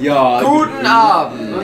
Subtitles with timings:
[0.00, 1.56] Ja, Guten Abend,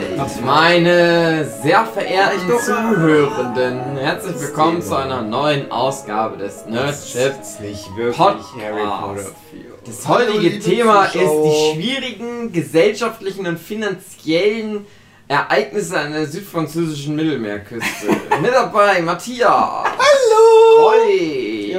[0.43, 3.97] meine sehr verehrten Zuhörenden.
[3.97, 7.59] Herzlich willkommen zu einer neuen Ausgabe des Nerdchips.
[7.59, 8.55] nicht wirklich Podcast.
[8.59, 9.61] Harry Potter 4.
[9.85, 14.87] Das heutige Thema ist die schwierigen gesellschaftlichen und finanziellen
[15.27, 18.07] Ereignisse an der südfranzösischen Mittelmeerküste.
[18.41, 19.49] Mit dabei Matthias.
[19.49, 20.89] Hallo.
[20.89, 21.77] Roy.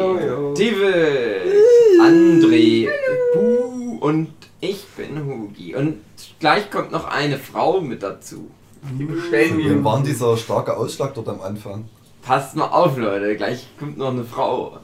[0.55, 2.01] David.
[2.01, 2.89] André.
[3.35, 5.75] Bu und ich bin Hugi.
[5.75, 5.99] Und
[6.41, 8.51] gleich kommt noch eine Frau mit dazu.
[8.99, 9.85] Die bestellen Wie wir.
[9.85, 11.89] war denn dieser starke Ausschlag dort am Anfang?
[12.23, 13.37] Passt mal auf, Leute.
[13.37, 14.79] Gleich kommt noch eine Frau.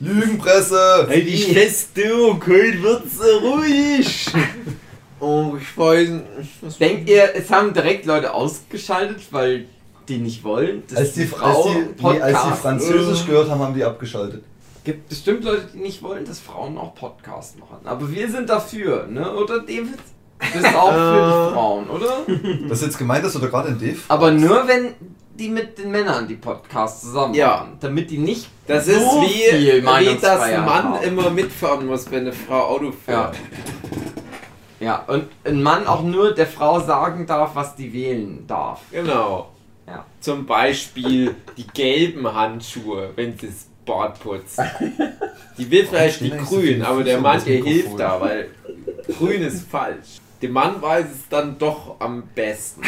[0.00, 1.06] Lügenpresse!
[1.08, 4.26] Hey, die Fest du, heute wird's so ruhig.
[5.20, 6.80] Oh, ich weiß nicht.
[6.80, 9.64] Denkt ihr, es haben direkt Leute ausgeschaltet, weil
[10.06, 13.60] die nicht wollen, dass Als die, Frau als die, nee, als die Französisch gehört haben,
[13.60, 14.44] haben die abgeschaltet.
[14.84, 17.78] Gibt bestimmt Leute, die nicht wollen, dass Frauen auch Podcast machen.
[17.84, 19.34] Aber wir sind dafür, ne?
[19.34, 19.98] Oder David?
[20.40, 22.12] Du bist auch für die Frauen, oder?
[22.68, 24.94] Das ist jetzt gemeint, dass du da gerade in Dave Aber nur wenn
[25.36, 27.48] die mit den Männern die Podcasts zusammen Ja.
[27.56, 27.78] machen.
[27.80, 30.64] Damit die nicht Das so ist wie, viel wie das Mann
[30.94, 31.02] haben.
[31.02, 32.92] immer mitfahren muss, wenn eine Frau Auto Ja.
[33.32, 33.36] fährt.
[34.80, 38.80] Ja, und ein Mann auch nur der Frau sagen darf, was die wählen darf.
[38.92, 39.50] Genau.
[39.86, 40.04] Ja.
[40.20, 44.58] Zum Beispiel die gelben Handschuhe, wenn sie das Bad putzt.
[45.58, 47.64] Die will vielleicht die so grün, aber der Mann Mikrofon?
[47.72, 48.48] hilft da, weil
[49.18, 50.18] grün ist falsch.
[50.42, 52.82] Der Mann weiß es dann doch am besten.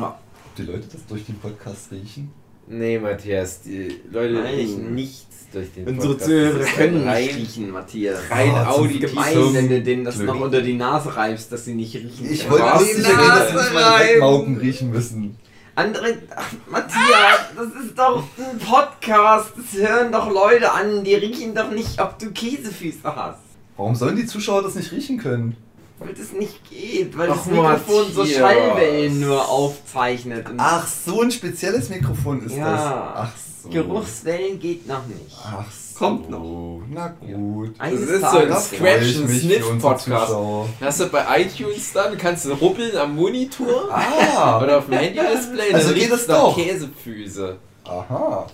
[0.00, 0.16] Ob
[0.58, 2.30] die Leute das durch den Podcast riechen?
[2.68, 4.54] Nee, Matthias, die Leute Nein.
[4.54, 6.30] riechen nichts durch den Unsere Podcast.
[6.30, 8.18] Zuhörer Das ist können rein- nicht riechen, Matthias.
[8.30, 8.98] rein.
[9.00, 10.26] Gemein, Zum wenn du denen das Glück.
[10.28, 12.30] noch unter die Nase reibst, dass sie nicht riechen.
[12.30, 14.08] Ich wollte nicht sicher gehen, dass sie nicht meine Nein.
[14.14, 15.36] Wegmauken riechen müssen.
[15.74, 19.52] André, ach, Matthias, das ist doch ein Podcast.
[19.56, 21.02] Das hören doch Leute an.
[21.02, 23.38] Die riechen doch nicht, ob du Käsefüße hast.
[23.76, 25.56] Warum sollen die Zuschauer das nicht riechen können?
[25.98, 28.38] Weil das nicht geht, weil Ach, das Mikrofon so Matthias.
[28.38, 30.48] Schallwellen nur aufzeichnet.
[30.50, 32.70] Und Ach, so ein spezielles Mikrofon ist Ja.
[32.72, 32.82] das.
[32.84, 33.32] Ach
[33.62, 33.68] so.
[33.68, 35.36] Geruchswellen geht noch nicht.
[35.44, 35.98] Ach so.
[35.98, 36.82] Kommt noch.
[36.90, 37.74] Na gut.
[37.78, 40.32] Das Eines ist so ein Scratch and Sniff Podcast.
[40.80, 44.60] Hast du bei iTunes dann, kannst du ruppeln am Monitor Ah!
[44.62, 46.56] oder auf dem Handy-Display, Also geht das doch.
[46.56, 47.56] Käsefüße.
[47.84, 48.46] Aha.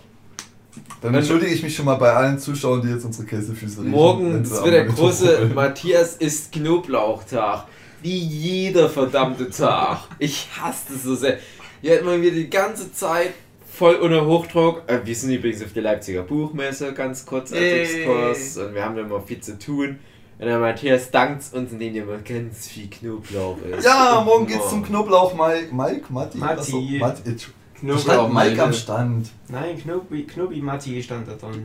[1.01, 3.91] Dann entschuldige ich mich schon mal bei allen Zuschauern, die jetzt unsere Käsefüße riechen.
[3.93, 5.55] Morgen ist wird der große rubbeln.
[5.55, 7.65] Matthias isst Knoblauchtag.
[8.03, 10.01] Wie jeder verdammte Tag.
[10.19, 11.39] Ich hasse das so sehr.
[11.81, 13.33] Hier hat man wieder die ganze Zeit
[13.79, 14.83] voll unter Hochdruck.
[14.89, 17.83] Äh, wir sind übrigens auf der Leipziger Buchmesse, ganz kurz als Yay.
[17.83, 18.57] Exkurs.
[18.57, 20.01] Und wir haben da immer viel zu tun.
[20.39, 23.87] Und der Matthias dankt uns, indem ihr immer ganz viel Knoblauch isst.
[23.87, 25.33] Ja, morgen geht's zum Knoblauch.
[25.35, 26.39] Mike, Mike Matti?
[26.39, 26.61] Matti.
[26.61, 27.37] Achso, Matti.
[27.79, 29.31] Knoblauch, stand Mike am Stand.
[29.49, 31.63] Nein, Knobi, Knobi Matti stand da drin.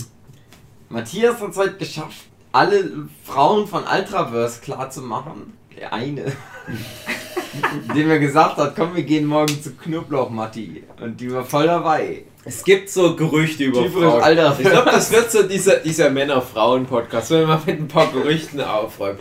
[0.89, 5.53] Matthias hat es heute geschafft, alle Frauen von Ultraverse klar zu machen.
[5.79, 6.25] Der eine.
[7.95, 10.83] Dem er gesagt hat, komm, wir gehen morgen zu Knoblauch, Matti.
[10.99, 12.23] Und die war voll dabei.
[12.45, 14.21] Es gibt so Gerüchte über Typisch Frauen.
[14.21, 14.57] Alter.
[14.59, 18.59] Ich glaube, das wird so dieser, dieser Männer-Frauen-Podcast, wenn wir mal mit ein paar Gerüchten
[18.61, 19.19] aufräumen.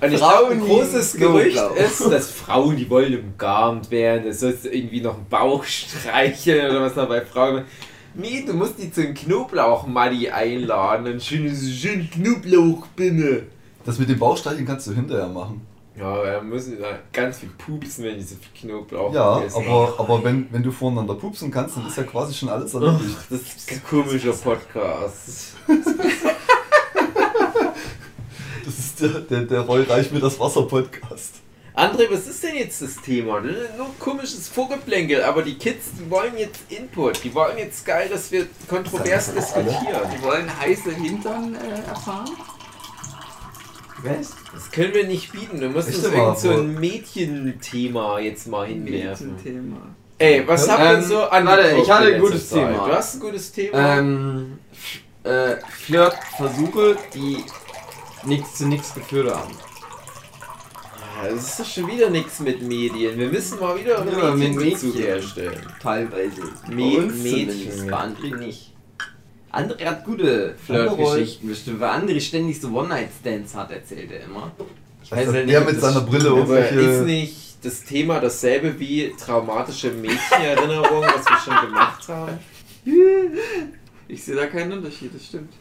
[0.00, 1.76] Und ich glaube, ein großes Gerücht Knoblauch.
[1.76, 6.70] ist, dass Frauen, die wollen umgarnt werden, es sollst du irgendwie noch einen Bauch streicheln
[6.70, 7.64] oder was da bei Frauen.
[8.14, 13.44] Nee, du musst die zum Knoblauch-Muddy einladen und schönes schön Knoblauchbinne.
[13.84, 15.60] Das mit dem Bauchstreicheln kannst du hinterher machen.
[15.96, 19.64] Ja, wir müssen da ganz viel pupsen, wenn die so viel Knoblauch Ja, essen.
[19.64, 23.16] aber, aber wenn, wenn du voreinander pupsen kannst, dann ist ja quasi schon alles erledigt.
[23.16, 25.52] Ach, das ist ein komischer Podcast.
[28.64, 31.34] Das ist der, der, der Roy Reich mir das Wasser Podcast.
[31.74, 33.40] André, was ist denn jetzt das Thema?
[33.40, 37.22] Das ist Nur komisches Vorgeplänkel, aber die Kids, die wollen jetzt Input.
[37.24, 40.08] Die wollen jetzt geil, dass wir kontrovers diskutieren.
[40.16, 42.30] Die wollen heiße Hintern äh, erfahren?
[44.04, 44.34] Was?
[44.52, 45.60] Das können wir nicht bieten.
[45.60, 49.36] Du musst Echt uns irgend so ein Mädchenthema jetzt mal hinwerfen.
[49.42, 49.76] Thema.
[50.18, 52.58] Ey, was habt ihr Ähm, so warte, angeguckt ich hatte in ein gutes Zeit?
[52.70, 52.86] Thema.
[52.86, 53.98] Du hast ein gutes Thema?
[53.98, 54.58] Ähm,
[55.24, 57.44] äh, Flirtversuche, die
[58.24, 59.52] nichts zu nichts geführt haben.
[61.16, 63.18] Ah, das ist doch schon wieder nichts mit Medien.
[63.18, 65.02] Wir müssen mal wieder Ja, mit Mädchenbezug Mädchen.
[65.02, 65.60] herstellen.
[65.82, 66.42] Teilweise.
[66.42, 68.73] Uns Mädchen, André nicht.
[69.54, 74.50] André hat gute Flirtgeschichten bestimmt, weil André ständig so One-Night-Stands hat, erzählt er immer.
[75.02, 76.30] Ich Also ja der ob mit seiner Brille.
[76.30, 77.04] Aber ist irgendwelche.
[77.04, 82.38] nicht das Thema dasselbe wie traumatische Mädchenerinnerungen, was wir schon gemacht haben?
[84.08, 85.52] Ich sehe da keinen Unterschied, das stimmt.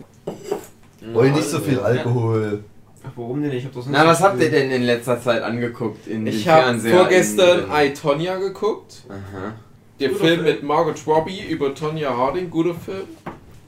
[1.14, 2.64] Roy nicht so viel Alkohol.
[3.06, 3.52] Ach, warum denn?
[3.52, 6.44] Ich hab das nicht Na, was habt ihr denn in letzter Zeit angeguckt in Ich
[6.44, 6.98] den habe Fernseher?
[6.98, 9.04] vorgestern I, Tonya geguckt.
[9.10, 9.54] Aha.
[10.00, 10.44] Der Film Film.
[10.44, 13.08] mit Margot Robbie über Tonya Harding, guter Film.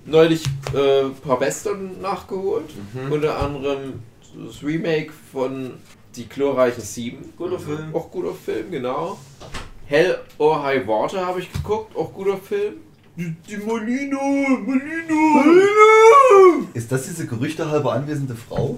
[0.05, 0.43] Neulich
[0.73, 2.69] äh, ein paar Western nachgeholt.
[2.93, 3.11] Mhm.
[3.11, 3.93] Unter anderem
[4.45, 5.73] das Remake von
[6.15, 7.33] Die glorreichen Sieben.
[7.37, 7.93] Guter Film.
[7.93, 9.17] Auch guter Film, genau.
[9.87, 12.75] Hell or High Water habe ich geguckt, auch guter Film.
[13.17, 14.19] Die, die Molino,
[14.65, 16.67] Molino.
[16.73, 18.77] Ist das diese gerüchtehalber anwesende Frau?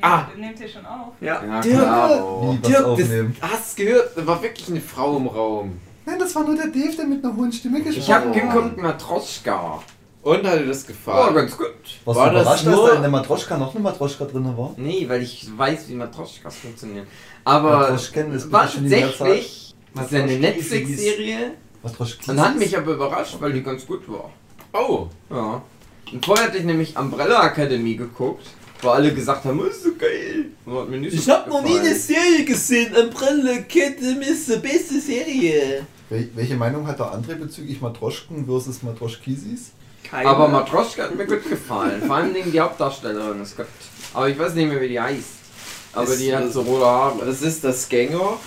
[0.00, 0.24] Ah.
[0.36, 1.12] nehmt ihr schon auf?
[1.20, 1.44] Ja.
[1.44, 2.52] Ja, Dirk, klar.
[2.52, 3.36] Wie, Dirk, aufnehmen?
[3.40, 4.16] das, hast du gehört?
[4.16, 5.78] Da war wirklich eine Frau im Raum.
[6.04, 8.32] Nein, das war nur der Dave, der mit einer hohen Stimme gesprochen Ich hab hat.
[8.34, 9.80] geguckt, Matroschka.
[10.22, 11.34] Und hat dir das Oh, gefallen?
[11.34, 11.66] ganz gut.
[12.04, 14.44] Warst War du das überrascht, dass nur- da in der Matroschka noch eine Matroschka drin
[14.56, 14.74] war?
[14.76, 17.06] Nee, weil ich weiß, wie Matroschkas funktionieren.
[17.44, 20.38] Aber Matroschken ist war tatsächlich, das ist ja eine.
[20.38, 21.52] Netflix-Serie
[21.82, 24.30] und hat mich aber überrascht, weil die ganz gut war.
[24.72, 25.62] Oh, Ja.
[26.12, 28.44] Und vorher hatte ich nämlich Umbrella Academy geguckt,
[28.82, 30.46] wo alle gesagt haben, ist so geil.
[30.66, 31.94] Und hat mir nicht so gut gefallen.
[31.94, 32.94] Serie gesehen.
[32.96, 35.86] Umbrella Academy ist die beste Serie.
[36.08, 39.70] Wel welche Meinung hat der André bezüglich Matroschken versus Matroschkisis?
[40.10, 40.28] Keine.
[40.28, 42.02] Aber Matroschka hat mir gut gefallen.
[42.06, 43.66] Vor allem die Hauptdarstellerin ist gut.
[44.12, 45.24] Aber ich weiß nicht mehr, wie die heißt.
[45.92, 47.24] Aber Ist die hat das- so rote Haare.
[47.26, 48.38] Das ist das Genre,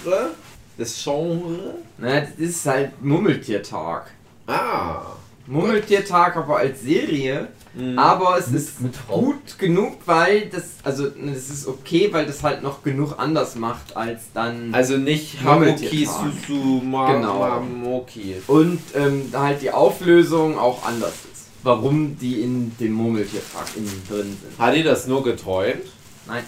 [0.78, 1.76] das Genre.
[1.98, 4.12] Na, das ist halt Mummeltiertag.
[4.48, 5.02] Ah.
[5.48, 7.48] Mummeltiertag aber als Serie.
[7.76, 7.98] Mhm.
[7.98, 12.44] Aber es Mit- ist mit gut genug, weil das, also es ist okay, weil das
[12.44, 14.70] halt noch genug anders macht als dann.
[14.76, 16.16] Also nicht Haruki Murmeltiertag.
[16.48, 17.40] Susuma Genau.
[17.40, 18.36] Mamoki.
[18.48, 21.33] und ähm, halt die Auflösung auch anders ist.
[21.64, 24.60] Warum die in dem Murmeltiertag innen drin sind.
[24.60, 25.84] Hat ihr das nur geträumt?
[26.28, 26.44] Nein.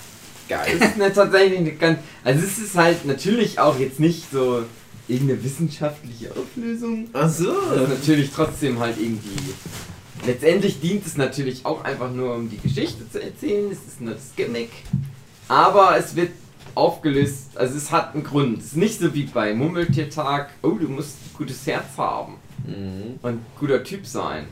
[0.48, 0.78] Geil.
[0.80, 2.00] Es ist tatsächlich eine ganz.
[2.24, 4.64] Also es ist halt natürlich auch jetzt nicht so
[5.08, 7.08] irgendeine wissenschaftliche Auflösung.
[7.14, 7.52] Ach so.
[7.74, 9.36] Das ist natürlich trotzdem halt irgendwie.
[10.26, 13.72] Letztendlich dient es natürlich auch einfach nur, um die Geschichte zu erzählen.
[13.72, 14.72] Es ist nur das Gimmick.
[15.48, 16.32] Aber es wird
[16.74, 18.60] aufgelöst, also es hat einen Grund.
[18.60, 22.34] Es ist nicht so wie bei Mummeltiertag, oh, du musst ein gutes Herz haben
[22.68, 23.20] Mhm.
[23.22, 24.46] und guter Typ sein.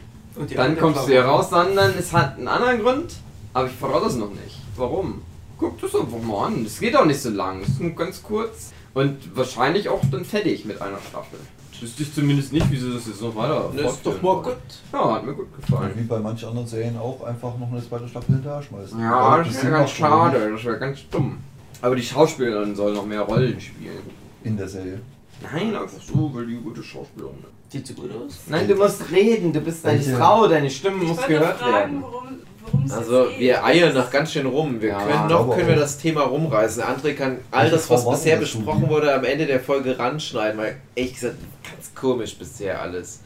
[0.56, 3.14] Dann kommst du hier raus, sondern es hat einen anderen Grund,
[3.54, 4.60] aber ich verrate es noch nicht.
[4.76, 5.22] Warum?
[5.60, 6.66] Guck das einfach mal an.
[6.66, 10.26] Es geht auch nicht so lang, es ist nur ganz kurz und wahrscheinlich auch dann
[10.26, 11.40] fertig mit einer Staffel.
[11.80, 14.56] Wüsste ich zumindest nicht, wieso das jetzt noch weiter Das ist doch mal gut.
[14.94, 15.92] Ja, hat mir gut Und gefallen.
[15.96, 18.98] wie bei manchen anderen Serien auch einfach noch eine zweite Staffel hinterher schmeißen.
[19.02, 21.40] Ja, das das wäre ganz schade, das wäre ganz dumm.
[21.82, 24.00] Aber die Schauspielerin soll noch mehr Rollen spielen.
[24.46, 25.02] In der Serie.
[25.42, 27.63] Nein, einfach so, weil die gute Schauspielerin ist.
[27.74, 28.34] Sieht so gut aus.
[28.48, 30.16] Nein, du musst reden, du bist eine Welche?
[30.16, 32.04] Frau, deine Stimme Ich muss gehört fragen, werden.
[32.04, 34.80] worum, Also wir eiern noch ganz schön rum.
[34.80, 36.84] Wir Ja, können noch können wir das Thema rumreißen.
[36.84, 41.16] André kann all das, was bisher besprochen wurde, am Ende der Folge ranschneiden, weil ehrlich
[41.16, 43.22] gesagt ganz komisch bisher alles.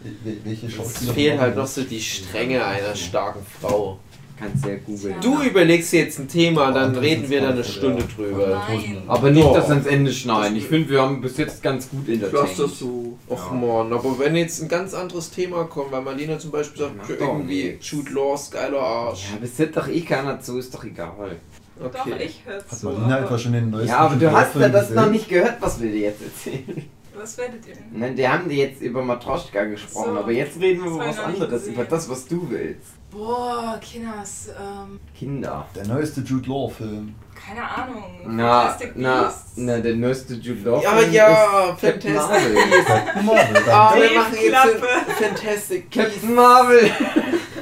[0.55, 3.99] Es fehlt halt noch so die Strenge einer starken Frau.
[4.39, 5.15] Kannst ja googeln.
[5.21, 8.63] Du überlegst dir jetzt ein Thema, dann Oh, reden wir dann eine Stunde ja- drüber.
[8.69, 8.97] Nein.
[9.07, 9.55] Aber nicht Doch.
[9.55, 10.55] das ans Ende schneiden.
[10.57, 12.59] Ich finde, wir haben bis jetzt ganz gut Du hast entertained.
[12.59, 13.17] das so.
[13.29, 16.93] Och man, aber wenn jetzt ein ganz anderes Thema kommt, weil Marlene zum Beispiel sagt,
[17.01, 17.77] doch irgendwie.
[17.81, 19.31] Jude Laws, geiler Arsch.
[19.31, 21.37] Ja, bis jetzt doch eh keiner zu, ist doch egal.
[21.79, 22.13] Doch, Okay.
[22.25, 22.85] ich höre Hat zu.
[22.87, 24.95] Marlina aber etwa schon den neuesten Ja, aber du hast ja das gesehen?
[24.95, 26.85] noch nicht gehört, was wir dir jetzt erzählen.
[27.19, 27.83] Was werdet ihr denn?
[27.99, 30.19] Nein, die haben dir jetzt über Matroschka gesprochen, So.
[30.19, 32.89] aber jetzt reden wir über was ich anderes, über das, was du willst.
[33.09, 35.65] Boah, Kinders, ähm, Kinder.
[35.75, 37.15] Der neueste Jude Law Film.
[37.33, 38.03] keine Ahnung.
[38.25, 39.51] Na, Fantastic na, Beasts.
[39.55, 42.83] na, der neueste Jude Law Ja, Film ja, ist Captain Fantastic Marvel.
[42.85, 43.63] Captain Marvel.
[43.71, 44.01] Ah, Dann.
[44.01, 46.11] wir machen jetzt Fantastic Beasts.
[46.11, 46.91] Captain Marvel!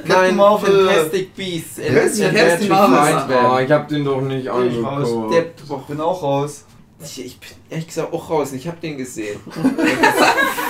[0.04, 0.86] Nein, Marvel.
[0.88, 1.78] Fantastic Beasts.
[1.78, 3.14] Ist Fantastic Marvel?
[3.26, 3.44] Beasts.
[3.52, 5.32] Oh, ich hab den doch nicht angeguckt.
[5.32, 6.64] Der, Ich bin auch raus.
[7.00, 8.52] ich, ich bin ehrlich gesagt auch raus.
[8.52, 9.38] Ich hab den gesehen.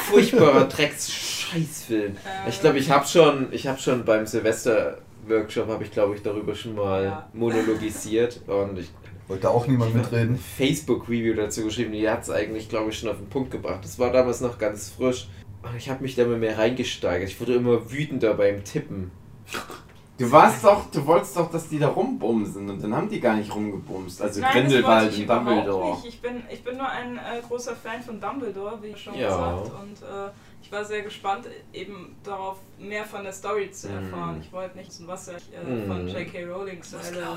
[0.08, 2.12] Das ist ein furchtbarer Drecks-Scheißfilm.
[2.46, 6.22] Äh, Ich glaube, ich habe schon, ich habe schon beim Silvester-Workshop habe ich glaube ich
[6.22, 7.28] darüber schon mal Ja.
[7.32, 8.90] monologisiert und ich
[9.28, 10.38] Wollte auch niemand mitreden.
[10.38, 11.90] Facebook-Review dazu geschrieben.
[11.92, 13.80] Die hat es eigentlich glaube ich schon auf den Punkt gebracht.
[13.82, 15.28] Das war damals noch ganz frisch.
[15.64, 17.28] Und ich habe mich da immer mehr reingesteigert.
[17.28, 19.10] Ich wurde immer wütender beim Tippen.
[20.18, 23.34] Du warst doch, du wolltest doch, dass die da rumbumsen und dann haben die gar
[23.36, 24.22] nicht rumgebumst.
[24.22, 25.90] Also Nein, Grindelwald und Dumbledore.
[25.96, 26.06] Nicht.
[26.06, 29.28] Ich, bin, ich bin nur ein äh, großer Fan von Dumbledore, wie schon Ja.
[29.28, 29.72] gesagt.
[29.82, 30.30] Und äh,
[30.66, 34.36] ich war sehr gespannt, eben darauf mehr von der Story zu erfahren.
[34.36, 34.40] Mhm.
[34.42, 35.86] Ich wollte nicht, was er äh, Mhm.
[35.86, 36.44] von J.K.
[36.44, 36.96] Rowling zu.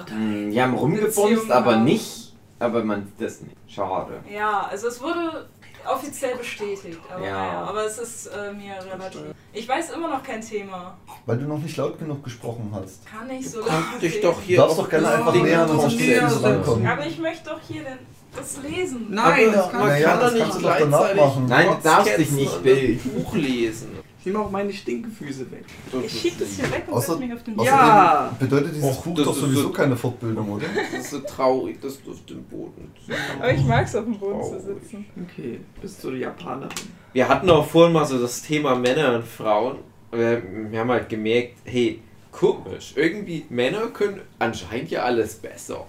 [0.09, 2.33] Hm, Die haben rumgebumst, aber nicht.
[2.57, 3.55] Aber man sieht das nicht.
[3.67, 4.21] Schade.
[4.29, 5.47] Ja, also es wurde
[5.87, 7.31] offiziell bestätigt, aber, Ja.
[7.31, 9.21] naja, aber es ist äh, mir relativ.
[9.53, 10.97] Ich weiß immer noch kein Thema.
[11.25, 13.05] Weil du noch nicht laut genug gesprochen hast.
[13.05, 13.69] Kann nicht so laut
[14.01, 14.21] reden.
[14.23, 15.89] doch Du hier darfst auf doch gerne einfach näher an.
[15.91, 16.87] Studio rankommen.
[16.87, 17.99] Aber ich möchte doch hier den,
[18.35, 19.07] das lesen.
[19.09, 21.45] Nein, das Aber kann man Naja, kann das doch nicht gleichzeitig machen.
[21.47, 23.11] Nein, du darfst dich nicht bilden.
[23.15, 23.89] Buch lesen.
[24.19, 25.63] Ich nehme auch meine Stinkefüße weg.
[26.05, 28.35] Ich schieb das hier weg und Außer- setz mich auf den Außerdem Ja.
[28.37, 30.65] bedeutet dieses Och, Buch das doch sowieso so- keine Fortbildung, oder?
[30.91, 33.17] Das ist so traurig, dass du auf dem Boden sitzt.
[33.39, 34.65] Aber ich mag es auf dem Boden zu Traurig.
[34.83, 35.05] sitzen.
[35.23, 36.69] Okay, bist du die Japanerin?
[37.13, 39.77] Wir hatten auch vorhin mal so das Thema Männer und Frauen.
[40.11, 45.85] Wir, wir haben halt gemerkt, hey, komisch, irgendwie Männer können anscheinend ja alles besser.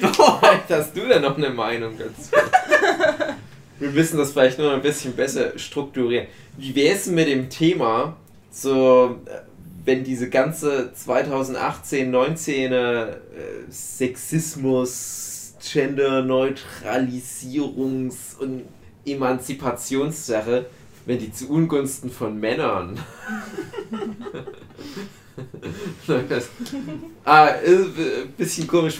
[0.00, 2.30] Vielleicht hast du da noch eine Meinung dazu.
[3.78, 6.26] Wir müssen das vielleicht nur ein bisschen besser strukturieren.
[6.56, 8.16] Wie wäre es mit dem Thema,
[8.50, 9.18] so,
[9.84, 13.16] wenn diese ganze 2018, 19 äh,
[13.68, 18.62] Sexismus, Gender-Neutralisierungs- und
[19.04, 20.66] Emanzipationssache,
[21.06, 22.98] wenn die zu Ungunsten von Männern.
[26.28, 26.48] Das-
[27.24, 28.98] ah, ist ein bisschen komisch.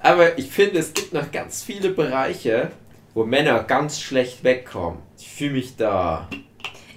[0.00, 2.70] Aber ich finde, es gibt noch ganz viele Bereiche,
[3.14, 4.98] wo Männer ganz schlecht wegkommen.
[5.18, 6.28] Ich fühle mich da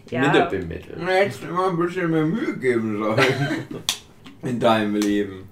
[0.10, 0.22] Ja.
[0.22, 1.00] minder bemittelt.
[1.00, 3.65] Du hättest immer ein bisschen mehr Mühe geben sollen.
[4.41, 5.50] In deinem Leben.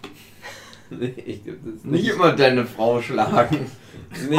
[0.89, 3.69] Ich, das ist Nicht nicht, immer deine Frau schlagen.
[4.29, 4.31] nicht,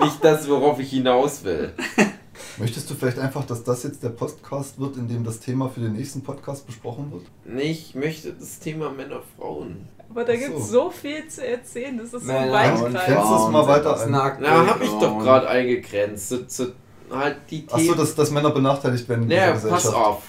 [0.00, 1.72] nicht das, worauf ich hinaus will.
[2.58, 5.80] Möchtest du vielleicht einfach, dass das jetzt der Podcast wird, in dem das Thema für
[5.80, 7.24] den nächsten Podcast besprochen wird?
[7.44, 9.86] Nee, Ich möchte das Thema Männer, Frauen.
[10.08, 10.84] Aber da gibt es so.
[10.84, 14.02] so viel zu erzählen, das ist so Männer weit und grenzt es mal weiter das
[14.02, 14.10] ein.
[14.12, 16.28] Na, hab ich doch gerade eingegrenzt.
[16.30, 16.66] So, so,
[17.10, 17.80] halt die Themen.
[17.90, 20.06] Achso, dass, dass Männer benachteiligt werden in Naja, dieser pass Gesellschaft.
[20.06, 20.22] auf.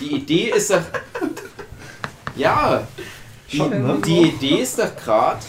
[0.00, 0.82] Die Idee ist doch.
[2.34, 2.86] Ja,
[3.50, 3.98] die, Schon, ne?
[4.06, 5.40] die Idee ist doch gerade,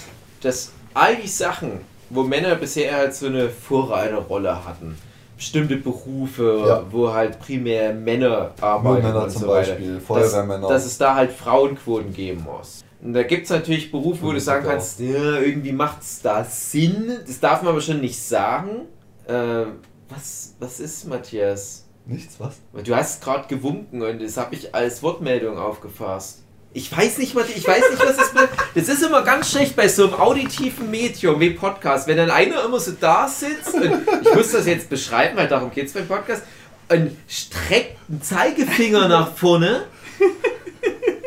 [0.41, 4.97] dass all die Sachen, wo Männer bisher halt so eine Vorreiterrolle hatten,
[5.43, 6.83] bestimmte Berufe, Ja.
[6.89, 10.67] wo halt primär Männer arbeiten Männer und zum so weiter, Beispiel, dass, Feuerwehrmänner.
[10.69, 12.81] dass es da halt Frauenquoten geben muss.
[13.03, 16.45] Und da gibt es natürlich Berufe, wo du sagen kannst, ja, irgendwie macht es da
[16.45, 17.11] Sinn.
[17.27, 18.87] Das darf man aber schon nicht sagen.
[19.27, 19.65] Äh,
[20.09, 21.85] was, was ist, Matthias?
[22.05, 22.55] Nichts, was?
[22.85, 26.42] Du hast gerade gewunken und das habe ich als Wortmeldung aufgefasst.
[26.75, 28.57] Ich weiß nicht, Matthias, ich weiß nicht, was das bedeutet.
[28.73, 32.63] Das ist immer ganz schlecht bei so einem auditiven Medium wie Podcast, wenn dann einer
[32.63, 33.83] immer so da sitzt und
[34.23, 36.41] ich muss das jetzt beschreiben, weil darum geht es beim Podcast
[36.89, 39.83] und streckt einen Zeigefinger nach vorne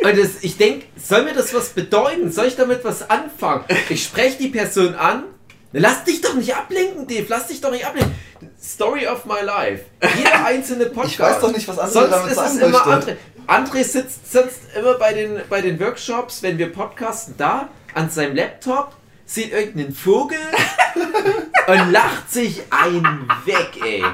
[0.03, 2.31] und das, ich denke, soll mir das was bedeuten?
[2.33, 3.65] Soll ich damit was anfangen?
[3.89, 5.25] Ich spreche die Person an.
[5.73, 7.27] Lass dich doch nicht ablenken, Dave.
[7.29, 8.15] Lass dich doch nicht ablenken.
[8.61, 9.85] Story of my life.
[10.17, 11.13] Jeder einzelne Podcast.
[11.13, 13.17] Ich weiß doch nicht, was André Sonst damit ist es immer möchte.
[13.47, 13.85] André.
[13.85, 18.97] Sitzt sonst immer bei den, bei den Workshops, wenn wir podcasten, da an seinem Laptop,
[19.25, 20.39] sieht irgendeinen Vogel
[21.67, 24.05] und lacht sich einen weg, ey.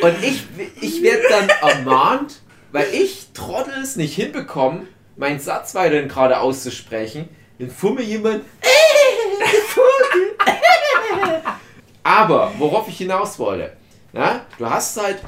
[0.00, 0.44] Und ich,
[0.80, 2.40] ich werde dann ermahnt,
[2.72, 4.86] weil ich Trottel es nicht hinbekomme,
[5.16, 7.28] meinen Satz weiterhin gerade auszusprechen.
[7.58, 8.44] Dann mir jemand,
[9.66, 10.36] Vogel.
[12.02, 13.76] Aber, worauf ich hinaus wollte,
[14.12, 15.18] na, du hast halt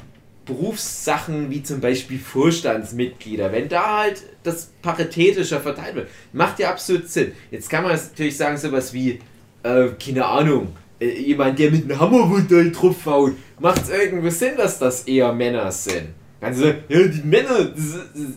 [0.50, 7.08] Berufssachen wie zum Beispiel Vorstandsmitglieder, wenn da halt das paritätischer verteilt wird, macht ja absolut
[7.08, 7.32] Sinn.
[7.50, 9.20] Jetzt kann man natürlich sagen, sowas wie,
[9.62, 14.78] äh, keine Ahnung, äh, jemand, der mit einem Hammermodell draufhaut, macht es irgendwo Sinn, dass
[14.78, 16.08] das eher Männer sind.
[16.40, 17.72] Also, ja, die Männer,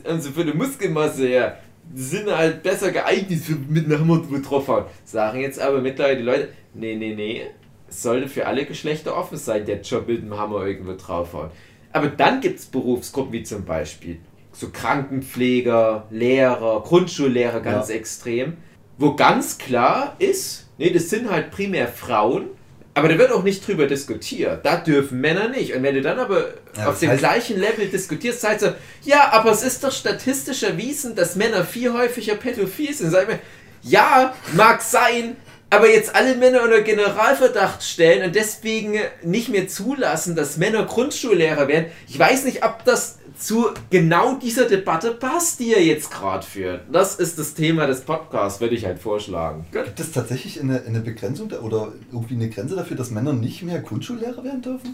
[0.04, 1.60] also für die Muskelmasse her,
[1.96, 4.86] sind halt besser geeignet für mit einem Hammer draufhauen.
[5.06, 7.42] Sagen jetzt aber mittlerweile die Leute, nee, nee, nee,
[7.88, 11.52] es sollte für alle Geschlechter offen sein, der Job mit dem Hammer irgendwo draufhauen.
[11.94, 14.20] Aber dann gibt es Berufsgruppen wie zum Beispiel
[14.52, 17.96] so Krankenpfleger, Lehrer, Grundschullehrer ganz Ja.
[17.96, 18.58] extrem,
[18.98, 22.48] wo ganz klar ist, nee, das sind halt primär Frauen,
[22.96, 24.64] aber da wird auch nicht drüber diskutiert.
[24.66, 25.74] Da dürfen Männer nicht.
[25.76, 28.70] Und wenn du dann aber Ja, auf dem heißt- gleichen Level diskutierst, heißt so,
[29.04, 33.10] ja, aber es ist doch statistisch erwiesen, dass Männer viel häufiger pädophil sind.
[33.10, 33.40] Sag ich mir,
[33.82, 35.36] ja, mag sein,
[35.74, 41.68] aber jetzt alle Männer unter Generalverdacht stellen und deswegen nicht mehr zulassen, dass Männer Grundschullehrer
[41.68, 41.88] werden.
[42.08, 46.82] Ich weiß nicht, ob das zu genau dieser Debatte passt, die ihr jetzt gerade führt.
[46.92, 49.66] Das ist das Thema des Podcasts, würde ich halt vorschlagen.
[49.72, 53.64] Gibt es tatsächlich eine, eine Begrenzung da, oder irgendwie eine Grenze dafür, dass Männer nicht
[53.64, 54.94] mehr Grundschullehrer werden dürfen?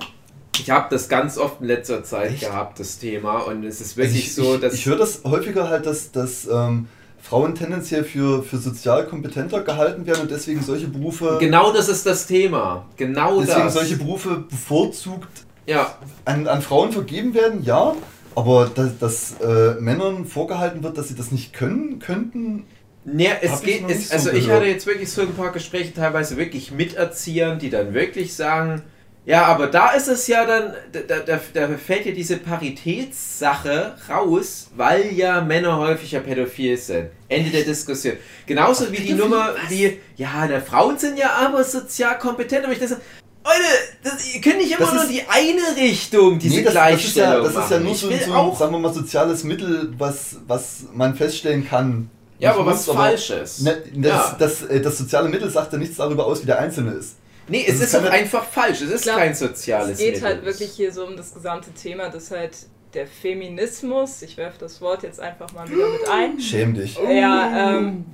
[0.57, 2.41] Ich habe das ganz oft in letzter Zeit Echt?
[2.41, 3.39] gehabt, das Thema.
[3.39, 4.74] Und es ist Also wirklich ich, so, ich, dass.
[4.74, 6.88] ich höre das häufiger halt, dass, dass ähm,
[7.22, 12.06] Frauen tendenziell für, für sozial kompetenter gehalten werden und deswegen solche Berufe, genau das ist
[12.06, 12.86] das Thema.
[12.98, 13.74] Genau deswegen das.
[13.74, 15.96] solche Berufe bevorzugt ja,
[16.26, 17.96] an, an Frauen vergeben werden, ja.
[18.36, 22.66] Aber dass, dass äh, Männern vorgehalten wird, dass sie das nicht können, könnten,
[23.06, 24.62] Ne, es ich geht, es, so also ich gehört.
[24.62, 28.84] hatte jetzt wirklich so ein paar Gespräche teilweise wirklich mit Erziehern, die dann wirklich sagen,
[29.29, 34.69] ja, aber da ist es ja dann, da, da, da fällt ja diese Paritätssache raus,
[34.75, 37.09] weil ja Männer häufiger pädophil sind.
[37.27, 38.15] Ende der Diskussion.
[38.45, 42.79] Genauso wie die Nummer, wie, ja, na, Frauen sind ja aber sozial kompetent, aber ich
[42.79, 43.63] das, Leute,
[44.03, 46.83] das, ihr könnt nicht immer Das nur ist- die eine Richtung, diese Nee, das, das
[46.83, 47.83] ist Gleichstellung ja, das ist ja machen.
[47.83, 52.09] nur Ich so, so ein, sagen wir mal, soziales Mittel, was, was man feststellen kann.
[52.39, 53.59] ja, aber was muss, Falsches.
[53.62, 54.36] Ne, das, Ja.
[54.38, 57.15] das, äh, das soziale Mittel sagt ja nichts darüber aus, wie der Einzelne ist.
[57.50, 58.82] Nee, es Das ist doch ja- einfach falsch.
[58.82, 60.27] Es ist glaub, kein soziales Es geht Mittel.
[60.27, 62.56] halt wirklich hier so um das gesamte Thema, dass halt
[62.94, 66.98] der Feminismus, ich werfe das Wort jetzt einfach mal wieder mit ein, Schäm dich.
[66.98, 68.06] ja, ähm,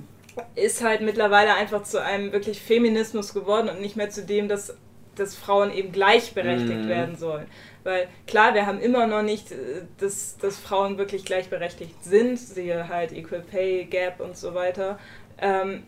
[0.54, 4.74] ist halt mittlerweile einfach zu einem wirklich Feminismus geworden und nicht mehr zu dem, dass,
[5.14, 6.88] dass Frauen eben gleichberechtigt Mhm.
[6.88, 7.46] werden sollen.
[7.84, 9.56] Weil klar, wir haben immer noch nicht, äh,
[9.98, 14.98] dass, dass Frauen wirklich gleichberechtigt sind, siehe halt Equal Pay Gap und so weiter.
[15.40, 15.84] Ähm,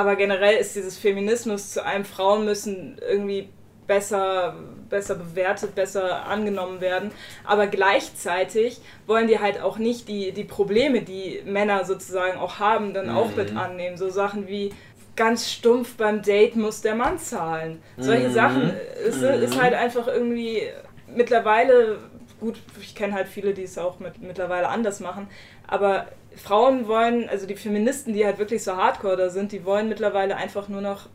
[0.00, 3.48] aber generell ist dieses Feminismus zu einem Frauen müssen irgendwie
[3.86, 4.54] besser,
[4.88, 7.10] besser bewertet, besser angenommen werden.
[7.44, 12.94] Aber gleichzeitig wollen die halt auch nicht die, die Probleme, die Männer sozusagen auch haben,
[12.94, 13.58] dann auch mit Mhm.
[13.58, 13.96] annehmen.
[13.96, 14.72] So Sachen wie
[15.16, 17.82] ganz stumpf beim Date muss der Mann zahlen.
[17.98, 18.32] Solche Mhm.
[18.32, 18.70] Sachen
[19.06, 20.62] ist, ist halt einfach irgendwie
[21.08, 21.98] mittlerweile,
[22.40, 25.28] gut, ich kenne halt viele, die es auch mit, mittlerweile anders machen,
[25.66, 26.06] aber
[26.36, 30.36] Frauen wollen, also die Feministen, die halt wirklich so hardcore da sind, die wollen mittlerweile
[30.36, 31.08] einfach nur noch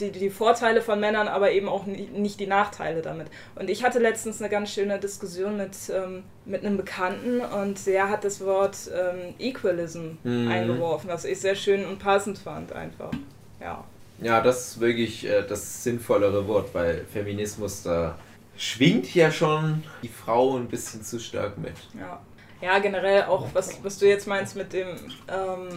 [0.00, 3.28] die, die Vorteile von Männern, aber eben auch ni- nicht die Nachteile damit.
[3.54, 8.08] Und ich hatte letztens eine ganz schöne Diskussion mit, ähm, mit einem Bekannten und der
[8.10, 10.48] hat das Wort ähm, Equalism Mhm.
[10.48, 13.12] eingeworfen, was ich sehr schön und passend fand einfach.
[13.60, 13.84] Ja.
[14.20, 18.18] Ja, das ist wirklich äh, das sinnvollere Wort, weil Feminismus da
[18.56, 21.74] schwingt ja schon die Frau ein bisschen zu stark mit.
[21.98, 22.20] Ja,
[22.60, 24.88] ja generell auch, was, was du jetzt meinst mit dem
[25.28, 25.68] ähm,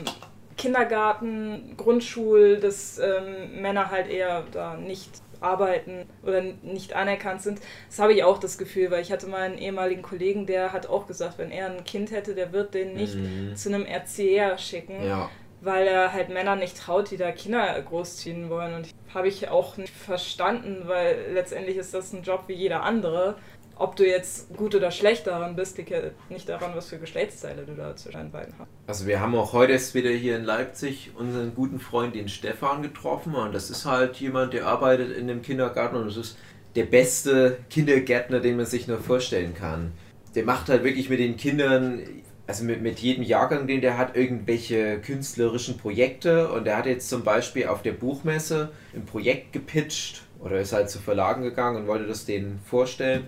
[0.57, 5.09] Kindergarten, Grundschul, dass ähm, Männer halt eher da nicht
[5.41, 7.62] arbeiten oder nicht anerkannt sind.
[7.89, 10.88] Das habe ich auch das Gefühl, weil ich hatte mal einen ehemaligen Kollegen, der hat
[10.88, 13.55] auch gesagt, wenn er ein Kind hätte, der wird den nicht Mhm.
[13.55, 15.29] zu einem Erzieher schicken, Ja.
[15.62, 18.74] Weil er halt Männer nicht traut, die da Kinder großziehen wollen.
[18.75, 23.36] Und habe ich auch nicht verstanden, weil letztendlich ist das ein Job wie jeder andere.
[23.75, 27.63] Ob du jetzt gut oder schlecht daran bist, liegt ja nicht daran, was für Geschlechtsteile
[27.63, 28.68] du da zwischen den beiden hast.
[28.88, 32.82] Also wir haben auch heute erst wieder hier in Leipzig unseren guten Freund, den Stefan,
[32.82, 33.36] getroffen.
[33.36, 36.38] Und das ist halt jemand, der arbeitet in dem Kindergarten und das ist
[36.75, 39.94] der beste Kindergärtner, den man sich nur vorstellen kann.
[40.36, 42.04] Der macht halt wirklich mit den Kindern,
[42.50, 46.51] also mit, mit jedem Jahrgang, den der hat, irgendwelche künstlerischen Projekte.
[46.51, 50.89] Und der hat jetzt zum Beispiel auf der Buchmesse ein Projekt gepitcht oder ist halt
[50.89, 53.28] zu Verlagen gegangen und wollte das denen vorstellen.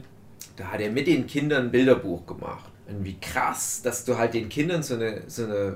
[0.58, 2.72] Da hat er mit den Kindern ein Bilderbuch gemacht.
[2.88, 5.76] Und wie krass, dass du halt den Kindern so eine, so eine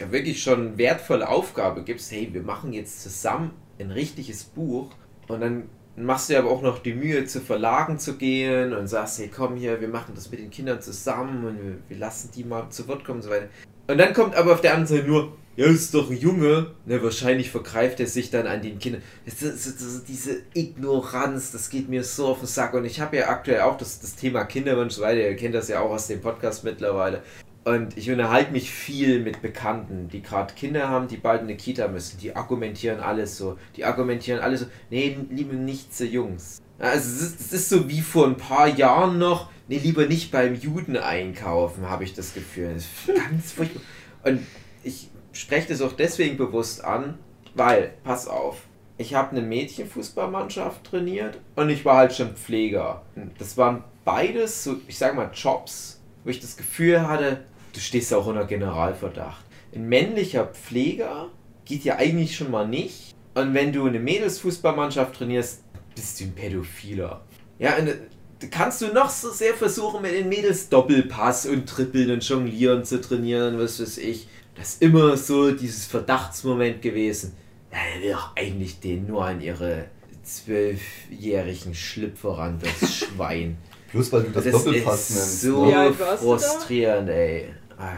[0.00, 2.10] ja, wirklich schon wertvolle Aufgabe gibst.
[2.10, 4.90] Hey, wir machen jetzt zusammen ein richtiges Buch.
[5.28, 8.88] Und dann machst du dir aber auch noch die Mühe, zu Verlagen zu gehen und
[8.88, 12.30] sagst, hey, komm hier, wir machen das mit den Kindern zusammen und wir, wir lassen
[12.34, 13.48] die mal zu Wort kommen und so weiter.
[13.86, 16.66] Und dann kommt aber auf der anderen Seite nur, ja, ist doch ein Junge.
[16.84, 19.02] Ne, wahrscheinlich vergreift er sich dann an den Kindern.
[19.24, 22.74] Das das ist diese Ignoranz, das geht mir so auf den Sack.
[22.74, 25.80] Und ich habe ja aktuell auch das, das Thema Kinderwunsch, weil ihr kennt das ja
[25.80, 27.22] auch aus dem Podcast mittlerweile.
[27.64, 31.56] Und ich unterhalte mich viel mit Bekannten, die gerade Kinder haben, die bald in eine
[31.56, 32.18] Kita müssen.
[32.18, 33.58] Die argumentieren alles so.
[33.76, 34.66] Die argumentieren alles so.
[34.90, 36.60] Nee, lieber nicht zu Jungs.
[36.78, 39.50] Also es ist, es ist so wie vor ein paar Jahren noch.
[39.68, 42.74] Nee, lieber nicht beim Juden einkaufen, habe ich das Gefühl.
[42.74, 43.82] Das ist ganz furchtbar.
[44.24, 44.40] Und
[44.82, 47.18] ich spreche das auch deswegen bewusst an,
[47.54, 48.62] weil, pass auf,
[48.98, 53.02] ich habe eine Mädchenfußballmannschaft trainiert und ich war halt schon Pfleger.
[53.38, 58.14] Das waren beides so, ich sag mal, Jobs, wo ich das Gefühl hatte, du stehst
[58.14, 59.44] auch unter Generalverdacht.
[59.74, 61.28] Ein männlicher Pfleger
[61.64, 63.14] geht ja eigentlich schon mal nicht.
[63.34, 65.62] Und wenn du eine Mädelsfußballmannschaft trainierst,
[65.94, 67.22] bist du ein Pädophiler.
[67.58, 72.10] Ja, und da kannst du noch so sehr versuchen, mit den Mädels Doppelpass und Trippeln
[72.10, 74.28] und Jonglieren zu trainieren, was weiß ich.
[74.54, 77.34] Das ist immer so dieses Verdachtsmoment gewesen.
[77.72, 79.86] Ja, er will doch eigentlich den nur an ihre
[80.22, 83.56] zwölfjährigen Schlüpfer ran, das Schwein.
[83.92, 85.40] Bloß weil du das, Das Doppelpass ist nennst.
[85.42, 85.94] so ne?
[85.98, 86.16] Da?
[86.16, 87.48] frustrierend, ey.
[87.78, 87.92] Ah,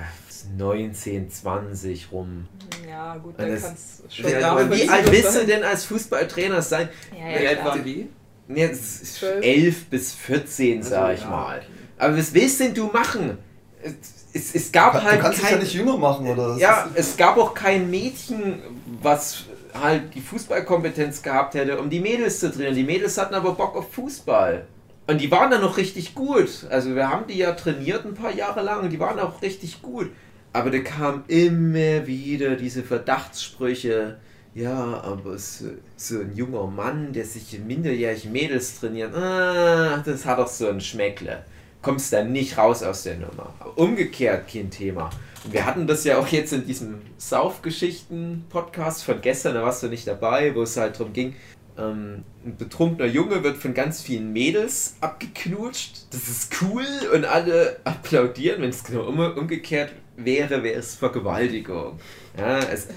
[0.57, 2.47] 19, 20 rum.
[2.89, 6.63] Ja, gut, dann du Wie alt da waren Wie alt willst du denn als Fußballtrainer
[6.63, 6.89] sein?
[7.13, 8.09] Ja, Wie ja, alt waren die?
[8.49, 9.45] Ja, es ist Zwölf.
[9.45, 11.63] 11 bis 14, sag Also, ich ja, mal.
[11.99, 13.39] Aber was willst denn du machen?
[13.83, 13.93] Es,
[14.33, 16.57] es, es gab Du halt kannst dich ja kein, nicht jünger machen, oder?
[16.59, 18.61] Ja, es gab auch kein Mädchen,
[19.03, 22.75] was halt die Fußballkompetenz gehabt hätte, um die Mädels zu trainieren.
[22.75, 24.67] Die Mädels hatten aber Bock auf Fußball.
[25.07, 26.67] Und die waren dann noch richtig gut.
[26.69, 29.81] Also wir haben die ja trainiert ein paar Jahre lang und die waren auch richtig
[29.83, 30.11] gut.
[30.53, 34.17] Aber da kamen immer wieder diese Verdachtssprüche.
[34.55, 35.67] Ja, aber so,
[35.97, 40.69] so ein junger Mann, der sich in minderjährigen Mädels trainiert, ah, das hat doch so
[40.69, 41.45] ein Schmeckle.
[41.83, 43.53] Kommst dann nicht raus aus der Nummer.
[43.77, 45.11] Umgekehrt kein Thema.
[45.45, 49.89] Und wir hatten das ja auch jetzt in diesem Saufgeschichten-Podcast von gestern, da warst du
[49.89, 51.37] nicht dabei, wo es halt darum ging,
[51.79, 56.07] ähm, ein betrunkener Junge wird von ganz vielen Mädels abgeknutscht.
[56.11, 56.85] Das ist cool
[57.15, 58.63] und alle applaudieren.
[58.63, 61.99] Wenn es genau um, umgekehrt wäre, wäre es Vergewaltigung.
[62.39, 62.89] Ja, es,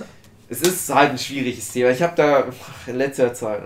[0.49, 1.91] es ist halt ein schwieriges Thema.
[1.91, 2.45] Ich habe da
[2.87, 3.61] in letzter Zeit,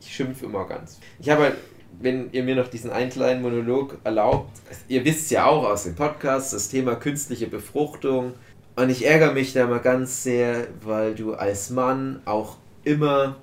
[0.00, 0.98] ich schimpfe immer ganz.
[1.20, 1.52] Ich habe
[2.00, 4.50] wenn ihr mir noch diesen einen kleinen Monolog erlaubt,
[4.88, 8.32] ihr wisst ja auch aus dem Podcast, das Thema künstliche Befruchtung.
[8.74, 13.36] Und ich ärgere mich da mal ganz sehr, weil du als Mann auch immer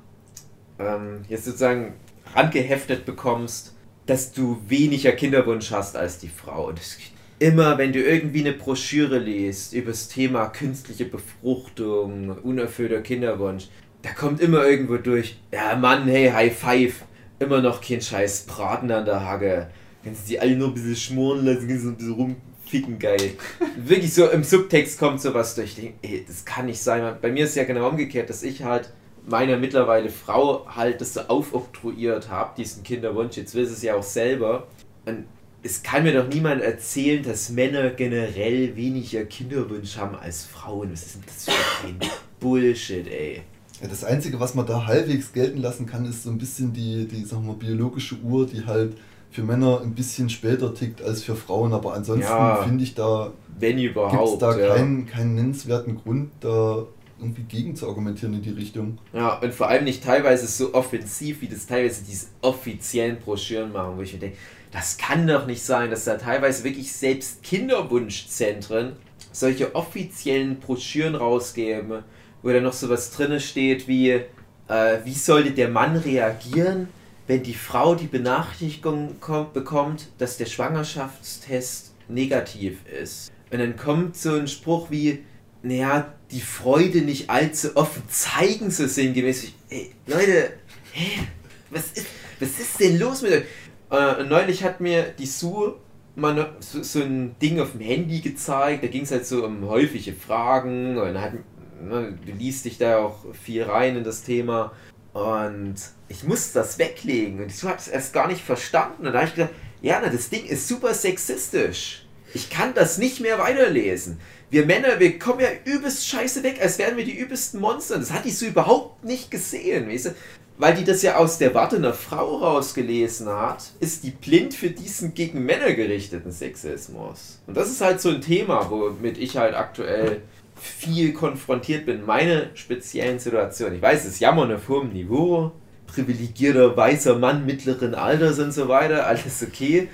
[0.79, 1.93] ähm, jetzt sozusagen
[2.33, 6.67] rangeheftet bekommst, dass du weniger Kinderwunsch hast als die Frau.
[6.67, 6.97] Und das,
[7.37, 13.67] immer, wenn du irgendwie eine Broschüre liest über das Thema künstliche Befruchtung, unerfüllter Kinderwunsch,
[14.01, 17.03] da kommt immer irgendwo durch, ja Mann, hey, High Five,
[17.39, 19.69] immer noch kein scheiß Braten an der Hacke.
[20.03, 23.33] Wenn sie die alle nur ein bisschen schmoren lassen, können sie ein bisschen rumficken, geil.
[23.77, 25.69] Wirklich so im Subtext kommt sowas durch.
[25.69, 27.17] Ich denk, ey, das kann nicht sein.
[27.21, 28.91] Bei mir ist ja genau umgekehrt, dass ich halt
[29.27, 33.37] meiner mittlerweile Frau halt das so aufoktroyiert habe, diesen Kinderwunsch.
[33.37, 34.67] Jetzt will sie es ja auch selber.
[35.05, 35.25] Und
[35.63, 40.91] es kann mir doch niemand erzählen, dass Männer generell weniger Kinderwunsch haben als Frauen.
[40.93, 41.99] Was ist denn das für ein
[42.39, 43.41] Bullshit, ey?
[43.81, 47.07] Ja, das Einzige, was man da halbwegs gelten lassen kann, ist so ein bisschen die,
[47.07, 48.97] die sagen wir, biologische Uhr, die halt
[49.31, 51.71] für Männer ein bisschen später tickt als für Frauen.
[51.73, 52.63] Aber ansonsten Ja.
[52.63, 54.41] finde ich, da Wenn überhaupt.
[54.41, 54.73] da ja.
[54.75, 56.85] keinen, keinen nennenswerten Grund, da
[57.19, 58.97] irgendwie gegen zu argumentieren in die Richtung.
[59.13, 63.97] Ja, und vor allem nicht teilweise so offensiv, wie das teilweise diese offiziellen Broschüren machen,
[63.97, 64.37] wo ich mir denke,
[64.71, 68.93] das kann doch nicht sein, dass da teilweise wirklich selbst Kinderwunschzentren
[69.31, 72.03] solche offiziellen Broschüren rausgeben,
[72.41, 76.87] wo da noch sowas drin steht wie, äh, wie sollte der Mann reagieren,
[77.27, 83.31] wenn die Frau die Benachrichtigung kommt, bekommt, dass der Schwangerschaftstest negativ ist.
[83.51, 85.23] Und dann kommt so ein Spruch wie,
[85.61, 89.47] naja, die Freude nicht allzu offen zeigen, so sinngemäß.
[89.69, 90.53] Ey, Leute,
[90.93, 91.27] hä?
[91.69, 92.07] Was ist,
[92.39, 93.43] was ist denn los mit euch?
[93.91, 95.75] Äh, neulich hat mir die Sue
[96.15, 98.83] mal so, so ein Ding auf dem Handy gezeigt.
[98.83, 101.33] Da ging es halt so um häufige Fragen und hat,
[101.81, 104.71] ne, du liest dich da auch viel rein in das Thema.
[105.13, 105.75] Und
[106.07, 109.07] ich musste das weglegen und ich habe es erst gar nicht verstanden.
[109.07, 112.05] Und da habe ich gedacht, ja, na, das Ding ist super sexistisch.
[112.33, 114.19] Ich kann das nicht mehr weiterlesen.
[114.51, 117.99] Wir Männer, wir kommen ja übelst scheiße weg, als wären wir die übelsten Monster.
[117.99, 120.15] Das hat die so überhaupt nicht gesehen, weißt du?
[120.57, 124.71] Weil die das ja aus der Warte einer Frau rausgelesen hat, ist die blind für
[124.71, 127.39] diesen gegen Männer gerichteten Sexismus.
[127.47, 130.21] Und das ist halt so ein Thema, womit ich halt aktuell
[130.59, 132.05] viel konfrontiert bin.
[132.05, 133.73] Meine speziellen Situation.
[133.73, 135.51] Ich weiß, es ist Jammern auf hohem Niveau.
[135.93, 139.07] Privilegierter weißer Mann mittleren Alters und so weiter.
[139.07, 139.89] Alles okay.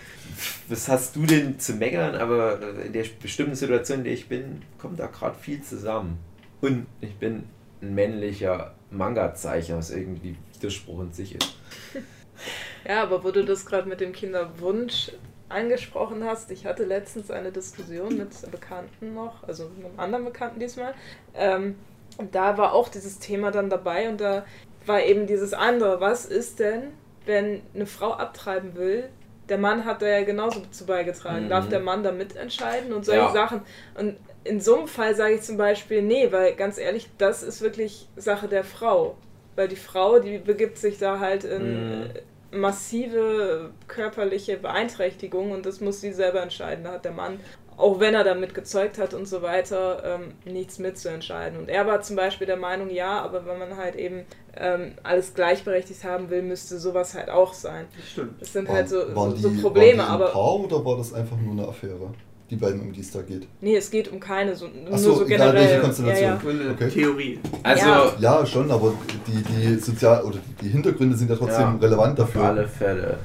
[0.68, 2.16] Was hast du denn zu meckern?
[2.16, 6.18] Aber in der bestimmten Situation, in der ich bin, kommt da gerade viel zusammen.
[6.62, 7.44] Und ich bin
[7.82, 11.56] ein männlicher Manga-Zeichner, was irgendwie Widerspruch in sich ist.
[12.88, 15.12] Ja, aber wo du das gerade mit dem Kinderwunsch
[15.50, 20.60] angesprochen hast, ich hatte letztens eine Diskussion mit Bekannten noch, also mit einem anderen Bekannten
[20.60, 20.94] diesmal.
[21.34, 21.76] Ähm,
[22.18, 24.46] und da war auch dieses Thema dann dabei und da
[24.88, 26.00] war eben dieses andere.
[26.02, 26.92] Was ist denn,
[27.26, 29.10] wenn eine Frau abtreiben will?
[29.50, 31.46] Der Mann hat da ja genauso zu beigetragen.
[31.46, 31.50] Mhm.
[31.50, 33.32] Darf der Mann da mitentscheiden und solche Ja.
[33.32, 33.62] Sachen?
[33.98, 37.62] Und in so einem Fall sage ich zum Beispiel, nee, weil ganz ehrlich, das ist
[37.62, 39.18] wirklich Sache der Frau.
[39.56, 42.10] Weil die Frau, die begibt sich da halt in Mhm.
[42.52, 46.84] massive körperliche Beeinträchtigung und das muss sie selber entscheiden.
[46.84, 47.40] Da hat der Mann,
[47.78, 51.60] auch wenn er damit gezeugt hat und so weiter, ähm, nichts mitzuentscheiden.
[51.60, 54.22] Und er war zum Beispiel der Meinung, ja, aber wenn man halt eben
[54.58, 57.86] ähm, alles gleichberechtigt haben will, müsste sowas halt auch sein.
[57.98, 58.42] Das stimmt.
[58.42, 60.56] Das sind Waren- halt so, waren so, die- so Probleme, waren die ein aber Paar
[60.60, 62.14] oder war das einfach nur eine Affäre?
[62.52, 63.48] Die beiden, um die es da geht.
[63.60, 65.82] nee, es geht um keine, so, nur so, so egal welche generell.
[65.82, 66.40] Konstellation.
[66.60, 66.72] Ja, ja.
[66.74, 66.90] Okay.
[66.90, 67.40] Theorie.
[67.64, 68.14] Also, Ja.
[68.20, 68.94] Ja, schon, aber
[69.28, 72.44] die, die Sozial- oder die Hintergründe sind ja trotzdem Ja, relevant auf dafür.
[72.44, 73.18] alle Fälle.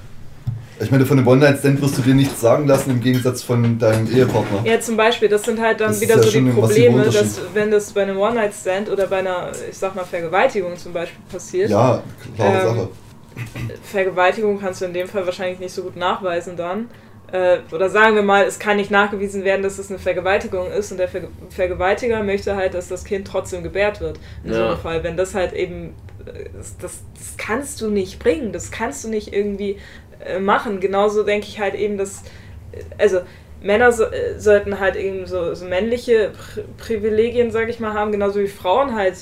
[0.83, 4.11] Ich meine, von dem One-Night-Stand wirst du dir nichts sagen lassen im Gegensatz von deinem
[4.11, 4.63] Ehepartner.
[4.65, 7.71] Ja, zum Beispiel, das sind halt dann Das wieder ja so die Probleme, dass wenn
[7.71, 12.03] das bei einem One-Night-Stand oder bei einer, ich sag mal, Vergewaltigung zum Beispiel passiert, Ja,
[12.35, 12.89] klare Ähm, Sache.
[13.83, 16.89] Vergewaltigung kannst du in dem Fall wahrscheinlich nicht so gut nachweisen dann.
[17.33, 20.91] Äh, oder sagen wir mal, es kann nicht nachgewiesen werden, dass es eine Vergewaltigung ist
[20.91, 24.19] und der Ver Vergewaltiger möchte halt, dass das Kind trotzdem gebärt wird.
[24.45, 24.71] In so Ja.
[24.71, 25.05] einem Fall.
[25.05, 25.95] Wenn das halt eben,
[26.27, 29.79] äh, das, das, das kannst du nicht bringen, das kannst du nicht irgendwie
[30.41, 30.81] machen.
[30.81, 32.23] Genauso denke ich halt eben, dass,
[32.73, 33.21] äh, also
[33.63, 38.13] Männer so, äh, sollten halt eben so, so männliche Pri Privilegien, sag ich mal, haben,
[38.13, 39.17] genauso wie Frauen halt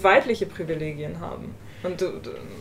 [0.00, 1.54] weibliche Privilegien haben.
[1.82, 2.04] Und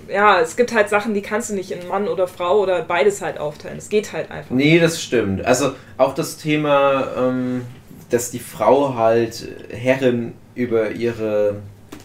[0.07, 3.21] ja, es gibt halt Sachen, die kannst du nicht in Mann oder Frau oder beides
[3.21, 3.77] halt aufteilen.
[3.77, 4.51] Es geht halt einfach.
[4.51, 5.43] Nee, das stimmt.
[5.43, 7.65] Also auch das Thema, ähm,
[8.09, 11.57] dass die Frau halt Herrin über ihre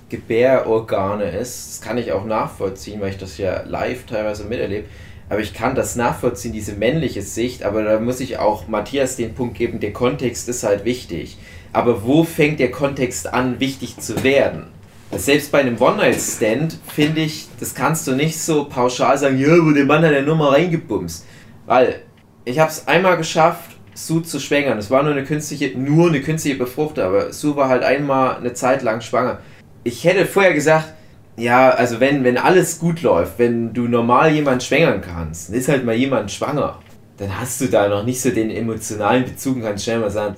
[0.08, 4.86] Gebärorgane ist, das kann ich auch nachvollziehen, weil ich das ja live teilweise miterlebe.
[5.32, 9.32] Aber ich kann das nachvollziehen, diese männliche Sicht, aber da muss ich auch Matthias den
[9.32, 11.38] Punkt geben, der Kontext ist halt wichtig.
[11.72, 14.66] Aber wo fängt der Kontext an, wichtig zu werden?
[15.10, 19.72] Selbst bei einem One-Night-Stand finde ich, das kannst du nicht so pauschal sagen, ja, aber
[19.72, 21.24] der Mann hat ja nur mal reingebumst.
[21.64, 22.02] Weil
[22.44, 24.76] ich habe es einmal geschafft, Sue zu schwängern.
[24.76, 28.52] Es war nur eine künstliche, nur eine künstliche Befruchtung, aber Sue war halt einmal eine
[28.52, 29.38] Zeit lang schwanger.
[29.82, 30.92] Ich hätte vorher gesagt,
[31.36, 35.68] ja, also wenn, wenn alles gut läuft, wenn du normal jemanden schwängern kannst, dann ist
[35.68, 36.78] halt mal jemand schwanger,
[37.18, 40.36] dann hast du da noch nicht so den emotionalen Bezug und kannst schnell mal sagen,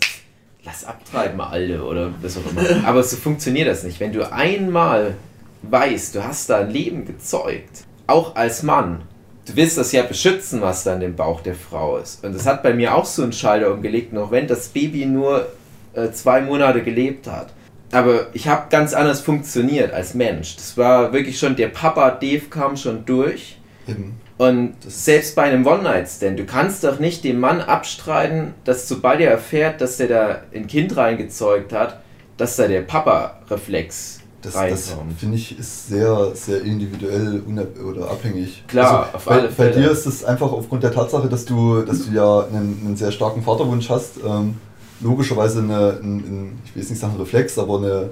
[0.65, 2.63] lass abtreiben, Alter, oder was auch immer.
[2.87, 4.01] Aber so funktioniert das nicht.
[4.01, 5.15] Wenn du einmal
[5.63, 9.03] weißt, du hast da ein Leben gezeugt, auch als Mann,
[9.47, 12.25] du willst das ja beschützen, was da in dem Bauch der Frau ist.
[12.25, 15.49] Und das hat bei mir auch so einen Schalter umgelegt, noch wenn das Baby nur
[15.95, 17.53] äh, zwei Monate gelebt hat.
[17.95, 20.57] Aber ich habe ganz anders funktioniert als Mensch.
[20.57, 23.57] Das war wirklich schon, der Papa Dave kam schon durch.
[23.87, 24.19] Eben.
[24.37, 29.31] Und selbst bei einem One-Night-Stand, du kannst doch nicht dem Mann abstreiten, dass sobald er
[29.31, 32.01] erfährt, dass der da ein Kind reingezeugt hat,
[32.37, 37.43] dass da der Papa-Reflex Das, das finde ich ist sehr, sehr individuell
[37.89, 38.65] oder abhängig.
[38.67, 39.83] Klar, auf bei, alle bei Fälle.
[39.83, 43.13] dir ist es einfach aufgrund der Tatsache, dass du, dass du ja einen, einen sehr
[43.13, 44.57] starken Vaterwunsch hast, ähm,
[45.01, 48.11] logischerweise eine, ein, ein, ich will jetzt nicht sagen Reflex, aber eine,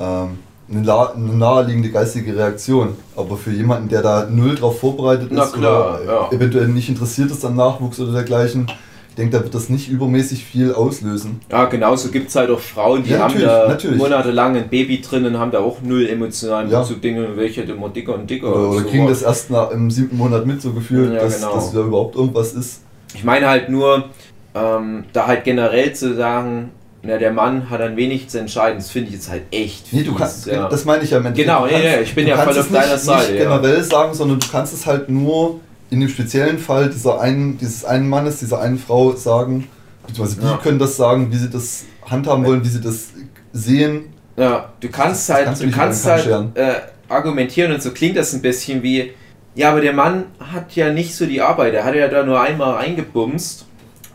[0.00, 0.38] ähm,
[0.70, 2.96] eine, naheliegende geistige Reaktion.
[3.16, 6.32] Aber für jemanden, der da null drauf vorbereitet Na ist klar, oder ja.
[6.32, 8.66] eventuell nicht interessiert ist an Nachwuchs oder dergleichen,
[9.14, 11.40] ich denke, da wird das nicht übermäßig viel auslösen.
[11.48, 13.96] Ja, genauso gibt es halt auch Frauen, die Ja, haben da natürlich.
[13.96, 16.80] monatelang ein Baby drin und haben da auch null emotionalen Ja.
[16.80, 18.48] Bezug, Dinge, welche immer dicker und dicker.
[18.52, 18.88] Oder, oder so.
[18.88, 21.54] kriegen das erst nach, im siebten Monat mit, so gefühlt, Ja, dass, genau.
[21.54, 22.80] dass da überhaupt irgendwas ist.
[23.14, 24.06] Ich meine halt nur,
[24.54, 26.70] ähm, da halt generell zu sagen,
[27.02, 30.02] na, der Mann hat ein wenig zu entscheiden, das finde ich jetzt halt echt Nee,
[30.04, 30.68] du fies, kannst, ja.
[30.68, 31.38] das meine ich ja Endeffekt.
[31.46, 33.50] Genau, kannst- nee, ich bin ja voll auf deiner nicht, Seite, Nicht ja.
[33.58, 37.84] generell sagen, sondern du kannst es halt nur in dem speziellen Fall dieser einen, dieses
[37.84, 39.68] einen Mannes, dieser einen Frau sagen,
[40.06, 40.56] beziehungsweise die Ja.
[40.62, 43.08] können das sagen, wie sie das handhaben wollen, wie sie das
[43.52, 44.06] sehen.
[44.36, 46.74] Ja, du kannst Das halt, kannst du kannst halt äh,
[47.08, 49.12] argumentieren und so klingt das ein bisschen wie,
[49.54, 52.40] ja, aber der Mann hat ja nicht so die Arbeit, er hat ja da nur
[52.40, 53.66] einmal eingebumst,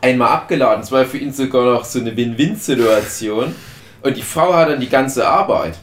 [0.01, 3.55] einmal abgeladen, es war für ihn sogar noch so eine Win-Win-Situation.
[4.01, 5.75] Und die Frau hat dann die ganze Arbeit.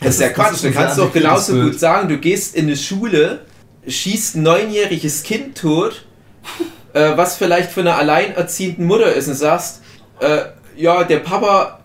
[0.00, 2.76] Das ist ja Quatsch, ist du kannst doch genauso gut sagen, du gehst in eine
[2.76, 3.40] Schule,
[3.86, 6.04] schießt ein neunjähriges Kind tot,
[6.94, 9.82] äh, was vielleicht von einer alleinerziehenden Mutter ist und sagst,
[10.20, 10.42] äh,
[10.76, 11.80] ja, der Papa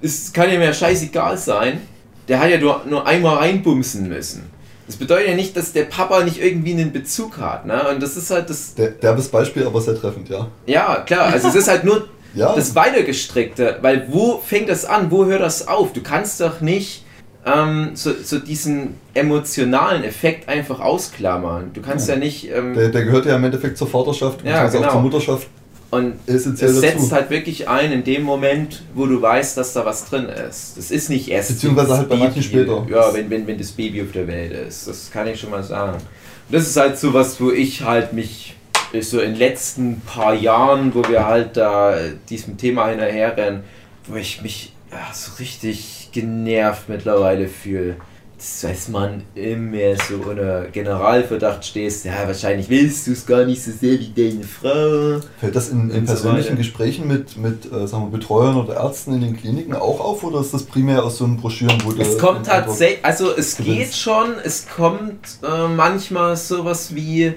[0.00, 1.80] ist, kann ja mir scheißegal sein,
[2.28, 4.50] der hat ja nur, nur einmal reinbumsen müssen.
[4.88, 7.88] Das bedeutet ja nicht, dass der Papa nicht irgendwie einen Bezug hat, ne?
[7.90, 10.48] Und das ist halt das, Der, derbes Beispiel, aber sehr treffend, ja.
[10.66, 15.10] ja, klar, also es ist halt nur Ja, das Weitergestreckte, weil wo fängt das an,
[15.10, 15.92] wo hört das auf?
[15.94, 17.04] Du kannst doch nicht
[17.46, 21.70] ähm, so, so diesen emotionalen Effekt einfach ausklammern.
[21.72, 22.20] Du kannst ja, Ja.
[22.20, 24.86] nicht, ähm, der, der gehört ja im Endeffekt zur Vaterschaft Ja, genau.
[24.88, 25.46] auch zur Mutterschaft
[25.90, 27.12] und es setzt dazu.
[27.12, 30.76] halt wirklich ein in dem Moment, wo du weißt, dass da was drin ist.
[30.76, 31.48] Das ist nicht erst.
[31.48, 32.86] Beziehungsweise halt bei manchen später.
[32.90, 34.86] Ja, wenn, wenn, wenn das Baby auf der Welt ist.
[34.86, 35.94] Das kann ich schon mal sagen.
[35.94, 36.02] Und
[36.50, 38.54] das ist halt so was, wo ich halt mich
[38.92, 41.94] ist so in den letzten paar Jahren, wo wir halt da
[42.28, 43.62] diesem Thema hinterherrennen,
[44.06, 47.96] wo ich mich ja, so richtig genervt mittlerweile fühle.
[48.38, 53.60] Das heißt, man immer so unter Generalverdacht stehst, ja, wahrscheinlich willst du es gar nicht
[53.60, 55.20] so sehr wie deine Frau.
[55.40, 56.56] Fällt das in, in so persönlichen weiter.
[56.58, 60.40] Gesprächen mit, mit äh, sagen wir, Betreuern oder Ärzten in den Kliniken auch auf oder
[60.40, 63.78] ist das primär aus so einem Broschüren, wo du Es kommt tatsächlich, also es gewinnst.
[63.78, 67.32] geht schon, es kommt äh, manchmal sowas wie,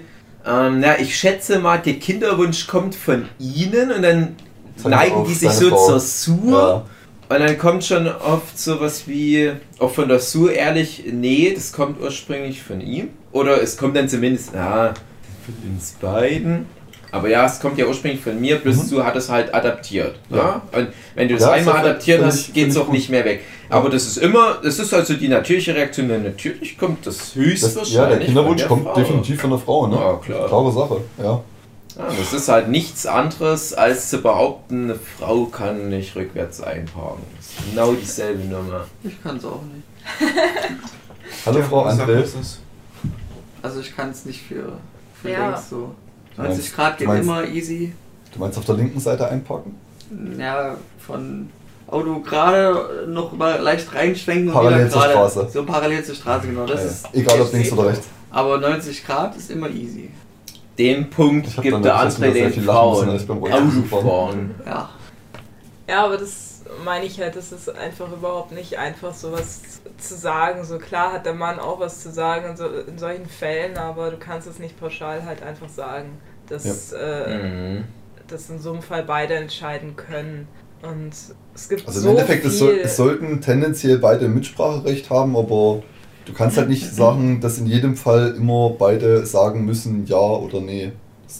[0.46, 4.36] ähm, na, ich schätze mal, der Kinderwunsch kommt von ihnen und dann
[4.84, 5.88] neigen die sich so Frau.
[5.88, 6.86] zur Sur Ja.
[7.34, 12.00] Und dann kommt schon oft sowas wie, auch von der Sur ehrlich, nee, das kommt
[12.02, 13.10] ursprünglich von ihm.
[13.32, 14.94] Oder es kommt dann zumindest, na,
[15.46, 16.66] von uns beiden.
[17.14, 19.04] Aber ja, es kommt ja ursprünglich von mir, plus Mhm.
[19.04, 20.16] Hat es halt adaptiert.
[20.30, 20.38] Ja.
[20.38, 20.62] Ja.
[20.80, 22.94] Und wenn du das Ja, einmal adaptiert hast, geht es auch gut.
[22.94, 23.42] nicht mehr weg.
[23.70, 23.76] Ja.
[23.78, 26.08] Aber das ist immer, das ist also die natürliche Reaktion.
[26.08, 27.94] Denn natürlich kommt das Das, höchstwahrscheinlich.
[27.94, 28.94] ja, der Kinderwunsch kommt Frau.
[28.96, 29.96] definitiv von der Frau, ne?
[29.98, 30.48] Ja, klar.
[30.48, 31.44] Klare Sache, ja.
[31.98, 37.24] Ja, das ist halt nichts anderes, als zu behaupten, eine Frau kann nicht rückwärts einparken.
[37.38, 38.86] Das ist genau dieselbe Nummer.
[39.04, 40.34] Ich kann es auch nicht.
[41.46, 42.60] Hallo Frau was ist das?
[43.62, 44.74] Also ich kann es nicht für,
[45.22, 45.48] für Ja.
[45.50, 45.94] links so.
[46.36, 47.94] Du meinst- 90 Grad geht meinst- immer easy.
[48.34, 49.76] Du meinst auf der linken Seite einparken?
[50.38, 51.50] Ja, von
[51.88, 55.50] Auto gerade noch mal leicht reinschwenken und Parallel wieder zur gerade Straße.
[55.54, 56.66] so parallel zur Straße, genau.
[56.66, 58.08] Das Ja, ist Egal ob links oder rechts.
[58.30, 60.10] Aber 90 Grad ist immer easy.
[60.78, 63.10] Den Punkt gibt der sehr den viel Frauen.
[63.10, 64.56] Autofahren.
[64.66, 64.90] Ja.
[65.88, 69.62] Ja, aber das meine ich halt, das ist einfach überhaupt nicht einfach, sowas
[69.98, 70.64] zu sagen.
[70.64, 74.12] So klar hat der Mann auch was zu sagen in, so, in solchen Fällen, aber
[74.12, 77.84] du kannst es nicht pauschal halt einfach sagen, dass, äh, Mhm.
[78.28, 80.48] dass in so einem Fall beide entscheiden können.
[80.82, 81.12] Und
[81.54, 82.82] es gibt Also im so Endeffekt, es, soll, viel.
[82.84, 85.84] es sollten tendenziell beide Mitspracherecht haben, aber
[86.32, 90.62] du kannst halt nicht sagen, dass in jedem Fall immer beide sagen müssen ja oder
[90.62, 90.92] nee.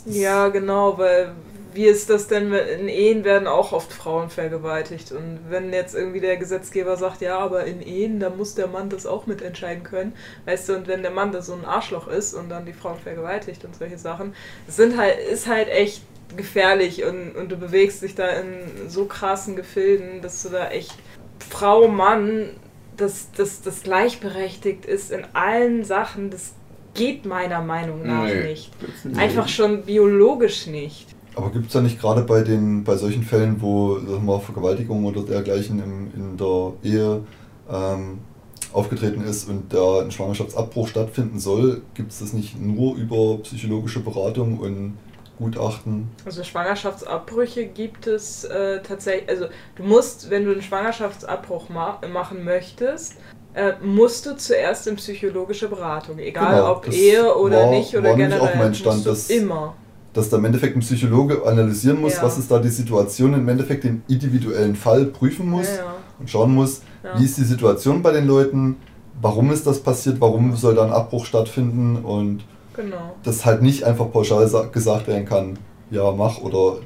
[0.06, 1.32] Ja, genau, weil
[1.74, 5.14] wie ist das denn, in Ehen werden auch oft Frauen vergewaltigt.
[5.14, 8.90] Und wenn jetzt irgendwie der Gesetzgeber sagt, ja, aber in Ehen, da muss der Mann
[8.90, 10.14] das auch mitentscheiden können,
[10.46, 13.00] weißt du, und wenn der Mann da so ein Arschloch ist und dann die Frauen
[13.00, 14.34] vergewaltigt und solche Sachen,
[14.68, 16.02] sind halt, ist halt echt
[16.36, 20.94] gefährlich und, und du bewegst dich da in so krassen Gefilden, dass du da echt
[21.50, 22.50] Frau, Mann,
[23.02, 26.54] dass das, das gleichberechtigt ist in allen Sachen, das
[26.94, 28.50] geht meiner Meinung nach Nee.
[28.50, 28.72] nicht.
[29.18, 31.08] Einfach schon biologisch nicht.
[31.36, 35.06] Aber gibt es da nicht gerade bei den bei solchen Fällen, wo wir mal, Vergewaltigung
[35.06, 37.24] oder dergleichen im, in der Ehe
[37.72, 38.20] ähm,
[38.74, 44.02] aufgetreten ist und da ein Schwangerschaftsabbruch stattfinden soll, gibt es das nicht nur über psychologische
[44.02, 44.98] Beratung und
[45.42, 46.10] Gutachten?
[46.26, 52.44] Also Schwangerschaftsabbrüche gibt es äh, tatsächlich, also du musst, wenn du einen Schwangerschaftsabbruch ma machen
[52.44, 53.16] möchtest,
[53.54, 58.10] äh, musst du zuerst in psychologische Beratung, egal Genau, ob Ehe oder war- nicht oder
[58.10, 59.76] war generell, auch mein Stand, dass- immer.
[60.14, 62.24] Dass da im Endeffekt ein Psychologe analysieren muss, Ja.
[62.24, 65.94] was ist da die Situation, im Endeffekt den individuellen Fall prüfen muss Ja, ja.
[66.20, 66.82] und schauen muss,
[67.18, 68.76] wie ist die Situation bei den Leuten,
[69.22, 72.44] warum ist das passiert, warum soll da ein Abbruch stattfinden und
[72.76, 73.16] Genau.
[73.24, 75.58] dass halt nicht einfach pauschal sa- gesagt werden kann,
[75.90, 76.78] ja, mach oder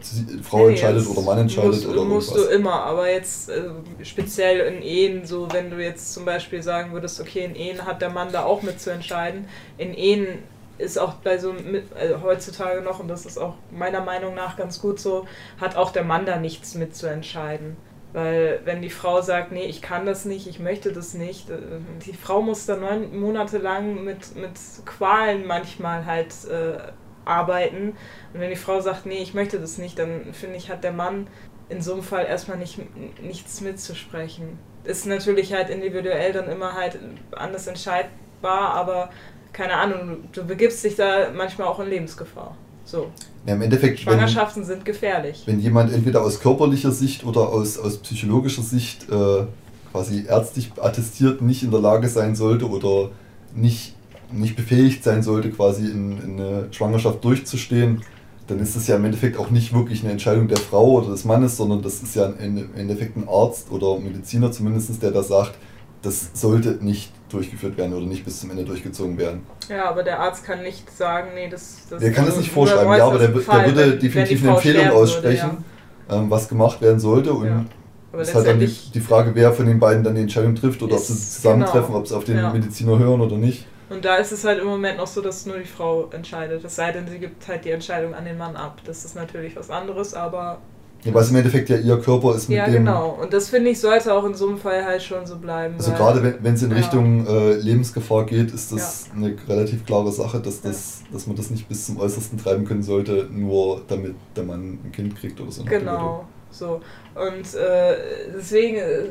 [0.42, 2.50] Frau Nee, entscheidet oder Mann entscheidet musst, oder musst irgendwas.
[2.50, 3.70] du immer, aber jetzt äh,
[4.04, 8.02] speziell in Ehen, so wenn du jetzt zum Beispiel sagen würdest, okay, in Ehen hat
[8.02, 9.46] der Mann da auch mitzuentscheiden.
[9.78, 10.40] In Ehen
[10.80, 14.58] ist auch bei so mit, also heutzutage noch, und das ist auch meiner Meinung nach
[14.58, 15.26] ganz gut so,
[15.62, 17.78] hat auch der Mann da nichts mitzuentscheiden.
[18.16, 21.58] Weil wenn die Frau sagt, nee, ich kann das nicht, ich möchte das nicht, äh,
[22.06, 24.52] die Frau muss da neun Monate lang mit, mit
[24.86, 26.78] Qualen manchmal halt äh,
[27.26, 27.90] arbeiten.
[28.34, 30.94] Und wenn die Frau sagt, nee, ich möchte das nicht, dann finde ich, hat der
[30.94, 31.28] Mann
[31.68, 32.80] in so einem Fall erstmal nicht,
[33.22, 34.60] nichts mitzusprechen.
[34.86, 36.98] Ist natürlich halt individuell dann immer halt
[37.34, 39.10] anders entscheidbar, aber
[39.52, 42.56] keine Ahnung, du begibst dich da manchmal auch in Lebensgefahr.
[42.86, 43.08] So.
[43.46, 45.44] Ja, Im Endeffekt, wenn, Schwangerschaften sind gefährlich.
[45.46, 49.46] wenn jemand entweder aus körperlicher Sicht oder aus, aus psychologischer Sicht äh,
[49.92, 53.10] quasi ärztlich attestiert nicht in der Lage sein sollte oder
[53.56, 53.96] nicht,
[54.32, 58.04] nicht befähigt sein sollte, quasi in, in eine Schwangerschaft durchzustehen,
[58.48, 61.26] dann ist es ja im Endeffekt auch nicht wirklich eine Entscheidung der Frau oder des
[61.26, 65.56] Mannes, sondern das ist ja im Endeffekt ein Arzt oder Mediziner zumindest, der da sagt,
[66.04, 69.46] das sollte nicht durchgeführt werden oder nicht bis zum Ende durchgezogen werden.
[69.70, 71.78] Ja, aber der Arzt kann nicht sagen, nee, das.
[71.90, 75.64] das Der kann das nicht vorschreiben, ja, aber der, der würde definitiv eine Empfehlung aussprechen,
[76.08, 77.66] Würde, ähm, was gemacht werden sollte und ja.
[78.14, 80.56] Aber es ist halt dann die, die Frage, wer von den beiden dann die Entscheidung
[80.56, 82.00] trifft oder ob sie Ist- zusammentreffen, genau.
[82.00, 82.54] ob sie auf den Ja.
[82.54, 83.66] Mediziner hören oder nicht.
[83.90, 86.64] Und da ist es halt im Moment noch so, dass nur die Frau entscheidet.
[86.64, 88.82] Es sei denn, sie gibt halt die Entscheidung an den Mann ab.
[88.86, 90.60] Das ist natürlich was anderes, aber.
[91.06, 92.74] Ja, weil es im Endeffekt ja ihr Körper ist mit Ja, dem.
[92.86, 93.18] genau.
[93.22, 95.76] Und das finde ich sollte auch in so einem Fall halt schon so bleiben.
[95.78, 96.78] Also gerade wenn wenn es in Ja.
[96.78, 101.50] Richtung äh, Lebensgefahr geht, ist das eine relativ klare Sache, dass, das, dass man das
[101.52, 105.52] nicht bis zum Äußersten treiben können sollte, nur damit der Mann ein Kind kriegt oder
[105.52, 105.64] so.
[105.64, 106.82] Genau, so.
[107.14, 107.96] Und äh,
[108.36, 109.04] deswegen, äh,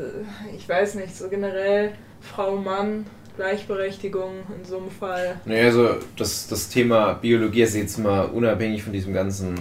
[0.57, 5.37] ich weiß nicht, so generell Frau, Mann, Gleichberechtigung in so einem Fall.
[5.45, 9.55] Naja, also das, das Thema Biologie ist jetzt mal unabhängig von diesem ganzen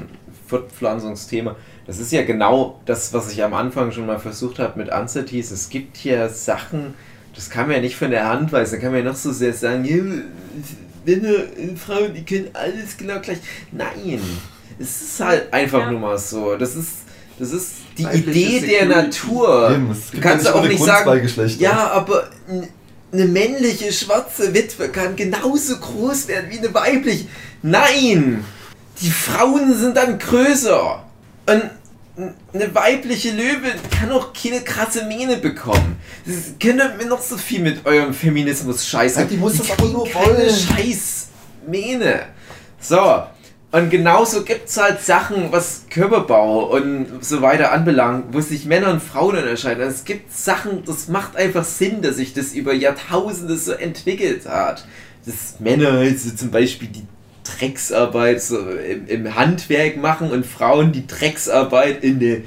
[0.48, 1.56] Fortpflanzungsthema.
[1.86, 5.52] Das ist ja genau das, was ich am Anfang schon mal versucht habe mit Anzetis.
[5.52, 6.93] Es gibt hier Sachen,
[7.36, 8.76] das kann man ja nicht von der Hand weisen.
[8.76, 9.84] Da kann man ja noch so sehr sagen,
[11.06, 13.39] Männer und Frauen, die können alles genau gleich.
[13.74, 14.22] Nein,
[14.80, 15.91] es ist halt einfach Ja.
[15.91, 16.56] nur mal so.
[16.56, 16.89] Das ist,
[17.38, 18.96] das ist die Weibliche Idee der Security.
[18.96, 19.72] Natur.
[19.72, 21.62] Eben, es Du kannst ja auch nicht sagen, zwei Geschlechter.
[21.62, 22.30] ja, aber
[23.12, 27.26] eine männliche schwarze Witwe kann genauso groß werden wie eine weibliche.
[27.62, 28.46] Nein!
[29.02, 31.04] Die Frauen sind dann größer.
[31.45, 31.69] Und
[32.53, 35.97] eine weibliche Löwin kann auch keine krasse Mähne bekommen.
[36.25, 39.23] Das könnt ihr mir noch so viel mit eurem Feminismus scheißen.
[39.23, 40.49] Ja, die muss das aber nur keine wollen.
[40.49, 41.29] scheiß
[41.67, 42.27] Mähne.
[42.79, 43.23] So.
[43.71, 48.91] Und genauso gibt es halt Sachen, was Körperbau und so weiter anbelangt, wo sich Männer
[48.91, 49.82] und Frauen unterscheiden.
[49.82, 54.45] Also es gibt Sachen, das macht einfach Sinn, dass sich das über Jahrtausende so entwickelt
[54.45, 54.86] hat.
[55.25, 57.08] Dass Männer halt so zum Beispiel die
[57.43, 62.38] Drecksarbeit so im, im Handwerk machen und Frauen die Drecksarbeit in der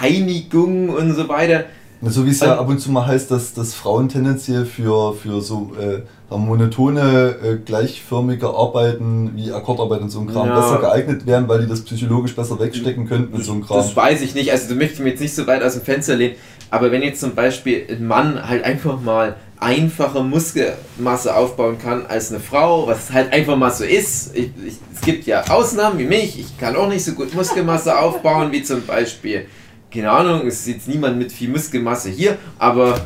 [0.00, 1.64] Reinigung und so weiter.
[2.00, 5.40] So wie es ja ab und zu mal heißt, dass, dass Frauen tendenziell für, für
[5.40, 6.02] so äh,
[6.36, 10.60] monotone, äh, gleichförmige Arbeiten wie Akkordarbeit und so ein Kram Ja.
[10.60, 13.78] besser geeignet wären, weil die das psychologisch besser wegstecken könnten und so ein Kram.
[13.78, 14.52] Das weiß ich nicht.
[14.52, 16.36] Also du möchtest mir jetzt nicht so weit aus dem Fenster lehnen.
[16.70, 22.30] Aber wenn jetzt zum Beispiel ein Mann halt einfach mal einfache Muskelmasse aufbauen kann als
[22.30, 24.36] eine Frau, was halt einfach mal so ist.
[24.36, 26.38] Ich, ich, es gibt ja Ausnahmen wie mich.
[26.38, 29.46] Ich kann auch nicht so gut Muskelmasse aufbauen wie zum Beispiel,
[29.92, 33.00] keine Ahnung, es ist jetzt niemand mit viel Muskelmasse hier, aber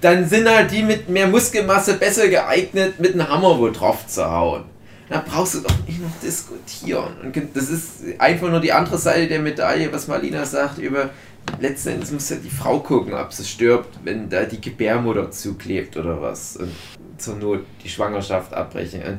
[0.00, 4.30] dann sind halt die mit mehr Muskelmasse besser geeignet, mit einem Hammer wohl drauf zu
[4.30, 4.64] hauen.
[5.08, 7.14] da brauchst du doch nicht noch diskutieren.
[7.22, 11.10] Und das ist einfach nur die andere Seite der Medaille, was Marlina sagt über
[11.60, 15.96] letzten Endes muss ja die Frau gucken, ob sie stirbt, wenn da die Gebärmutter zuklebt
[15.96, 16.56] oder was.
[16.56, 16.72] Und
[17.18, 19.18] zur Not die Schwangerschaft abbrechen.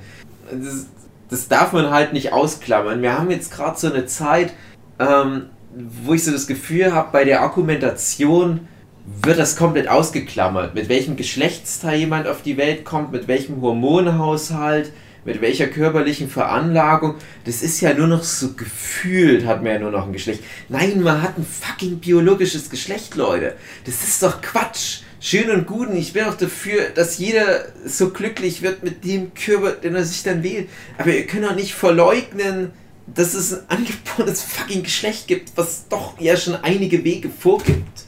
[0.51, 0.87] Das,
[1.29, 3.01] das darf man halt nicht ausklammern.
[3.01, 4.53] Wir haben jetzt gerade so eine Zeit,
[4.99, 8.67] ähm, wo ich so das Gefühl habe, bei der Argumentation
[9.05, 10.73] wird das komplett ausgeklammert.
[10.73, 14.91] Mit welchem Geschlechtsteil jemand auf die Welt kommt, mit welchem Hormonhaushalt,
[15.25, 17.15] mit welcher körperlichen Veranlagung.
[17.43, 20.43] Das ist ja nur noch so gefühlt, hat man ja nur noch ein Geschlecht.
[20.69, 23.55] Nein, man hat ein fucking biologisches Geschlecht, Leute.
[23.85, 24.99] Das ist doch Quatsch.
[25.19, 29.33] Schön und gut, und ich bin auch dafür, dass jeder so glücklich wird mit dem
[29.33, 30.69] Körper, den er sich dann wählt.
[30.99, 32.71] Aber ihr könnt doch nicht verleugnen,
[33.07, 38.03] dass es ein angeborenes fucking Geschlecht gibt, was doch ja schon einige Wege vorgibt.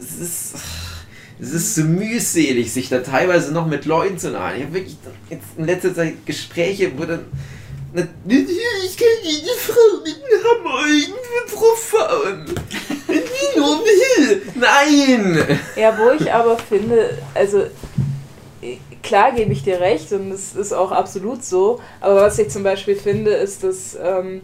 [0.00, 0.54] Es ist,
[1.40, 4.56] es ist so mühselig, sich da teilweise noch mit Leuten zu nahen.
[4.56, 4.96] Ich habe wirklich
[5.56, 7.26] in letzter Zeit Gespräche, wo dann.
[7.94, 12.44] Ich kann jede Frau mit einem Hammer irgendwie drauf fahren.
[13.06, 14.42] Wenn die nur will.
[14.54, 15.58] Nein!
[15.76, 17.66] Ja, wo ich aber finde, also
[18.60, 22.50] äh, klar gebe ich dir recht und es ist auch absolut so, aber was ich
[22.50, 24.42] zum Beispiel finde, ist, dass, ähm,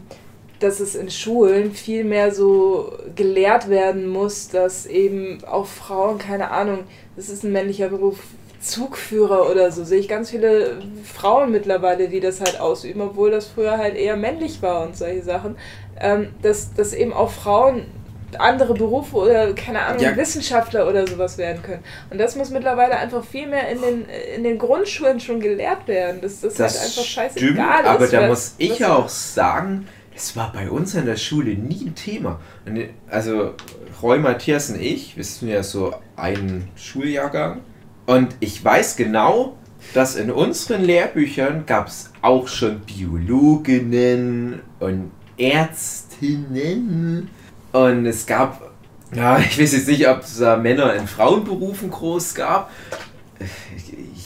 [0.62, 6.50] dass es in Schulen viel mehr so gelehrt werden muss, dass eben auch Frauen, keine
[6.50, 6.80] Ahnung,
[7.16, 8.18] das ist ein männlicher Beruf,
[8.60, 13.48] Zugführer oder so, sehe ich ganz viele Frauen mittlerweile, die das halt ausüben, obwohl das
[13.48, 15.56] früher halt eher männlich war und solche Sachen,
[16.00, 17.86] ähm, dass, dass eben auch Frauen
[18.38, 20.16] andere Berufe oder keine Ahnung, Ja.
[20.16, 21.82] Wissenschaftler oder sowas werden können.
[22.10, 24.06] Und das muss mittlerweile einfach viel mehr in den,
[24.36, 26.20] in den Grundschulen schon gelehrt werden.
[26.20, 27.86] Dass das, halt einfach scheißegal stimmt, ist.
[27.86, 31.94] aber da muss ich auch sagen, es war bei uns in der Schule nie ein
[31.94, 32.40] Thema.
[33.08, 33.54] Also
[34.02, 37.60] Roy, Matthias und ich, wir sind ja so ein Schuljahrgang.
[38.06, 39.56] Und ich weiß genau,
[39.94, 47.30] dass in unseren Lehrbüchern gab es auch schon Biologinnen und Ärztinnen.
[47.72, 48.72] Und es gab,
[49.14, 52.70] ja, ich weiß jetzt nicht, ob es da Männer in Frauenberufen groß gab.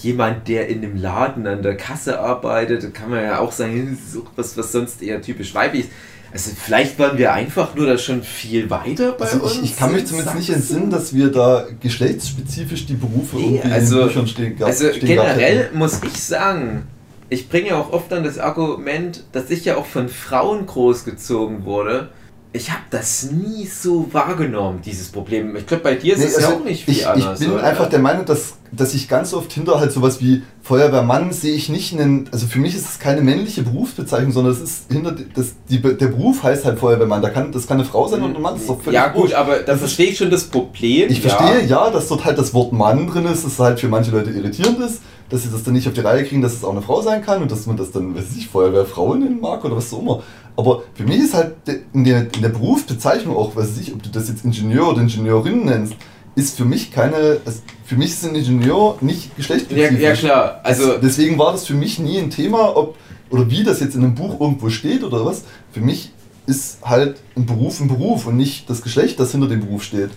[0.06, 4.30] Jemand, der in einem Laden an der Kasse arbeitet, kann man ja auch sagen, auch
[4.36, 5.90] was, was sonst eher typisch weiblich ist.
[6.32, 9.54] Also vielleicht waren wir einfach nur da schon viel weiter bei Also uns.
[9.56, 13.42] ich, ich kann mich in zumindest nicht entsinnen, dass wir da geschlechtsspezifisch die Berufe Nee,
[13.56, 16.84] irgendwie also- Büchern stehen, gehabt- Also stehen generell muss ich sagen,
[17.28, 21.64] ich bringe ja auch oft dann das Argument, dass ich ja auch von Frauen großgezogen
[21.64, 22.10] wurde.
[22.56, 25.54] Ich habe das nie so wahrgenommen, dieses Problem.
[25.56, 27.40] Ich glaube, bei dir ist Nee, es ja also auch nicht viel ich, anders.
[27.40, 27.64] Ich bin oder?
[27.64, 31.68] einfach der Meinung, dass, dass ich ganz oft hinter halt sowas wie Feuerwehrmann sehe ich
[31.68, 35.52] nicht einen, also für mich ist es keine männliche Berufsbezeichnung, sondern es ist hinter, das,
[35.68, 38.42] die, der Beruf heißt halt Feuerwehrmann, da kann, das kann eine Frau sein und ein
[38.42, 39.34] Mann, das ist doch völlig ja gut, wurscht.
[39.34, 41.10] aber da verstehe ich schon das Problem.
[41.10, 44.10] Ich verstehe, ja, dass dort halt das Wort Mann drin ist, das halt für manche
[44.10, 46.72] Leute irritierend ist, dass sie das dann nicht auf die Reihe kriegen, dass es auch
[46.72, 49.76] eine Frau sein kann und dass man das dann, weiß ich, Feuerwehrfrau nennen mag oder
[49.76, 50.22] was auch immer.
[50.56, 51.54] Aber für mich ist halt
[51.92, 55.64] in der, in der Berufsbezeichnung auch, weiß ich, ob du das jetzt Ingenieur oder Ingenieurin
[55.64, 55.94] nennst,
[56.34, 60.00] ist für mich keine, es- für mich ist ein Ingenieur nicht Ja, geschlechtsspezifisch.
[60.00, 62.96] ja klar, also deswegen war das für mich nie ein Thema, ob
[63.30, 65.42] oder wie das jetzt in einem Buch irgendwo steht oder was.
[65.72, 66.12] Für mich
[66.46, 70.10] ist halt ein Beruf ein Beruf und nicht das Geschlecht, das hinter dem Beruf steht.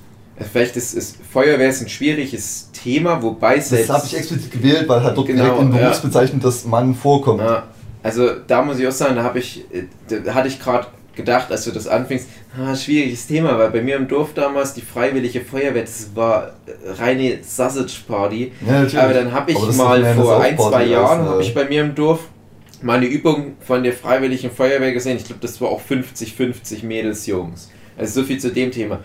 [0.46, 4.88] Vielleicht ist, ist Feuerwehr ist ein schwieriges Thema, wobei Das selbst habe ich explizit gewählt,
[4.88, 5.78] weil halt dort Genau, direkt in ja.
[5.80, 7.42] Berufsbezeichnung das Mann vorkommt.
[7.42, 7.64] Ja,
[8.04, 9.66] also da muss ich auch sagen, da habe ich,
[10.08, 12.28] da hatte ich gerade gedacht, als du das anfingst,
[12.58, 16.54] ah, schwieriges Thema, weil bei mir im Dorf damals die Freiwillige Feuerwehr, das war
[16.98, 18.54] reine Sausage Party.
[18.66, 19.02] Ja.
[19.02, 21.94] Aber dann habe ich das mal vor ein, zwei Jahren, habe ich bei mir im
[21.94, 22.22] Dorf
[22.82, 25.18] mal eine Übung von der Freiwilligen Feuerwehr gesehen.
[25.18, 27.70] Ich glaube, das war auch 50-50 Mädels, Jungs.
[27.98, 29.00] Also so viel zu dem Thema.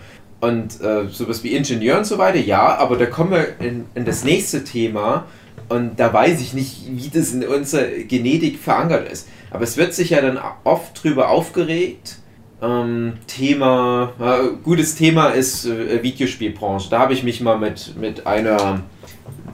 [0.45, 4.05] Und äh, sowas wie Ingenieur und so weiter, ja, aber da kommen wir in, in
[4.05, 5.25] das nächste Thema
[5.69, 9.27] und da weiß ich nicht, wie das in unserer Genetik verankert ist.
[9.49, 12.17] Aber es wird sich ja dann oft drüber aufgeregt.
[12.61, 16.89] Ähm, Thema, äh, gutes Thema ist äh, Videospielbranche.
[16.91, 18.83] Da habe ich mich mal mit, mit einer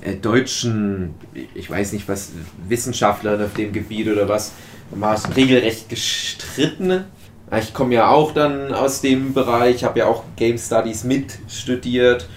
[0.01, 1.15] äh, deutschen,
[1.55, 2.31] ich weiß nicht was,
[2.67, 4.51] Wissenschaftlerin auf dem Gebiet oder was,
[4.93, 7.05] mal regelrecht gestritten.
[7.59, 12.29] Ich komme ja auch dann aus dem Bereich, habe ja auch Game Studies mit studiert.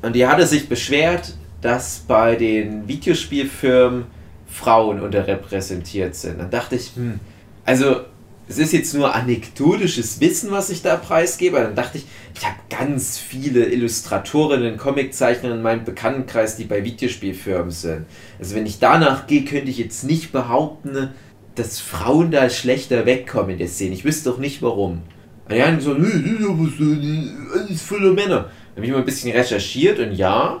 [0.00, 4.06] Und die hatte sich beschwert, dass bei den Videospielfirmen
[4.46, 6.38] Frauen unterrepräsentiert sind.
[6.38, 7.20] Dann dachte ich, hm,
[7.64, 8.02] also
[8.46, 11.56] es ist jetzt nur anekdotisches Wissen, was ich da preisgebe.
[11.58, 17.70] Dann dachte ich, ich habe ganz viele Illustratorinnen, Comiczeichner in meinem Bekanntenkreis, die bei Videospielfirmen
[17.70, 18.06] sind.
[18.38, 21.10] Also wenn ich danach gehe, könnte ich jetzt nicht behaupten,
[21.54, 23.94] dass Frauen da schlechter wegkommen in der Szene.
[23.94, 25.02] Ich wüsste doch nicht warum.
[25.48, 28.36] Und die haben gesagt, "Nö, das ist aber so, alles voller Männer.
[28.74, 30.60] Dann habe ich mal ein bisschen recherchiert und ja,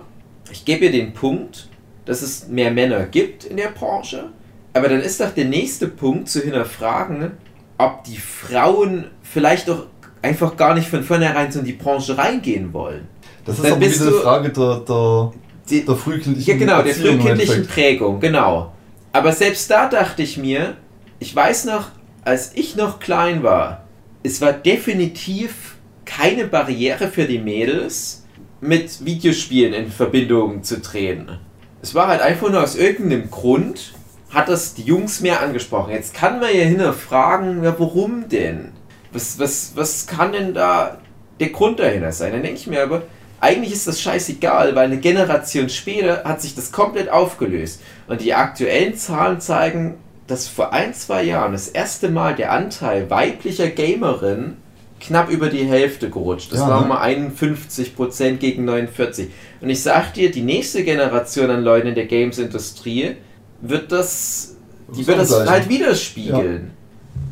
[0.52, 1.68] ich gebe ihr den Punkt,
[2.04, 4.30] dass es mehr Männer gibt in der Branche.
[4.72, 7.32] Aber dann ist doch der nächste Punkt zu hinterfragen,
[7.78, 9.86] ob die Frauen vielleicht doch
[10.22, 13.08] einfach gar nicht von vornherein so in die Branche reingehen wollen.
[13.44, 15.32] Das ist Dann aber wieder eine Frage der, der,
[15.68, 17.66] Die, der frühkindlichen ja, genau, der frühkindlichen.
[17.66, 18.72] Prägung, genau.
[19.12, 20.76] Aber selbst da dachte ich mir,
[21.24, 21.88] ich weiß noch,
[22.22, 23.84] als ich noch klein war,
[24.22, 28.26] es war definitiv keine Barriere für die Mädels,
[28.60, 31.38] mit Videospielen in Verbindung zu treten.
[31.80, 33.94] Es war halt einfach nur aus irgendeinem Grund,
[34.28, 35.92] hat das die Jungs mehr angesprochen.
[35.92, 38.72] Jetzt kann man ja hinterfragen, ja, warum denn?
[39.10, 40.98] Was, was, was kann denn da
[41.40, 42.32] der Grund dahinter sein?
[42.32, 43.02] Dann denke ich mir aber,
[43.40, 47.80] eigentlich ist das scheißegal, weil eine Generation später hat sich das komplett aufgelöst.
[48.08, 49.96] Und die aktuellen Zahlen zeigen,
[50.26, 54.56] dass vor ein, zwei Jahren das erste Mal der Anteil weiblicher Gamerinnen
[55.00, 56.52] knapp über die Hälfte gerutscht.
[56.52, 56.88] Das Ja, war ne?
[56.88, 59.28] mal 51% gegen 49%.
[59.60, 63.16] Und ich sag dir, die nächste Generation an Leuten in der Games-Industrie
[63.60, 64.56] wird das,
[64.96, 66.70] die wird das halt widerspiegeln.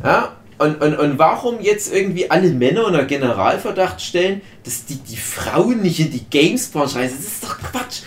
[0.04, 0.36] Ja?
[0.58, 5.80] Und, und, und warum jetzt irgendwie alle Männer unter Generalverdacht stellen, dass die, die Frauen
[5.80, 7.16] nicht in die Games-Branche reisen?
[7.16, 8.02] Das ist doch Quatsch.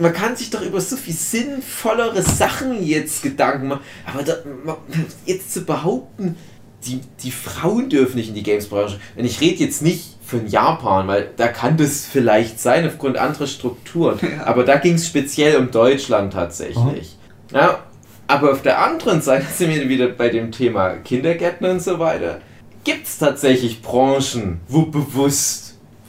[0.00, 3.82] Man kann sich doch über so viel sinnvollere Sachen jetzt Gedanken machen.
[4.12, 4.34] Aber da,
[5.24, 6.36] jetzt zu behaupten,
[6.84, 8.98] die, die Frauen dürfen nicht in die Games-Branche.
[9.16, 13.46] Und ich rede jetzt nicht von Japan, weil da kann das vielleicht sein aufgrund anderer
[13.46, 14.18] Strukturen.
[14.44, 17.16] Aber da ging es speziell um Deutschland tatsächlich.
[17.52, 17.84] Ja,
[18.26, 22.40] aber auf der anderen Seite sind wir wieder bei dem Thema Kindergärtner und so weiter.
[22.84, 25.65] Gibt es tatsächlich Branchen, wo bewusst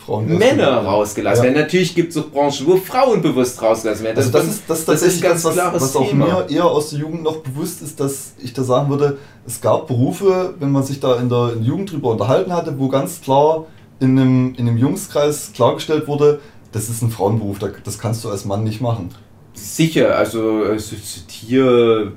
[0.07, 1.51] Frauen Männer rausgelassen Ja.
[1.51, 1.61] werden?
[1.63, 4.17] Natürlich gibt es auch Branchen, wo Frauen bewusst rausgelassen werden.
[4.17, 6.99] Also das ist, das ist tatsächlich ganz das, was, was auch mir eher aus der
[6.99, 10.99] Jugend noch bewusst ist, dass ich da sagen würde, es gab Berufe, wenn man sich
[10.99, 13.65] da in der, in der Jugend drüber unterhalten hatte, wo ganz klar
[13.99, 16.39] in einem, in einem Jungskreis klargestellt wurde,
[16.71, 19.09] das ist ein Frauenberuf, da- das kannst du als Mann nicht machen.
[19.53, 20.77] Sicher, also äh,
[21.27, 22.11] Tier,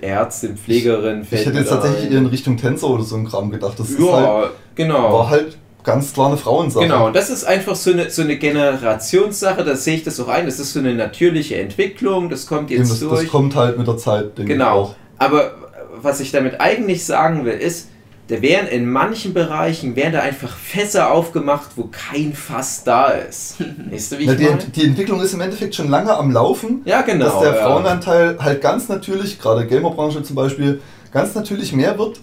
[0.00, 3.78] Ärztin, Pflegerin, Ich hätte jetzt tatsächlich eher in Richtung Tänzer oder so ein Kram gedacht.
[3.78, 5.12] Das ist halt, Ja, genau.
[5.12, 5.56] war halt
[5.88, 6.84] ganz klar eine Frauensache.
[6.84, 10.28] Genau, und das ist einfach so eine, so eine Generationssache, da sehe ich das auch
[10.28, 10.46] ein.
[10.46, 13.22] Das ist so eine natürliche Entwicklung, das kommt Eben, jetzt das, durch.
[13.22, 14.94] das kommt halt mit der Zeit, denke ich genau.
[15.18, 15.52] Aber
[16.00, 17.88] was ich damit eigentlich sagen will, ist,
[18.28, 23.56] da wären in manchen Bereichen werden da einfach Fässer aufgemacht, wo kein Fass da ist.
[23.90, 24.46] Weißt du, wie ich Ja, die?
[24.46, 26.82] Ent- die Entwicklung ist im Endeffekt schon lange am Laufen.
[26.84, 27.24] Ja, genau.
[27.24, 27.62] dass der ja.
[27.62, 30.80] Frauenanteil halt ganz natürlich, gerade Gamerbranche zum Beispiel,
[31.10, 32.20] ganz natürlich mehr wird.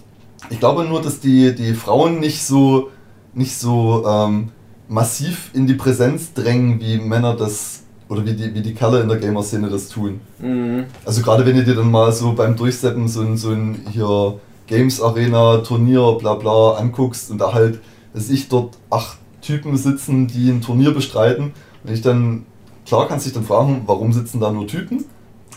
[0.48, 2.90] Ich glaube nur, dass die, die Frauen nicht so,
[3.36, 4.48] nicht so ähm,
[4.88, 9.08] massiv in die Präsenz drängen, wie Männer das oder wie die, wie die Kerle in
[9.08, 10.20] der Gamer-Szene das tun.
[10.38, 10.84] Mhm.
[11.04, 14.38] Also gerade wenn du dir dann mal so beim Durchseppen so ein, so ein hier
[14.66, 17.80] Games Arena Turnier bla bla anguckst und da halt,
[18.14, 21.52] dass ich dort acht Typen sitzen, die ein Turnier bestreiten
[21.84, 22.46] und ich dann,
[22.86, 25.04] klar kannst du dich dann fragen, warum sitzen da nur Typen?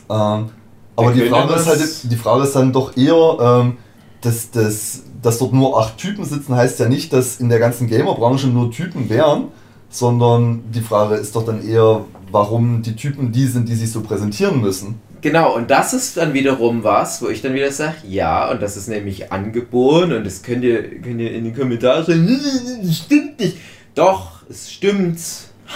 [0.09, 0.49] Ähm,
[0.95, 3.77] aber die Frage, ist halt, die Frage ist dann doch eher, ähm,
[4.21, 7.88] dass, dass, dass dort nur acht Typen sitzen, heißt ja nicht, dass in der ganzen
[7.88, 9.45] Gamerbranche nur Typen wären,
[9.89, 14.01] sondern die Frage ist doch dann eher, warum die Typen die sind, die sich so
[14.01, 15.01] präsentieren müssen.
[15.22, 18.78] Genau, und das ist dann wiederum was, wo ich dann wieder sage, ja, und das
[18.78, 22.39] ist nämlich angeboren und das könnt ihr, könnt ihr in den Kommentaren schreiben,
[22.84, 23.57] das stimmt nicht.
[23.95, 25.20] Doch, es stimmt.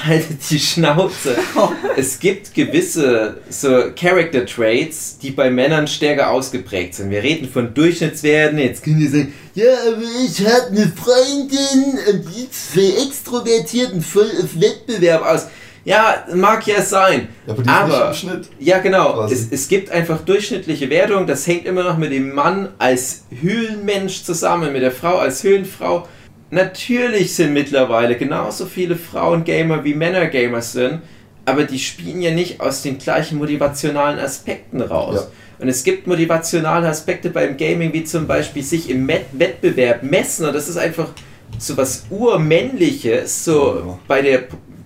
[0.06, 1.38] Haltet die Schnauze.
[1.98, 7.12] es gibt gewisse so Character Traits, die bei Männern stärker ausgeprägt sind.
[7.12, 8.58] Wir reden von Durchschnittswerten.
[8.58, 13.94] Jetzt können wir sagen, ja, aber ich hatte eine Freundin und die ist für extrovertiert
[13.94, 15.48] und voll auf Wettbewerb aus.
[15.86, 17.28] Ja, mag ja sein.
[17.46, 18.16] Ja, aber die Aber
[18.60, 19.26] ja, genau.
[19.26, 21.28] Es, es gibt einfach durchschnittliche Wertung.
[21.28, 26.08] Das hängt immer noch mit dem Mann als Höhlenmensch zusammen, mit der Frau als Höhlenfrau.
[26.54, 31.01] Natürlich sind mittlerweile genauso viele Frauen Gamer wie Männer Gamer sind,
[31.45, 35.16] aber die spielen ja nicht aus den gleichen motivationalen Aspekten raus.
[35.16, 35.28] Ja.
[35.60, 40.45] Und es gibt motivationale Aspekte beim Gaming, wie zum Beispiel sich im Met Wettbewerb messen.
[40.45, 41.10] Und das ist einfach
[41.58, 43.99] so was Urmännliches, so Ja.
[44.08, 44.43] bei der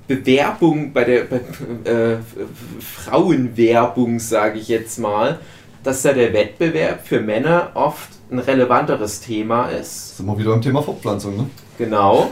[0.07, 1.41] Bewerbung, bei der bei,
[1.91, 2.17] äh,
[2.79, 5.39] Frauenwerbung, sage ich jetzt mal,
[5.83, 10.17] dass da der Wettbewerb für Männer oft ein relevanteres Thema ist.
[10.17, 11.49] Sind wir wieder beim Thema Fortpflanzung, ne?
[11.77, 12.29] Genau.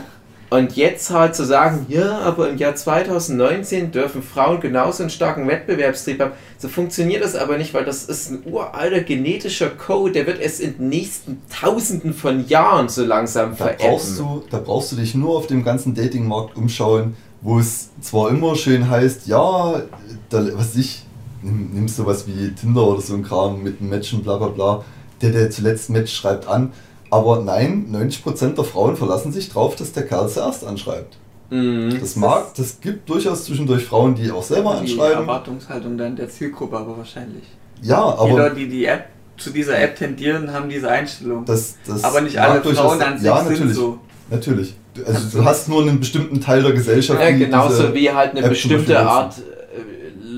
[0.48, 5.48] Und jetzt halt zu sagen, ja, aber im Jahr 2019 dürfen Frauen genauso einen starken
[5.48, 6.32] Wettbewerbstrieb haben.
[6.58, 10.60] So funktioniert das aber nicht, weil das ist ein uralter genetischer Code, der wird erst
[10.60, 14.40] in den nächsten Tausenden von Jahren so langsam Da brauchst, verändern.
[14.42, 18.54] du, da brauchst du dich nur auf dem ganzen Datingmarkt umschauen, wo es zwar immer
[18.54, 19.82] schön heißt, ja,
[20.28, 21.02] da, was ich,
[21.42, 24.84] nimm, nimm sowas wie Tinder oder so ein Kram mit Matchen, bla bla bla,
[25.22, 26.72] der, der zuletzt Match schreibt an.
[27.10, 31.16] Aber nein, 90% der Frauen verlassen sich drauf, dass der Kerl zuerst anschreibt.
[31.50, 31.96] Mhm.
[32.00, 35.20] Das mag, das gibt durchaus zwischendurch Frauen, die auch selber Die anschreiben.
[35.22, 37.44] Erwartungshaltung dann der Zielgruppe aber wahrscheinlich.
[37.82, 39.04] Ja, die aber Leute, die, die App,
[39.38, 41.44] zu dieser App tendieren, haben diese Einstellung.
[41.44, 43.76] das, das Aber nicht alle durchaus- Frauen an sich Ja, sind natürlich.
[43.76, 43.98] so.
[44.30, 44.74] Natürlich.
[44.94, 48.10] Du- Also du hast nur einen bestimmten Teil der Gesellschaft, Ja, die genauso diese wie
[48.10, 49.34] halt eine App bestimmte Art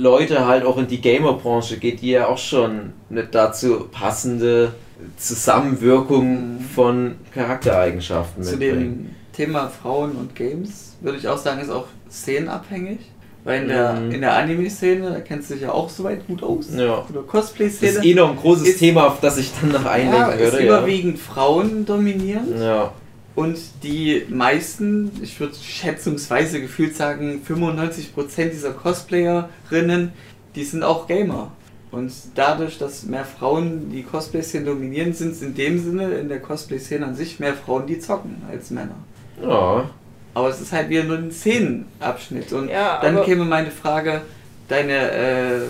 [0.01, 4.73] Leute halt auch in die Gamer-Branche geht, die ja auch schon eine dazu passende
[5.17, 8.81] Zusammenwirkung von Charaktereigenschaften Zu mitbringen.
[8.81, 12.99] dem Thema Frauen und Games würde ich auch sagen, ist auch szenenabhängig.
[13.45, 14.11] Weil in der, Mhm.
[14.11, 16.67] in der Anime-Szene, da kennst du dich ja auch soweit gut aus.
[16.77, 17.05] Ja.
[17.09, 17.93] Oder Das Cosplay-Szene.
[17.93, 20.53] ist eh noch ein großes Ist- Thema, auf das ich dann noch ja, einlenken ist
[20.53, 20.67] würde.
[20.67, 20.79] Ja.
[20.79, 22.59] überwiegend Frauen dominierend.
[22.61, 22.93] ja.
[23.39, 30.11] Und die meisten, ich würde schätzungsweise gefühlt sagen, 95% dieser Cosplayerinnen,
[30.57, 31.53] die sind auch Gamer.
[31.93, 36.41] Und dadurch, dass mehr Frauen die Cosplay-Szene dominieren, sind es in dem Sinne in der
[36.41, 38.97] Cosplay-Szene an sich mehr Frauen, die zocken als Männer.
[39.41, 39.89] ja.
[40.35, 42.53] Aber es ist halt wieder nur ein Szenenabschnitt.
[42.53, 44.23] Und Ja, dann käme meine Frage,
[44.67, 45.61] deine äh,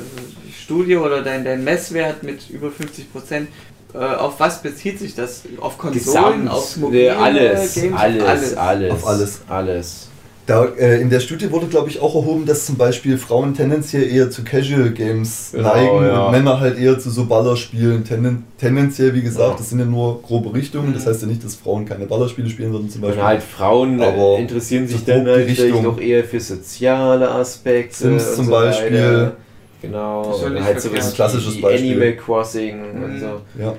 [0.51, 3.47] Studie oder dein, dein Messwert mit über 50%,
[3.95, 5.43] äh, auf was bezieht sich das?
[5.61, 6.51] Auf Konsolen, Gesamt.
[6.51, 7.97] auf Nee, mobile alles, Games?
[7.99, 9.41] alles, alles, alles, Auf alles.
[9.49, 10.05] alles.
[10.47, 14.11] Da, äh, in der Studie wurde, glaube ich, auch erhoben, dass zum Beispiel Frauen tendenziell
[14.11, 16.25] eher zu Casual Games Genau, neigen ja.
[16.25, 18.03] und Männer halt eher zu so Ballerspielen.
[18.03, 19.57] Tenden, tendenziell, wie gesagt, Ja.
[19.59, 20.89] das sind ja nur grobe Richtungen.
[20.89, 20.95] Mhm.
[20.95, 23.25] Das heißt ja nicht, dass Frauen keine Ballerspiele spielen würden zum Und Beispiel.
[23.27, 25.87] halt Frauen Aber interessieren sich so dann Richtung.
[25.87, 27.95] auch eher für soziale Aspekte.
[28.05, 28.97] Sims und zum so Beispiel.
[29.03, 29.37] Weiter.
[29.83, 30.39] Genau.
[30.53, 31.93] Das halt so wie Klassisches die Beispiel.
[31.93, 33.21] Animal Crossing und Mhm.
[33.21, 33.41] so.
[33.63, 33.75] ja.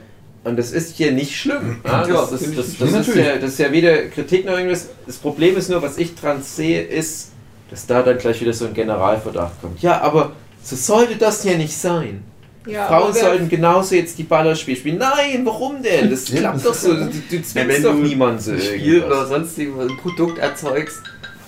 [0.45, 1.81] Und das ist hier nicht schlimm.
[1.85, 2.95] Ja, das, das, das, nicht das, schlimm.
[3.01, 4.87] ist ja, das ist ja weder Kritik noch irgendwas.
[5.05, 7.31] Das Problem ist nur, was ich dran sehe, ist,
[7.69, 9.81] dass da dann gleich wieder so ein Generalverdacht kommt.
[9.81, 10.31] Ja, aber
[10.63, 12.23] so sollte das ja nicht sein.
[12.65, 14.97] Ja, Frauen sollten genauso jetzt die Ballerspiele spielen.
[14.97, 16.09] Nein, warum denn?
[16.09, 16.93] Das klappt doch so.
[16.93, 20.99] Du, du Ja, zwingst doch niemanden so ein Spiel oder sonst ein Produkt erzeugst,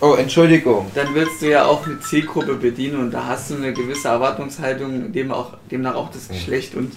[0.01, 0.87] Oh, Entschuldigung.
[0.95, 5.11] dann willst du ja auch eine Zielgruppe bedienen und da hast du eine gewisse Erwartungshaltung,
[5.11, 6.91] dem auch, demnach auch das Geschlecht und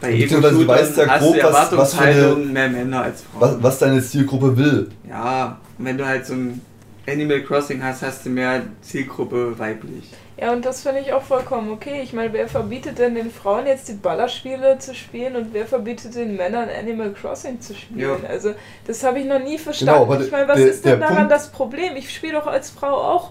[0.00, 3.40] bei Beziehungsweise du weißt ja grob, was- was eine- mehr Männer als Frauen.
[3.40, 4.90] was, was deine Zielgruppe will.
[5.08, 6.60] Ja, und wenn du halt so ein
[7.08, 10.04] Animal Crossing hast, hast du mehr Zielgruppe weiblich.
[10.40, 12.00] Ja, und das finde ich auch vollkommen okay.
[12.02, 16.14] Ich meine, wer verbietet denn den Frauen jetzt die Ballerspiele zu spielen und wer verbietet
[16.14, 18.22] den Männern Animal Crossing zu spielen?
[18.22, 18.28] Ja.
[18.28, 18.54] Also,
[18.86, 20.08] das habe ich noch nie verstanden.
[20.08, 21.94] Genau, ich meine, was der- ist denn daran Punkt- das Problem?
[21.96, 23.30] Ich spiele doch als Frau auch,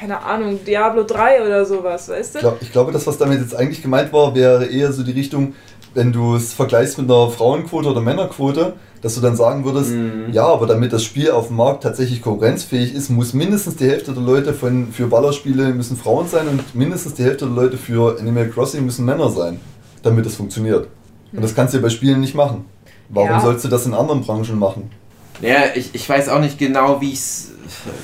[0.00, 2.38] keine Ahnung, Diablo 3 oder sowas, weißt du?
[2.38, 5.12] Ich, glaub, ich glaube, das, was damit jetzt eigentlich gemeint war, wäre eher so die
[5.12, 5.54] Richtung,
[5.94, 10.32] wenn du es vergleichst mit einer Frauenquote oder Männerquote, dass du dann sagen würdest, Mhm.
[10.32, 14.12] ja, aber damit das Spiel auf dem Markt tatsächlich konkurrenzfähig ist, muss mindestens die Hälfte
[14.12, 18.18] der Leute von, für Ballerspiele müssen Frauen sein und mindestens die Hälfte der Leute für
[18.18, 19.60] Animal Crossing müssen Männer sein,
[20.02, 20.88] damit es funktioniert.
[21.32, 22.64] Und das kannst du ja bei Spielen nicht machen.
[23.10, 23.40] Warum Ja.
[23.40, 24.90] sollst du das in anderen Branchen machen?
[25.42, 27.50] Ja, ich, ich weiß auch nicht genau, wie ich's.
[27.66, 27.94] Ich, äh,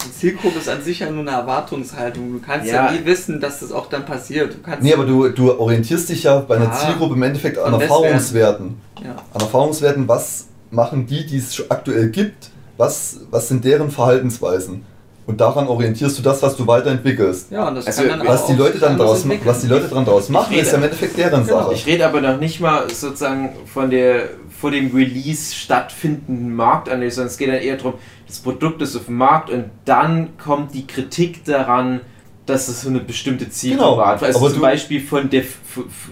[0.00, 2.32] Also Zielgruppe ist an sich ja nur eine Erwartungshaltung.
[2.32, 2.86] Du kannst Ja.
[2.86, 4.54] ja, nie wissen, dass das auch dann passiert.
[4.54, 6.72] Du kannst Nee, aber du, du orientierst dich ja bei einer Ja.
[6.72, 8.76] Zielgruppe im Endeffekt an Erfahrungswerten.
[9.04, 9.16] ja.
[9.34, 14.84] An Erfahrungswerten, was machen die, die es aktuell gibt, was, was sind deren Verhaltensweisen?
[15.26, 17.52] Und daran orientierst du das, was du weiterentwickelst.
[17.52, 19.40] ja, und das Also, kann dann Was auch die Leute dann entwickeln.
[19.44, 21.60] was die Leute dran daraus machen, rede- ist ja im Endeffekt deren Genau.
[21.64, 21.74] Sache.
[21.74, 24.28] ich rede aber noch nicht mal sozusagen von der
[24.60, 27.94] vor dem Release stattfindenden Marktanalyse, sondern es geht dann eher darum,
[28.30, 32.00] das Produkt ist auf dem Markt und dann kommt die Kritik daran,
[32.46, 34.22] dass es so eine bestimmte Zielgruppe Genau, hat.
[34.22, 35.44] Also aber zum Beispiel von der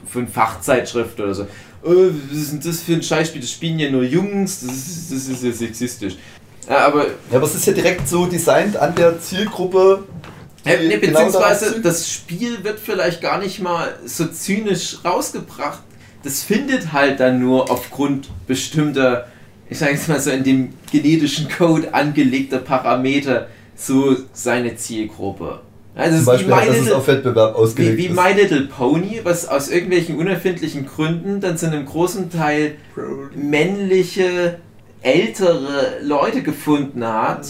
[0.06, 1.42] von Fachzeitschrift oder so.
[1.42, 1.46] Äh,
[2.30, 3.40] was ist denn das für ein Scheißspiel?
[3.40, 6.16] Das spielen ja nur Jungs, das ist, das ist ja sexistisch.
[6.68, 10.04] Ja, aber Ja, aber es ist ja direkt so designt an der Zielgruppe.
[10.64, 11.84] Ja, genau darauf beziehungsweise zielt.
[11.84, 15.80] das Spiel wird vielleicht gar nicht mal so zynisch rausgebracht.
[16.24, 19.28] Das findet halt dann nur aufgrund bestimmter,
[19.70, 25.60] ich sage jetzt mal so in dem genetischen Code angelegter Parameter so seine Zielgruppe.
[25.94, 27.96] Also es Zum ist wie Beispiel, My halt, dass es Little auf Wettbewerb wie, ausgelegt
[27.98, 28.14] wie ist.
[28.14, 32.76] My Little Pony, was aus irgendwelchen unerfindlichen Gründen dann zu einem großen Teil
[33.34, 34.58] männliche,
[35.02, 37.46] ältere Leute gefunden hat,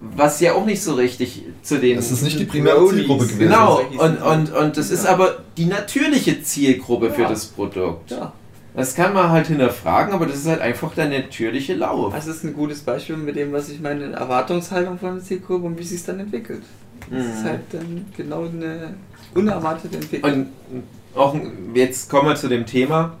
[0.00, 2.88] was ja auch nicht so richtig zu den Das ist nicht die primäre.
[2.88, 3.38] Zielgruppe gewesen.
[3.38, 4.52] Genau, hießen und, die.
[4.52, 7.28] und, und das ist aber die natürliche Zielgruppe für Ja.
[7.28, 8.10] das Produkt.
[8.10, 8.32] Ja,
[8.74, 12.14] Das kann man halt hinterfragen, aber das ist halt einfach der natürliche Lauf.
[12.14, 15.78] das ist ein gutes Beispiel mit dem, was ich meine, Erwartungshaltung von der Zielgruppe und
[15.78, 16.62] wie sie es dann entwickelt.
[17.10, 17.48] Das ist Mhm.
[17.48, 18.94] halt dann genau eine
[19.34, 20.32] unerwartete Entwicklung.
[20.72, 20.82] Und
[21.14, 21.36] auch
[21.74, 23.16] jetzt kommen wir zu dem Thema.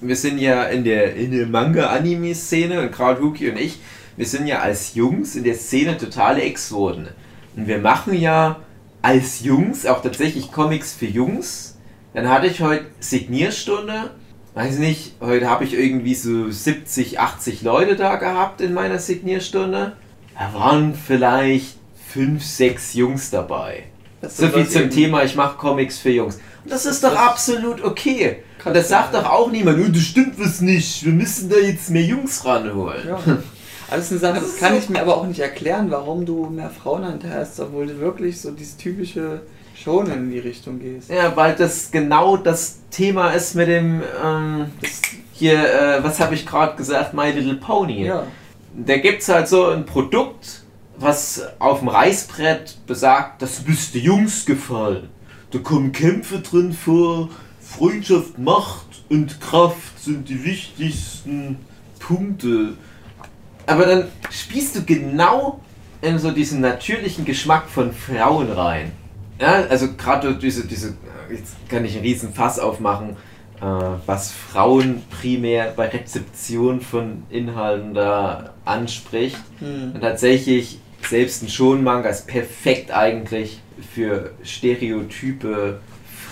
[0.00, 3.80] Wir sind ja in der, in der Manga-Anime-Szene und Karl Huki und ich,
[4.16, 7.08] wir sind ja als Jungs in der Szene totale Exoten.
[7.56, 8.60] Und wir machen ja
[9.02, 11.76] als Jungs auch tatsächlich Comics für Jungs.
[12.14, 14.10] Dann hatte ich heute Signierstunde.
[14.56, 19.92] Weiß nicht, heute habe ich irgendwie so 70, 80 Leute da gehabt in meiner Signierstunde.
[20.34, 21.76] Da waren vielleicht
[22.08, 23.82] 5, 6 Jungs dabei.
[24.22, 26.38] Das So viel zum Thema, ich mache Comics für Jungs.
[26.64, 28.38] Das ist doch absolut okay.
[28.64, 31.90] Und das sagt doch auch niemand, "Oh, das stimmt was nicht, wir müssen da jetzt
[31.90, 33.06] mehr Jungs ranholen.
[33.06, 33.18] Ja.
[33.90, 36.46] Alles eine Sache, Das das kann so- ich mir aber auch nicht erklären, warum du
[36.46, 39.42] mehr Frauenanteil hast, obwohl du wirklich so dieses typische
[39.76, 41.10] Shonen in die Richtung gehst.
[41.10, 45.02] Ja, weil das genau das Thema ist mit dem, ähm, das
[45.32, 48.06] hier, äh, was habe ich gerade gesagt, My Little Pony.
[48.06, 48.26] Ja.
[48.74, 50.62] Da gibt es halt so ein Produkt,
[50.98, 55.08] was auf dem Reißbrett besagt, das müsste Jungs gefallen.
[55.50, 57.28] Da kommen Kämpfe drin vor,
[57.60, 61.58] Freundschaft, Macht und Kraft sind die wichtigsten
[61.98, 62.74] Punkte.
[63.66, 65.60] Aber dann spielst du genau
[66.00, 68.92] in so diesen natürlichen Geschmack von Frauen rein.
[69.38, 70.96] Ja, also gerade diese, diese,
[71.30, 73.16] jetzt kann ich einen riesen Fass aufmachen,
[73.60, 73.64] äh,
[74.06, 79.38] was Frauen primär bei Rezeption von Inhalten da anspricht.
[79.58, 79.92] Hm.
[79.94, 83.60] Und tatsächlich, selbst ein Schon-Manga ist perfekt eigentlich
[83.94, 85.80] für stereotype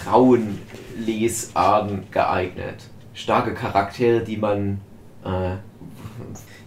[0.05, 2.89] Frauenlesarten geeignet.
[3.13, 4.81] Starke Charaktere, die man.
[5.25, 5.57] Äh,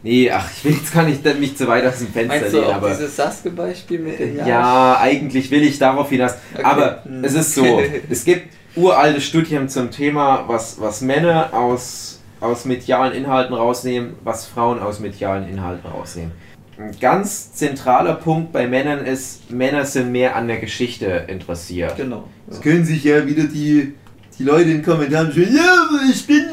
[0.08, 2.58] nee, ach, ich will jetzt gar nicht mich zu weit aus dem Fenster Meinst du
[2.60, 2.89] lehnen, auch aber.
[2.89, 6.34] dieses Sasuke-Beispiel mit dem Ja, eigentlich will ich darauf hinaus.
[6.53, 6.64] Okay.
[6.64, 7.24] Aber Hm.
[7.24, 13.14] es ist so, es gibt uralte Studien zum Thema, was, was Männer aus, aus medialen
[13.14, 16.32] Inhalten rausnehmen, was Frauen aus medialen Inhalten rausnehmen.
[16.80, 21.97] Ein ganz zentraler Punkt bei Männern ist, Männer sind mehr an der Geschichte interessiert.
[21.97, 22.26] Genau.
[22.49, 23.95] Es können sich ja wieder die,
[24.38, 26.45] die Leute in den Kommentaren schreiben, ja, ich bin,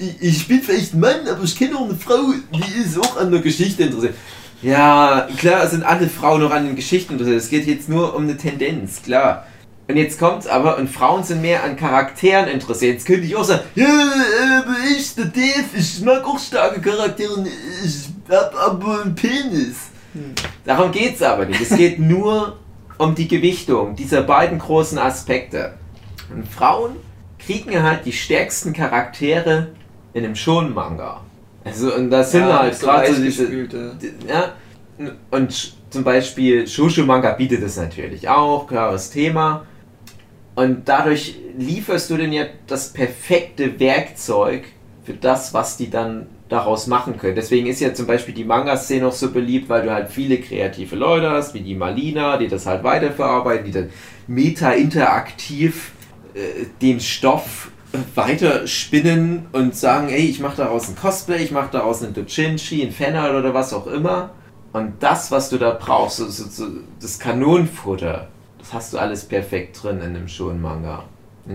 [0.00, 3.16] ich, ich bin vielleicht ein Mann, aber ich kenne auch eine Frau, die ist auch
[3.16, 4.14] an der Geschichte interessiert.
[4.62, 7.42] Ja, klar sind alle Frauen noch an den Geschichten interessiert.
[7.42, 9.46] Es geht jetzt nur um eine Tendenz, klar.
[9.88, 12.94] Und jetzt kommt's aber, und Frauen sind mehr an Charakteren interessiert.
[12.94, 17.34] Jetzt könnte ich auch sagen, ja, aber ich, der Dave, ich mag auch starke Charaktere
[17.34, 19.76] und ich hab aber einen Penis.
[20.12, 20.34] Hm.
[20.64, 21.60] Darum geht's aber nicht.
[21.60, 22.56] Es geht nur
[22.98, 25.74] um die Gewichtung dieser beiden großen Aspekte.
[26.34, 26.96] Und Frauen
[27.46, 29.68] kriegen halt die stärksten Charaktere
[30.12, 31.20] in einem Shonen-Manga.
[31.64, 33.48] Also, und das sind Ja, halt gerade so diese.
[34.28, 34.52] Ja,
[35.30, 39.66] und zum Beispiel Shoujo-Manga bietet es natürlich auch, klares Thema.
[40.54, 44.64] Und dadurch lieferst du denn ja das perfekte Werkzeug
[45.04, 47.34] für das, was die dann daraus machen können.
[47.34, 50.96] Deswegen ist ja zum Beispiel die Manga-Szene auch so beliebt, weil du halt viele kreative
[50.96, 53.90] Leute hast, wie die Malina, die das halt weiterverarbeiten, die dann
[54.28, 55.92] meta-interaktiv
[56.82, 57.70] den Stoff
[58.14, 62.92] weiterspinnen und sagen, ey, ich mache daraus ein Cosplay, ich mache daraus einen Dojinshi, ein
[62.92, 64.30] Fanart oder was auch immer.
[64.72, 66.66] Und das, was du da brauchst, so, so, so,
[67.00, 68.28] das Kanonenfutter,
[68.58, 71.04] das hast du alles perfekt drin in einem Shonen-Manga.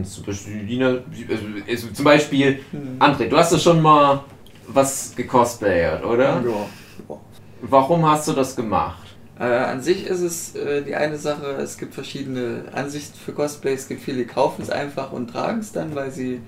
[0.03, 2.97] Zum Beispiel, also, also zum Beispiel, Hm.
[2.99, 4.23] André, du hast doch schon mal
[4.67, 6.41] was gecosplayert, oder?
[6.41, 7.17] Ja.
[7.61, 9.01] Warum hast du das gemacht?
[9.42, 13.74] Äh, an sich ist es äh, die eine Sache, es gibt verschiedene Ansichten für Cosplay.
[13.74, 16.42] Es gibt viele, die kaufen es einfach und tragen es dann, weil sie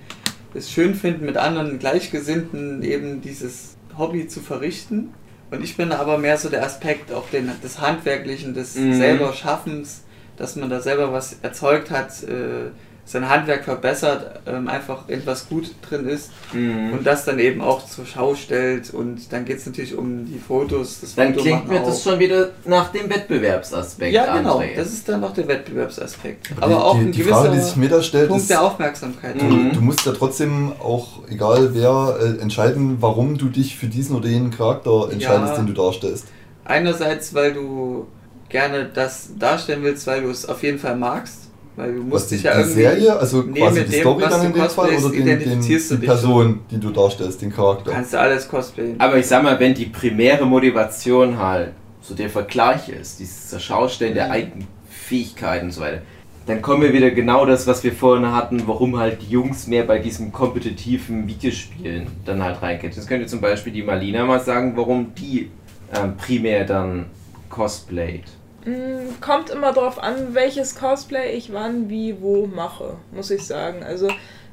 [0.54, 5.12] es schön finden, mit anderen Gleichgesinnten eben dieses Hobby zu verrichten.
[5.50, 8.94] Und ich bin aber mehr so der Aspekt auch den, des Handwerklichen, des Mhm.
[8.94, 10.04] selber Schaffens,
[10.36, 12.70] dass man da selber was erzeugt hat, äh,
[13.06, 16.94] sein Handwerk verbessert, ähm, einfach etwas gut drin ist Mhm.
[16.94, 18.94] und das dann eben auch zur Schau stellt.
[18.94, 21.00] Und dann geht es natürlich um die Fotos.
[21.02, 22.10] Das Dann Foto klingt mir das auch.
[22.12, 24.12] schon wieder nach dem Wettbewerbsaspekt.
[24.14, 24.58] Ja, genau.
[24.60, 24.74] André.
[24.76, 26.50] Das ist dann noch der Wettbewerbsaspekt.
[26.56, 28.50] die, Aber auch die, ein die Frage, die gewisser sich mir da stellt, Punkt ist,
[28.50, 29.38] der Aufmerksamkeit.
[29.40, 29.72] du, Mhm.
[29.72, 34.28] du musst ja trotzdem auch, egal wer, äh, entscheiden, warum du dich für diesen oder
[34.28, 35.56] jenen Charakter entscheidest, Ja.
[35.56, 36.26] den du darstellst.
[36.64, 38.06] Einerseits, weil du
[38.48, 41.43] gerne das darstellen willst, weil du es auf jeden Fall magst.
[41.76, 42.80] Weil du musst Was die, dich ja die irgendwie.
[42.82, 45.12] Serie, also Nee, quasi mit die dem, Story was dann in dem Fall oder den,
[45.12, 47.90] den, identifizierst du die Person, die du darstellst, den Charakter.
[47.90, 49.00] Kannst du alles cosplayen.
[49.00, 53.58] Aber ich sag mal, wenn die primäre Motivation halt so der Vergleich ist, dieses zur
[53.58, 54.32] Schaustellen der Mhm.
[54.32, 56.02] eigenen Fähigkeiten und so weiter,
[56.46, 59.84] dann kommen wir wieder genau das, was wir vorhin hatten, warum halt die Jungs mehr
[59.84, 62.92] bei diesem kompetitiven Videospielen dann halt reingehen.
[62.94, 65.50] Das könnte zum Beispiel die Malina mal sagen, warum die
[65.94, 67.06] ähm, primär dann
[67.48, 68.24] cosplayt.
[68.64, 73.82] Mm, Kommt immer drauf an, welches Cosplay ich wann, wie, wo mache, muss ich sagen.
[73.82, 74.08] Also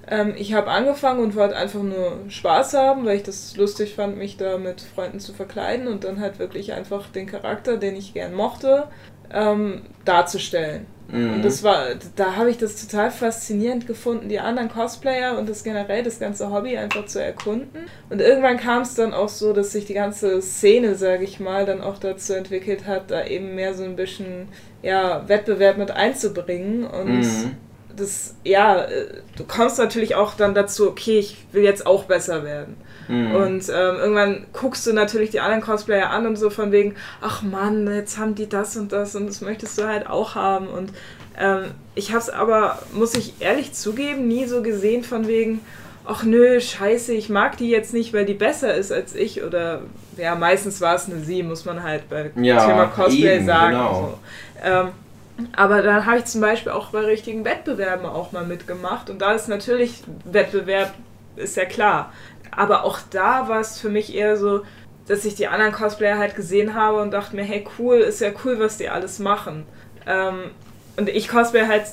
[0.08, 4.18] ähm, ich habe angefangen und wollte einfach nur Spaß haben, weil ich das lustig fand,
[4.18, 8.14] mich da mit Freunden zu verkleiden und dann halt wirklich einfach den Charakter, den ich
[8.14, 8.88] gern mochte,
[9.34, 10.86] ähm, darzustellen.
[11.10, 11.34] Mhm.
[11.36, 15.64] Und das war, da habe ich das total faszinierend gefunden, die anderen Cosplayer und das
[15.64, 17.86] generell das ganze Hobby einfach zu erkunden.
[18.10, 21.66] Und irgendwann kam es dann auch so, dass sich die ganze Szene, sage ich mal,
[21.66, 24.48] dann auch dazu entwickelt hat, da eben mehr so ein bisschen
[24.82, 26.86] ja, Wettbewerb mit einzubringen.
[26.86, 27.52] Und Mhm.
[27.96, 32.46] das, ja, äh, du kommst natürlich auch dann dazu, okay, ich will jetzt auch besser
[32.46, 32.78] werden.
[33.12, 33.36] Mhm.
[33.36, 37.42] Und ähm, irgendwann guckst du natürlich die anderen Cosplayer an und so von wegen, ach
[37.44, 40.68] Mann, jetzt haben die das und das und das möchtest du halt auch haben.
[40.68, 40.92] Und
[41.40, 45.62] Ähm, ich habe es aber, muss ich ehrlich zugeben, nie so gesehen von wegen,
[46.06, 49.42] ach nö, scheiße, ich mag die jetzt nicht, weil die besser ist als ich.
[49.44, 49.82] Oder
[50.18, 53.72] ja, meistens war es eine sie, muss man halt bei Ja, Thema Cosplay eben, sagen.
[53.72, 54.20] genau.
[54.62, 54.70] So.
[54.70, 54.88] Ähm,
[55.56, 59.10] aber dann habe ich zum Beispiel auch bei richtigen Wettbewerben auch mal mitgemacht.
[59.10, 60.94] Und da ist natürlich Wettbewerb,
[61.38, 62.12] ist ja klar.
[62.52, 64.62] Aber auch da war es für mich eher so,
[65.08, 68.30] dass ich die anderen Cosplayer halt gesehen habe und dachte mir, hey cool, ist ja
[68.46, 69.66] cool, was die alles machen.
[70.06, 70.52] Ähm,
[70.98, 71.84] und ich cosplay halt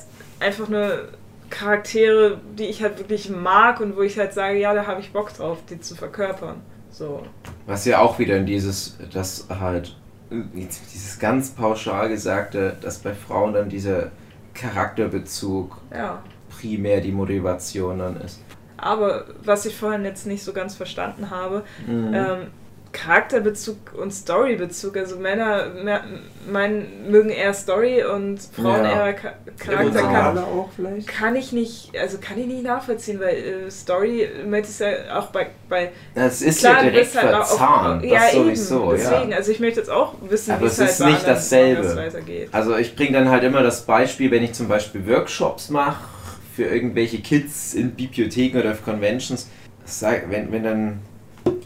[0.40, 1.08] einfach nur
[1.50, 5.12] Charaktere, die ich halt wirklich mag und wo ich halt sage, ja, da habe ich
[5.12, 6.60] Bock drauf, die zu verkörpern.
[6.90, 7.22] So.
[7.66, 9.96] Was ja auch wieder in dieses, das halt,
[10.30, 14.10] dieses ganz pauschal gesagte, dass bei Frauen dann dieser
[14.54, 16.22] Charakterbezug Ja.
[16.50, 18.40] primär die Motivation dann ist.
[18.78, 22.14] Aber was ich vorhin jetzt nicht so ganz verstanden habe, Mhm.
[22.14, 22.38] ähm,
[22.90, 24.96] Charakterbezug und Storybezug.
[24.96, 26.02] Also Männer mehr,
[26.50, 29.06] meinen, mögen eher Story und Frauen Ja.
[29.08, 30.00] eher Cha Charakter.
[30.02, 31.06] Kann, Alle auch vielleicht.
[31.06, 35.26] kann ich nicht, also kann ich nicht nachvollziehen, weil äh, Story, möchte ich ja auch
[35.26, 39.30] bei, bei Das ist Klar, ja direkt halt auch- verzahnt, ja, das eben, sowieso, deswegen,
[39.32, 39.36] ja.
[39.36, 41.82] also ich möchte jetzt auch wissen, Aber wie es es halt ist nicht dasselbe.
[41.82, 42.48] Mangas weitergeht.
[42.52, 46.04] Also ich bringe dann halt immer das Beispiel, wenn ich zum Beispiel Workshops mache
[46.58, 49.48] für irgendwelche Kids in Bibliotheken oder auf Conventions,
[49.84, 50.98] sag, wenn, wenn dann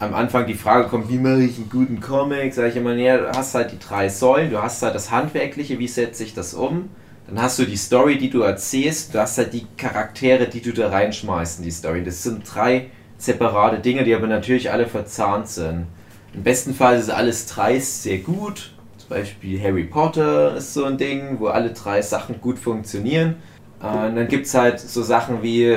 [0.01, 3.17] am Anfang die Frage kommt, wie mache ich einen guten Comic, sage ich immer, ja,
[3.17, 6.53] du hast halt die drei Säulen, du hast halt das Handwerkliche, wie setze ich das
[6.53, 6.91] um,
[7.27, 10.75] dann hast du die Story, die du erzählst, du hast halt die Charaktere, die du
[10.75, 12.05] da reinschmeißt in die Story.
[12.05, 15.87] Das sind drei separate Dinge, die aber natürlich alle verzahnt sind.
[16.35, 18.75] Im besten Fall ist alles drei sehr gut.
[18.99, 23.37] Zum Beispiel Harry Potter ist so ein Ding, wo alle drei Sachen gut funktionieren.
[23.83, 25.77] Äh, und dann gibt es halt so Sachen wie,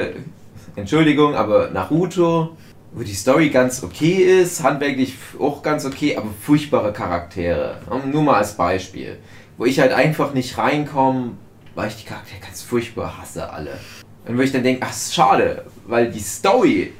[0.76, 2.56] Entschuldigung, aber Naruto,
[2.94, 7.78] wo die Story ganz okay ist, handwerklich auch ganz okay, aber furchtbare Charaktere.
[8.12, 9.18] Nur mal als Beispiel.
[9.58, 11.32] Wo ich halt einfach nicht reinkomme,
[11.76, 13.78] weil ich die Charaktere ganz furchtbar hasse alle.
[14.26, 16.94] Und wo ich dann denke, ach, schade, weil die Story,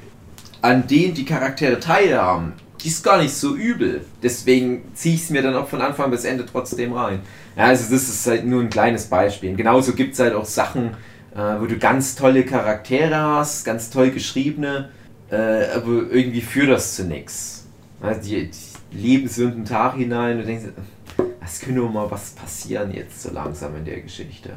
[0.62, 2.52] an denen die Charaktere teilhaben,
[2.82, 4.04] die ist gar nicht so übel.
[4.22, 7.20] Deswegen ziehe ich es mir dann auch von Anfang bis Ende trotzdem rein.
[7.56, 9.50] Ja, also das ist halt nur ein kleines Beispiel.
[9.50, 10.90] Und genauso gibt es halt auch Sachen,
[11.34, 14.90] äh, wo du ganz tolle Charaktere hast, ganz toll geschriebene,
[15.30, 15.36] äh,
[15.74, 17.66] aber irgendwie führt das zu nichts.
[18.00, 18.50] Also die,
[18.92, 20.66] die leben so in den Tag hinein und denkst,
[21.44, 24.50] es könnte mal was passieren jetzt so langsam in der Geschichte.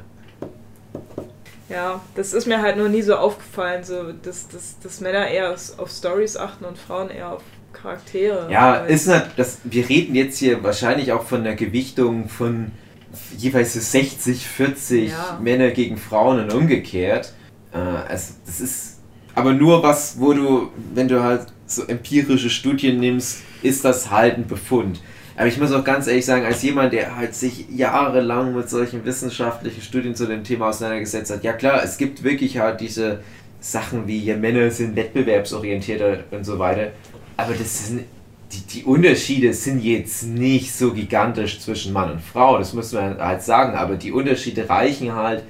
[1.70, 5.52] Ja, das ist mir halt nur nie so aufgefallen, so dass, dass, dass Männer eher
[5.54, 7.43] auf- Stories achten und Frauen eher auf
[7.74, 8.52] Charaktere.
[8.52, 12.72] Ja, ist nicht, das, wir reden jetzt hier wahrscheinlich auch von der Gewichtung von
[13.38, 15.39] jeweils so 60, 40 Ja.
[15.41, 17.34] Männer gegen Frauen und umgekehrt.
[17.74, 18.99] Äh, also das ist
[19.36, 24.38] aber nur was, wo du, wenn du halt so empirische Studien nimmst, ist das halt
[24.38, 25.01] ein Befund.
[25.38, 29.05] Aber ich muss auch ganz ehrlich sagen, als jemand, der halt sich jahrelang mit solchen
[29.05, 33.20] wissenschaftlichen Studien zu dem Thema auseinandergesetzt hat, ja klar, es gibt wirklich halt diese
[33.62, 36.91] Sachen wie, ja, Männer sind wettbewerbsorientierter und so weiter.
[37.38, 38.03] Aber das sind,
[38.52, 43.20] die, die Unterschiede sind jetzt nicht so gigantisch zwischen Mann und Frau, das muss man
[43.20, 45.43] halt sagen, aber die Unterschiede reichen halt,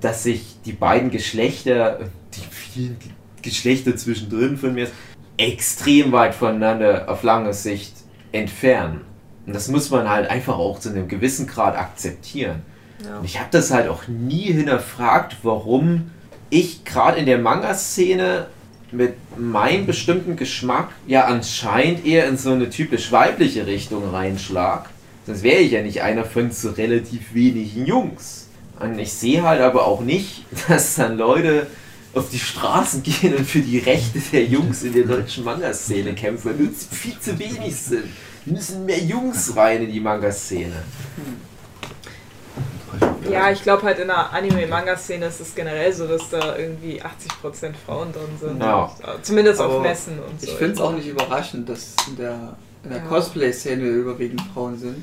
[0.00, 2.00] dass sich die beiden Geschlechter,
[2.34, 3.10] die vielen Ge-
[3.42, 4.88] Geschlechter zwischendrin von mir,
[5.36, 7.94] extrem weit voneinander auf lange Sicht
[8.32, 9.02] entfernen.
[9.46, 12.62] Und das muss man halt einfach auch zu einem gewissen Grad akzeptieren.
[13.04, 13.18] Ja.
[13.18, 16.10] Und ich habe das halt auch nie hinterfragt, warum
[16.48, 18.46] ich gerade in der Manga-Szene
[18.92, 24.88] mit meinem bestimmten Geschmack ja anscheinend eher in so eine typisch weibliche Richtung reinschlag.
[25.26, 28.48] Sonst wäre ich ja nicht einer von so relativ wenigen Jungs.
[28.78, 31.66] Und ich sehe halt aber auch nicht, dass dann Leute
[32.12, 36.50] auf die Straßen gehen und für die Rechte der Jungs in der deutschen Manga-Szene kämpfen,
[36.50, 38.04] weil uns viel zu wenig sind.
[38.44, 40.82] Wir müssen mehr Jungs rein in die Manga-Szene.
[43.30, 47.72] Ja, ich glaube halt in der Anime-Manga-Szene ist es generell so, dass da irgendwie 80%
[47.86, 48.60] Frauen drin sind.
[48.62, 48.90] Ja.
[49.22, 50.46] Zumindest auf Aber Messen und so.
[50.46, 53.04] Ich finde es auch nicht überraschend, dass in der, in der Ja.
[53.08, 55.02] Cosplay-Szene überwiegend Frauen sind.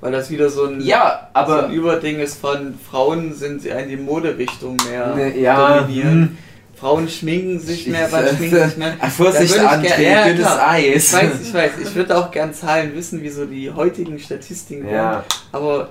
[0.00, 3.70] Weil das wieder so ein, Ja, so aber ein Überding ist von Frauen sind sie
[3.70, 6.12] in die Moderichtung mehr Ne, ja, dominieren.
[6.12, 6.38] hm.
[6.78, 8.92] Frauen schminken sich mehr, äh, schminkt sich mehr.
[9.16, 10.68] Vorsicht, André, dünnes klar.
[10.72, 11.06] Eis.
[11.06, 14.84] Ich weiß, ich weiß, ich würde auch gern Zahlen wissen, wie so die heutigen Statistiken
[14.84, 14.94] waren.
[14.94, 15.88] Ja, Aber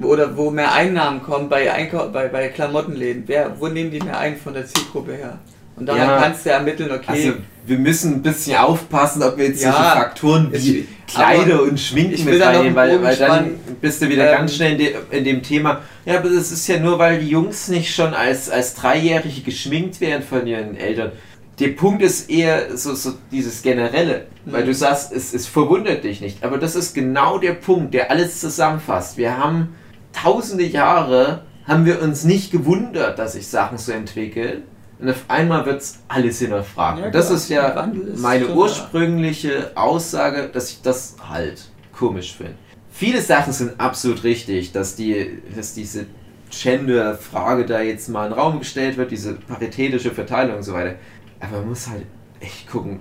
[0.00, 3.24] oder wo mehr Einnahmen kommen bei, Einkau bei, bei Klamottenläden.
[3.26, 5.38] Wer, wo nehmen die mehr ein von der Zielgruppe her?
[5.76, 6.18] Und daran Ja.
[6.20, 7.32] kannst du ermitteln, okay, also
[7.66, 12.24] wir müssen ein bisschen aufpassen, ob wir jetzt Ja, solche Faktoren wie Kleider und Schminken
[12.24, 15.42] mit reinnehmen, weil, weil dann bist du wieder Ähm, ganz schnell in, de, in dem
[15.42, 15.80] Thema.
[16.04, 20.00] Ja, aber es ist ja nur, weil die Jungs nicht schon als, als Dreijährige geschminkt
[20.00, 21.10] werden von ihren Eltern.
[21.58, 24.66] Der Punkt ist eher so, so dieses Generelle, weil Mhm.
[24.66, 26.44] du sagst, es, es verwundert dich nicht.
[26.44, 29.16] Aber das ist genau der Punkt, der alles zusammenfasst.
[29.16, 29.74] Wir haben
[30.14, 34.62] tausende Jahre haben wir uns nicht gewundert, dass sich Sachen so entwickeln.
[34.98, 37.00] Und auf einmal wird es alles hinterfragt.
[37.00, 37.36] Ja, und das klar.
[37.36, 42.54] ist ja ist meine ursprüngliche Aussage, dass ich das halt komisch finde.
[42.90, 46.06] Viele Sachen sind absolut richtig, dass, die, dass diese
[46.50, 50.94] Gender-Frage da jetzt mal in den Raum gestellt wird, diese paritätische Verteilung und so weiter.
[51.40, 52.06] Aber man muss halt
[52.38, 53.00] echt gucken,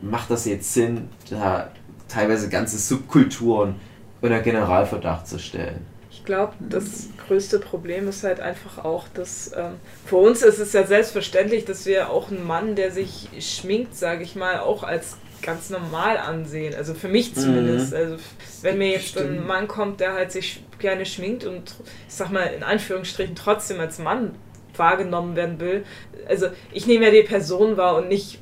[0.00, 1.70] macht das jetzt Sinn, da
[2.08, 3.74] teilweise ganze Subkulturen
[4.20, 5.86] unter Generalverdacht zu stellen?
[6.22, 9.72] Ich glaube, das größte Problem ist halt einfach auch, dass ähm,
[10.06, 14.22] für uns ist es ja selbstverständlich, dass wir auch einen Mann, der sich schminkt, sage
[14.22, 16.76] ich mal, auch als ganz normal ansehen.
[16.76, 17.92] Also für mich zumindest.
[17.92, 18.18] Also
[18.62, 19.48] wenn mir jetzt ein Stimmt.
[19.48, 21.74] Mann kommt, der halt sich gerne schminkt und
[22.06, 24.36] ich sag mal in Anführungsstrichen trotzdem als Mann
[24.76, 25.84] wahrgenommen werden will.
[26.28, 28.38] Also ich nehme ja die Person wahr und nicht,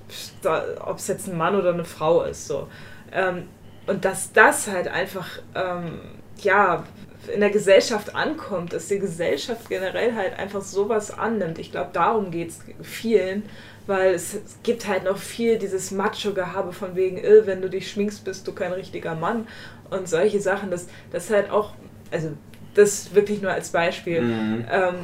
[0.85, 2.47] ob es jetzt ein Mann oder eine Frau ist.
[2.47, 2.69] So.
[3.11, 3.49] Ähm,
[3.87, 6.01] und dass das halt einfach, ähm,
[6.43, 6.85] ja,
[7.33, 11.59] in der Gesellschaft ankommt, dass die Gesellschaft generell halt einfach sowas annimmt.
[11.59, 13.43] Ich glaube, darum geht es vielen,
[13.87, 17.91] weil es, es gibt halt noch viel dieses Macho-Gehabe von wegen, äh, wenn du dich
[17.91, 19.47] schminkst, bist du kein richtiger Mann
[19.91, 20.71] und solche Sachen.
[20.71, 21.75] Das, das halt auch,
[22.11, 22.31] also
[22.75, 24.65] das wirklich nur als Beispiel, Mhm.
[24.71, 24.95] ähm,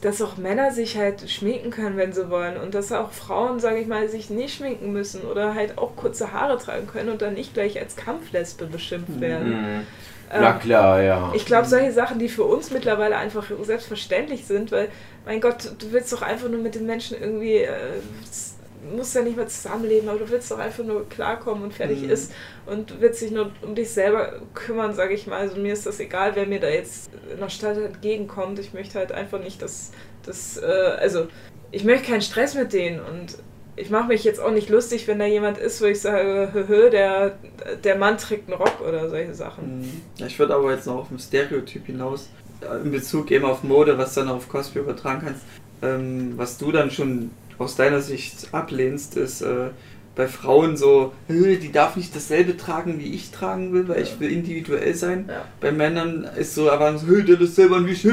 [0.00, 3.78] dass auch Männer sich halt schminken können, wenn sie wollen und dass auch Frauen, sage
[3.78, 7.34] ich mal, sich nicht schminken müssen oder halt auch kurze Haare tragen können und dann
[7.34, 9.76] nicht gleich als Kampflesbe beschimpft werden.
[9.76, 9.86] Mhm.
[10.40, 11.32] Na klar, ja.
[11.34, 14.88] ich glaube, solche Sachen, die für uns mittlerweile einfach selbstverständlich sind, weil,
[15.26, 17.70] mein Gott, du willst doch einfach nur mit den Menschen irgendwie, äh,
[18.96, 22.10] musst ja nicht mehr zusammenleben, aber du willst doch einfach nur klarkommen und fertig Mhm.
[22.10, 22.32] ist
[22.66, 25.38] und willst dich nur um dich selber kümmern, sage ich mal.
[25.38, 28.58] Also mir ist das egal, wer mir da jetzt in der Stadt entgegenkommt.
[28.58, 29.92] Ich möchte halt einfach nicht, dass,
[30.24, 31.28] dass äh, also
[31.70, 33.36] ich möchte keinen Stress mit denen und
[33.76, 36.90] ich mache mich jetzt auch nicht lustig, wenn da jemand ist, wo ich sage, hö,
[36.90, 37.38] der,
[37.82, 39.80] der Mann trägt einen Rock oder solche Sachen.
[39.80, 40.00] Mhm.
[40.18, 42.28] Ja, Ich würde aber jetzt noch auf ein Stereotyp hinaus,
[42.60, 45.42] äh, in Bezug eben auf Mode, was du dann auf Cosplay übertragen kannst.
[45.82, 49.70] Ähm, was du dann schon aus deiner Sicht ablehnst, ist äh,
[50.14, 54.20] bei Frauen so, "Äh, die darf nicht dasselbe tragen, wie ich tragen will, weil ich
[54.20, 55.24] will individuell sein.
[55.28, 55.46] Ja.
[55.60, 58.12] Bei Männern ist so aber so, hey, der das selber an wie ich, hey,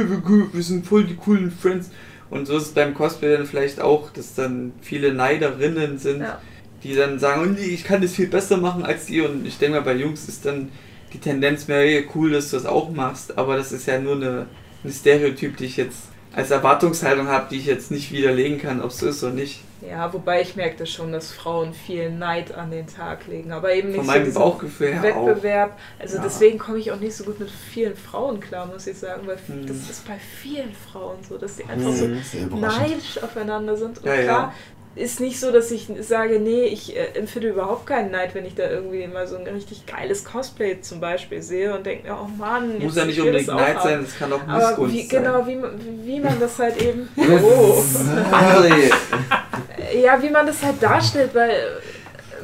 [0.54, 1.90] wir sind voll die coolen Friends.
[2.30, 6.40] Und so ist es beim Cosplay dann vielleicht auch, dass dann viele Neiderinnen sind, Ja.
[6.84, 9.22] die dann sagen, oh ich kann das viel besser machen als die.
[9.22, 10.70] Und ich denke mal, bei Jungs ist dann
[11.12, 13.38] die Tendenz mehr, hey, cool, dass du das auch machst.
[13.38, 14.46] Aber das ist ja nur eine,
[14.84, 18.92] ein Stereotyp, die ich jetzt als Erwartungshaltung habe, die ich jetzt nicht widerlegen kann, ob
[18.92, 19.62] es so ist oder nicht.
[19.82, 23.90] Ja, wobei ich merkte schon, dass Frauen viel Neid an den Tag legen, aber eben
[23.90, 25.28] nicht Von so meinem Bauchgefühl her auch.
[25.28, 25.78] Wettbewerb.
[26.00, 26.24] Also Ja.
[26.24, 29.38] deswegen komme ich auch nicht so gut mit vielen Frauen klar, muss ich sagen, weil
[29.48, 29.66] Hm.
[29.66, 32.08] das ist bei vielen Frauen so, dass sie einfach so.
[32.24, 32.82] Sehr überraschend.
[32.90, 34.00] neidisch aufeinander sind.
[34.00, 34.22] Und Ja, ja.
[34.24, 34.54] klar,
[34.96, 38.56] ist nicht so, dass ich sage, nee, ich äh, empfinde überhaupt keinen Neid, wenn ich
[38.56, 42.28] da irgendwie mal so ein richtig geiles Cosplay zum Beispiel sehe und denke mir, oh
[42.28, 43.88] Mann, Muss ja nicht das unbedingt Neid haben.
[43.88, 45.24] sein, es kann auch Aber Missgunst wie, sein.
[45.24, 47.08] genau, wie, man- wie man das halt eben.
[47.18, 47.82] Oh.
[50.02, 51.82] Ja, wie man das halt darstellt, weil,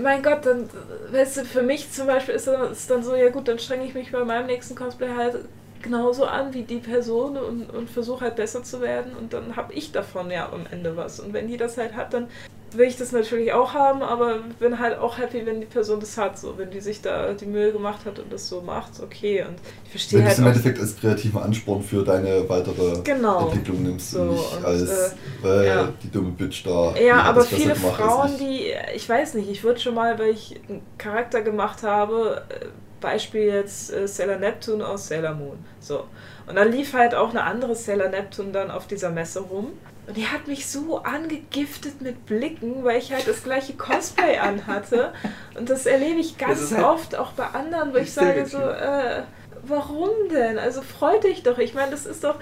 [0.01, 0.69] mein Gott, dann,
[1.11, 3.93] weißt du, für mich zum Beispiel ist ist dann so, ja gut, dann strenge ich
[3.93, 5.37] mich bei meinem nächsten Cosplay halt
[5.81, 9.71] genauso an wie die Person und, und versuche halt besser zu werden und dann habe
[9.73, 11.19] ich davon ja am Ende was.
[11.19, 12.27] Und wenn die das halt hat, dann
[12.77, 16.17] will ich das natürlich auch haben, aber bin halt auch happy, wenn die Person das
[16.17, 19.43] hat, so, wenn die sich da die Mühe gemacht hat und das so macht, okay.
[19.47, 22.47] Und ich verstehe Wenn du halt es im auch, Endeffekt als kreativen Ansporn für deine
[22.49, 23.47] weitere Genau.
[23.47, 25.93] Entwicklung nimmst So, und nicht und, als äh, weil ja.
[26.03, 26.93] die dumme Bitch da.
[26.95, 30.59] Ja, aber viele gemacht Frauen, die, ich weiß nicht, ich würde schon mal, weil ich
[30.67, 32.65] einen Charakter gemacht habe, äh,
[33.01, 35.57] Beispiel jetzt äh, Sailor Neptune aus Sailor Moon.
[35.79, 36.05] So.
[36.47, 39.73] Und dann lief halt auch eine andere Sailor Neptune dann auf dieser Messe rum.
[40.07, 45.13] Und die hat mich so angegiftet mit Blicken, weil ich halt das gleiche Cosplay anhatte.
[45.57, 49.23] Und das erlebe ich ganz halt oft, auch bei anderen, wo ich sage so, äh,
[49.67, 50.59] warum denn?
[50.59, 51.57] Also freu dich doch.
[51.57, 52.35] Ich meine, das ist doch,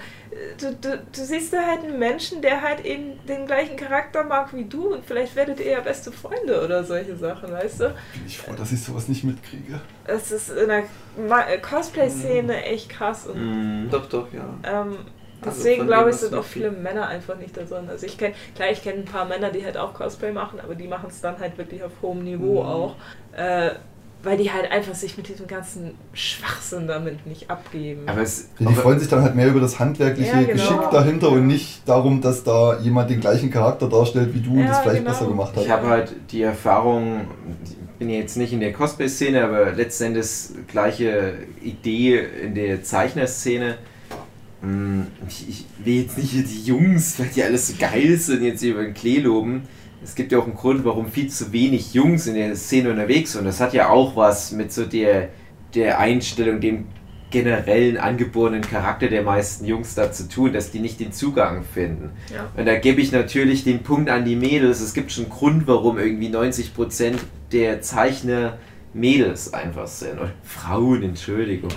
[0.60, 4.54] du, du, du siehst da halt einen Menschen, der halt eben den gleichen Charakter mag
[4.54, 7.86] wie du und vielleicht werdet ihr ja beste Freunde oder solche Sachen, weißt du?
[7.86, 9.80] Bin ich froh, dass ich sowas nicht mitkriege.
[10.06, 10.84] Das ist in der
[11.62, 13.90] Cosplay-Szene echt krass und Mhm.
[13.90, 14.54] Doch, doch, ja.
[14.64, 14.98] ähm,
[15.46, 17.88] deswegen von glaube ich, sind auch viele Männer einfach nicht da drin.
[17.90, 20.76] Also ich kenne, klar, ich kenne ein paar Männer, die halt auch Cosplay machen, aber
[20.76, 22.68] die machen es dann halt wirklich auf hohem Niveau Mhm.
[22.70, 22.96] auch.
[23.36, 23.72] Äh,
[24.26, 28.04] weil die halt einfach sich mit diesem ganzen Schwachsinn damit nicht abgeben.
[28.08, 30.54] aber es, Die aber- freuen sich dann halt mehr über das handwerkliche Ja, genau.
[30.54, 34.60] Geschick dahinter und nicht darum, dass da jemand den gleichen Charakter darstellt wie du und
[34.60, 35.10] Ja, das vielleicht genau.
[35.12, 35.64] besser gemacht hat.
[35.66, 37.28] Ich habe halt die Erfahrung,
[37.66, 43.72] ich bin jetzt nicht in der Cosplay-Szene, aber letzten Endes gleiche Idee in der Zeichnerszene.
[43.72, 43.76] Hm,
[45.28, 48.62] Ich, ich will jetzt nicht hier die Jungs, weil die alles so geil sind, jetzt
[48.62, 49.64] hier über den Klee loben.
[50.04, 53.34] Es gibt ja auch einen Grund, warum viel zu wenig Jungs in der Szene unterwegs
[53.34, 53.42] sind.
[53.42, 55.30] Und das hat ja auch was mit so der,
[55.76, 56.86] der Einstellung, dem
[57.34, 62.12] generellen angeborenen Charakter der meisten Jungs da zu tun, dass die nicht den Zugang finden.
[62.32, 62.50] Ja.
[62.56, 64.82] Und da gebe ich natürlich den Punkt an die Mädels.
[64.82, 67.16] Es gibt schon einen Grund, warum irgendwie 90%
[67.52, 68.60] der Zeichner
[68.94, 70.20] Mädels einfach sind.
[70.20, 71.72] Oder Frauen, Entschuldigung.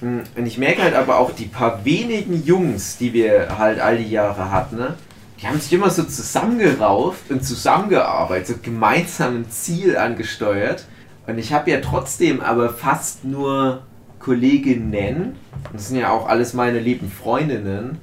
[0.00, 3.98] Hm, Und ich merke halt aber auch die paar wenigen Jungs, die wir halt all
[3.98, 4.94] die Jahre hatten, ne?
[5.40, 10.86] die haben sich immer so zusammengerauft und zusammengearbeitet, so gemeinsam ein Ziel angesteuert.
[11.26, 13.82] Und ich habe ja trotzdem aber fast nur
[14.18, 15.36] Kolleginnen,
[15.72, 17.98] das sind ja auch alles meine lieben Freundinnen,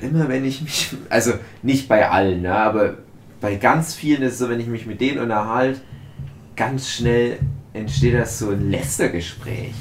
[0.00, 1.32] immer wenn ich mich, also
[1.62, 2.94] nicht bei allen, ne, aber
[3.40, 5.80] bei ganz vielen ist es so, wenn ich mich mit denen unterhalte,
[6.56, 7.38] ganz schnell
[7.72, 9.72] entsteht das so ein Lästergespräch.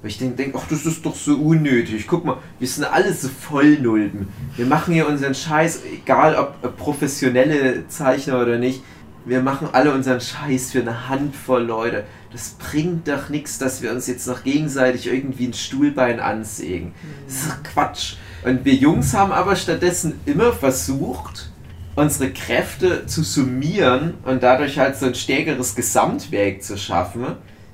[0.00, 2.06] Wo ich denke, denk, ach, das ist doch so unnötig.
[2.06, 4.28] Guck mal, wir sind alle so Vollnulpen.
[4.56, 8.82] Wir machen hier unseren Scheiß, egal ob professionelle Zeichner oder nicht.
[9.24, 12.04] Wir machen alle unseren Scheiß für eine Handvoll Leute.
[12.32, 16.92] Das bringt doch nichts, dass wir uns jetzt noch gegenseitig irgendwie ein Stuhlbein ansägen.
[17.26, 18.14] Das ist doch Quatsch.
[18.44, 21.50] Und wir Jungs haben aber stattdessen immer versucht,
[21.96, 27.26] unsere Kräfte zu summieren und dadurch halt so ein stärkeres Gesamtwerk zu schaffen.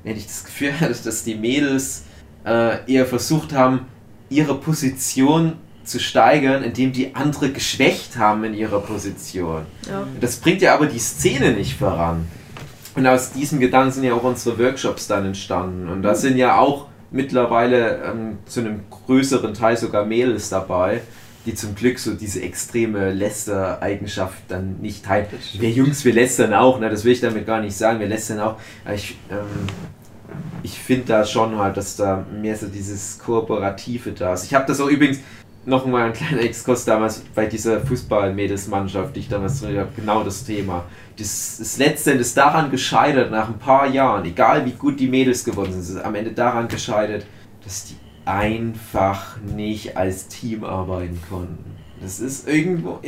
[0.03, 2.05] Wenn ich das Gefühl hatte, dass die Mädels
[2.45, 3.87] äh, eher versucht haben,
[4.29, 9.67] ihre Position zu steigern, indem die andere geschwächt haben in ihrer Position.
[9.89, 10.07] Ja.
[10.21, 12.27] Das bringt ja aber die Szene nicht voran.
[12.95, 15.89] Und aus diesem Gedanken sind ja auch unsere Workshops dann entstanden.
[15.89, 21.01] Und da sind ja auch mittlerweile ähm, zu einem größeren Teil sogar Mädels dabei,
[21.45, 25.27] die zum Glück so diese extreme Läster-Eigenschaft dann nicht teilen.
[25.55, 26.89] Wir Jungs, wir lästern auch, ne?
[26.89, 28.57] das will ich damit gar nicht sagen, wir lästern auch.
[28.93, 29.67] Ich, ähm,
[30.63, 34.45] ich finde da schon halt, dass da mehr so dieses Kooperative da ist.
[34.45, 35.19] Ich habe das auch übrigens
[35.67, 40.23] noch mal ein kleiner Exkurs damals bei dieser Fußball-Mädelsmannschaft, die ich damals drin habe, genau
[40.23, 40.85] das Thema.
[41.17, 45.45] Das, das letztendlich ist daran gescheitert, nach ein paar Jahren, egal wie gut die Mädels
[45.45, 47.25] geworden sind, ist am Ende daran gescheitert,
[47.63, 51.77] dass die einfach nicht als Team arbeiten konnten.
[52.01, 53.01] Das ist irgendwo,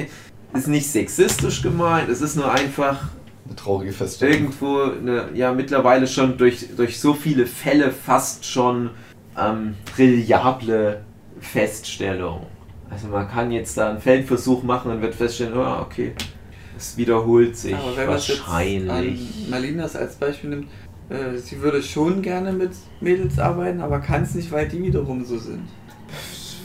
[0.55, 3.09] ist nicht sexistisch gemeint, es ist nur einfach
[3.47, 4.35] Eine traurige Feststellung.
[4.35, 8.91] irgendwo eine, ja mittlerweile schon durch, durch so viele Fälle fast schon
[9.39, 11.05] ähm, brillable
[11.41, 12.47] Feststellung.
[12.91, 16.13] Also man kann jetzt da einen Feldversuch machen und wird feststellen, oh, okay,
[16.77, 19.49] es wiederholt sich Aber wenn wahrscheinlich.
[19.49, 20.69] Malinas als Beispiel nimmt,
[21.09, 25.25] äh, sie würde schon gerne mit Mädels arbeiten, aber kann es nicht, weil die wiederum
[25.25, 25.69] so sind.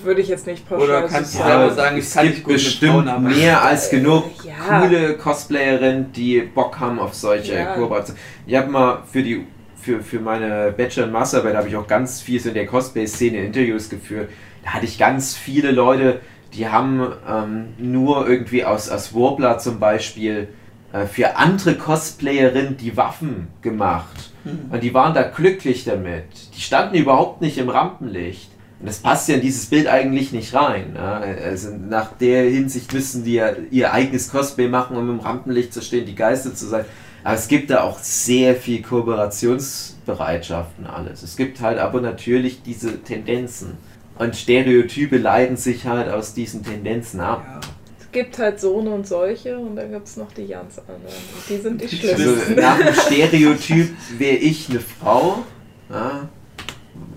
[0.04, 1.50] Würde ich jetzt nicht pauschal Oder so kannst du sagen.
[1.50, 3.38] selber sagen, ich es kann gibt nicht gut mit bestimmt Frauen arbeiten.
[3.40, 4.80] mehr als genug Ja.
[4.80, 7.76] coole Cosplayerinnen, die Bock haben auf solche Ja.
[7.76, 8.22] Kooperationen.
[8.46, 9.46] Ich habe mal für die
[9.82, 13.44] für, für meine Bachelor- und Masterarbeit habe ich auch ganz viel so in der Cosplay-Szene
[13.46, 14.30] Interviews geführt.
[14.64, 16.20] Da hatte ich ganz viele Leute,
[16.54, 20.50] die haben ähm, nur irgendwie aus, aus Warbler zum Beispiel
[20.94, 24.32] äh, für andere Cosplayerinnen die Waffen gemacht.
[24.44, 24.70] Hm.
[24.70, 26.26] Und die waren da glücklich damit.
[26.56, 28.51] Die standen überhaupt nicht im Rampenlicht.
[28.82, 30.94] Und das passt ja in dieses Bild eigentlich nicht rein.
[30.94, 31.00] Ne?
[31.02, 35.82] Also nach der Hinsicht müssen die ja ihr eigenes Cosplay machen, um im Rampenlicht zu
[35.82, 36.86] stehen, die Geister zu sein.
[37.24, 41.22] Aber es gibt da auch sehr viel Kooperationsbereitschaft und alles.
[41.24, 43.78] Es gibt halt aber natürlich diese Tendenzen.
[44.18, 47.44] Und Stereotype leiten sich halt aus diesen Tendenzen ab.
[47.46, 47.60] Ja.
[48.00, 51.02] Es gibt halt so und solche und dann gibt es noch die ganz anderen.
[51.48, 52.56] Die sind die Also schlimmsten.
[52.56, 55.44] nach dem Stereotyp wäre ich eine Frau,
[55.90, 56.28] ja,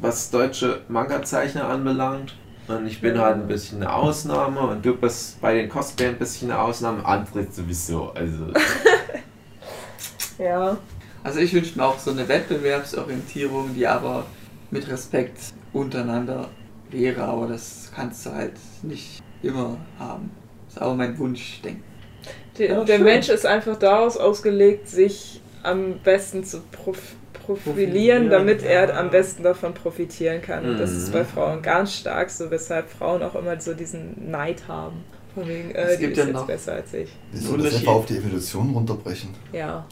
[0.05, 2.37] was deutsche Manga-Zeichner anbelangt.
[2.69, 6.19] Und ich bin halt ein bisschen eine Ausnahme und du bist bei den Cosplay ein
[6.19, 8.11] bisschen eine Ausnahme, andere sowieso.
[8.11, 8.47] Also
[10.39, 10.77] Ja.
[11.23, 14.27] Also ich wünsche mir auch so eine Wettbewerbsorientierung, die aber
[14.71, 15.39] mit Respekt
[15.73, 16.49] untereinander
[16.91, 20.31] wäre, aber das kannst du halt nicht immer haben.
[20.67, 21.83] Das ist aber mein Wunschdenken.
[22.59, 22.99] Der, Ja, der.
[22.99, 27.15] Mensch ist einfach daraus ausgelegt, sich am besten zu prof
[27.47, 28.69] profilieren, damit ja.
[28.69, 30.65] er am besten davon profitieren kann.
[30.65, 31.13] Und das ist Mhm.
[31.13, 34.97] bei Frauen ganz stark so, weshalb Frauen auch immer so diesen Neid haben.
[35.35, 37.11] Von wegen, äh, Es die gibt ist ja jetzt noch- besser als ich.
[37.33, 39.31] Du das einfach auf die Evolution runterbrechen?
[39.53, 39.85] Ja.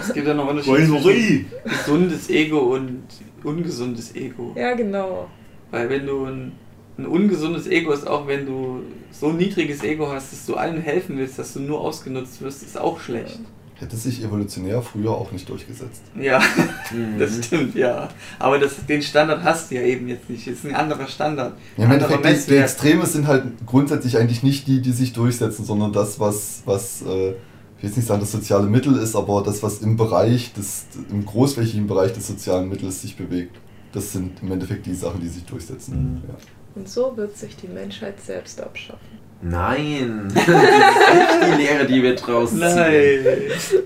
[0.00, 3.02] Es gibt ja noch Unterschiede zwischen gesundes Ego und
[3.42, 4.52] ungesundes Ego.
[4.54, 5.28] Ja, genau.
[5.72, 6.52] Weil wenn du ein,
[6.98, 10.80] ein ungesundes Ego ist, auch wenn du so ein niedriges Ego hast, dass du allen
[10.80, 13.40] helfen willst, dass du nur ausgenutzt wirst, ist auch schlecht.
[13.78, 16.02] Hätte sich evolutionär früher auch nicht durchgesetzt.
[16.18, 16.40] Ja,
[16.92, 17.18] mhm.
[17.18, 18.08] das stimmt, ja.
[18.38, 20.46] Aber das, den Standard hast du ja eben jetzt nicht.
[20.46, 21.54] Es ist ein anderer Standard.
[21.76, 22.56] Ja, Im Endeffekt, die, die.
[22.56, 27.34] Extreme sind halt grundsätzlich eigentlich nicht die, die sich durchsetzen, sondern das, was, was äh,
[27.76, 30.86] ich will jetzt nicht sagen, das soziale Mittel ist, aber das, was im Bereich des,
[31.10, 33.58] im großflächigen Bereich des sozialen Mittels sich bewegt.
[33.92, 36.14] Das sind im Endeffekt die Sachen, die sich durchsetzen.
[36.14, 36.22] Mhm.
[36.28, 36.34] Ja.
[36.74, 39.15] Und so wird sich die Menschheit selbst abschaffen.
[39.42, 43.84] Nein, das ist nicht die Lehre, die wir draußen ziehen.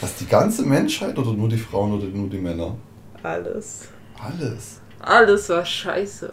[0.00, 2.74] Was, die ganze Menschheit oder nur die Frauen oder nur die Männer?
[3.22, 3.88] Alles.
[4.18, 4.80] Alles.
[5.00, 6.32] Alles war scheiße.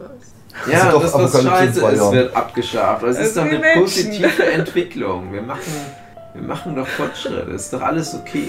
[0.71, 3.03] Ja, Also doch das, was scheiße ist, wird abgeschafft.
[3.03, 3.83] Das ist Also doch wie eine Menschen.
[3.83, 5.33] positive Entwicklung.
[5.33, 5.73] Wir machen,
[6.33, 7.51] wir machen doch Fortschritte.
[7.51, 8.47] Ist doch alles okay.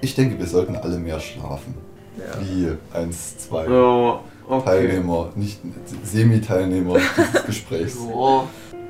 [0.00, 1.74] Ich denke, wir sollten alle mehr schlafen.
[2.18, 2.24] Ja.
[2.40, 4.64] Wie eins, zwei Oh, okay.
[4.64, 5.60] Teilnehmer, nicht
[6.04, 7.96] Semi-Teilnehmer dieses Gesprächs.
[8.08, 8.44] Ja.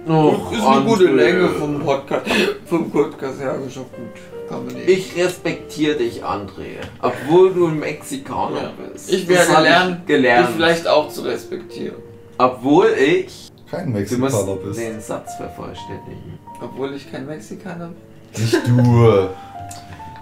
[0.07, 1.05] Oh, ist eine gute.
[1.07, 2.27] Länge vom Podcast.
[2.67, 4.49] Vom Podcast her ist auch gut.
[4.49, 4.89] Kann man nicht.
[4.89, 6.77] Ich respektiere dich, André.
[7.03, 8.73] Obwohl du ein Mexikaner Ja.
[8.93, 9.13] bist.
[9.13, 10.49] Ich Das werde ich lernen, gelernt.
[10.49, 11.97] dich vielleicht auch zu respektieren.
[12.39, 13.51] Obwohl ich.
[13.71, 14.81] Kein Du musst Mexikaner bist.
[14.81, 16.39] den Satz vervollständigen.
[16.63, 18.43] Obwohl ich kein Mexikaner bin.
[18.43, 19.29] Nicht du.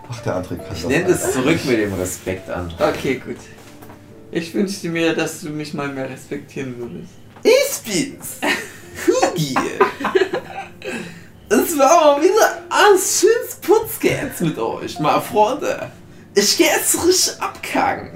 [0.09, 0.91] Ach, der André kann Ich das.
[0.91, 2.89] nenne es zurück mit dem Respekt, André.
[2.91, 3.37] Okay, gut.
[4.33, 7.13] Ich wünschte mir, dass du mich mal mehr respektieren würdest.
[7.45, 8.39] Ich bin's.
[9.37, 9.55] Hugi.
[11.49, 15.91] Es war mal wieder ein schönes Putzgeld mit euch, meine Freunde.
[16.35, 18.11] Ich geh jetzt richtig abkacken.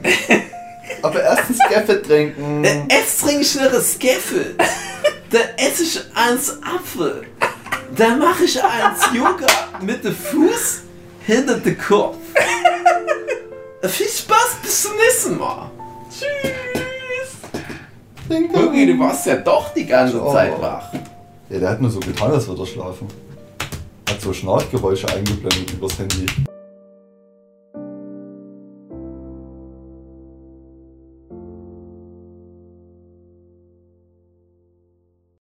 [1.03, 2.65] Aber erstens Kaffee trinken.
[2.65, 4.57] Äh, Erst trinke ich eine Skeffel.
[5.31, 7.23] Dann esse ich eins Apfel.
[7.97, 9.47] Dann mache ich eins Yoga
[9.81, 10.81] mit dem Fuß
[11.27, 12.17] hinter den Kopf.
[13.85, 15.71] Viel Spaß, bis zum nächsten Mal.
[18.29, 20.33] Hugi, du warst ja doch die ganze Oh.
[20.33, 20.93] Zeit wach.
[21.51, 23.09] Ja, der hat nur so getan, als würde er schlafen.
[24.09, 26.27] Hat so Schnarchgeräusche eingeblendet übers Handy.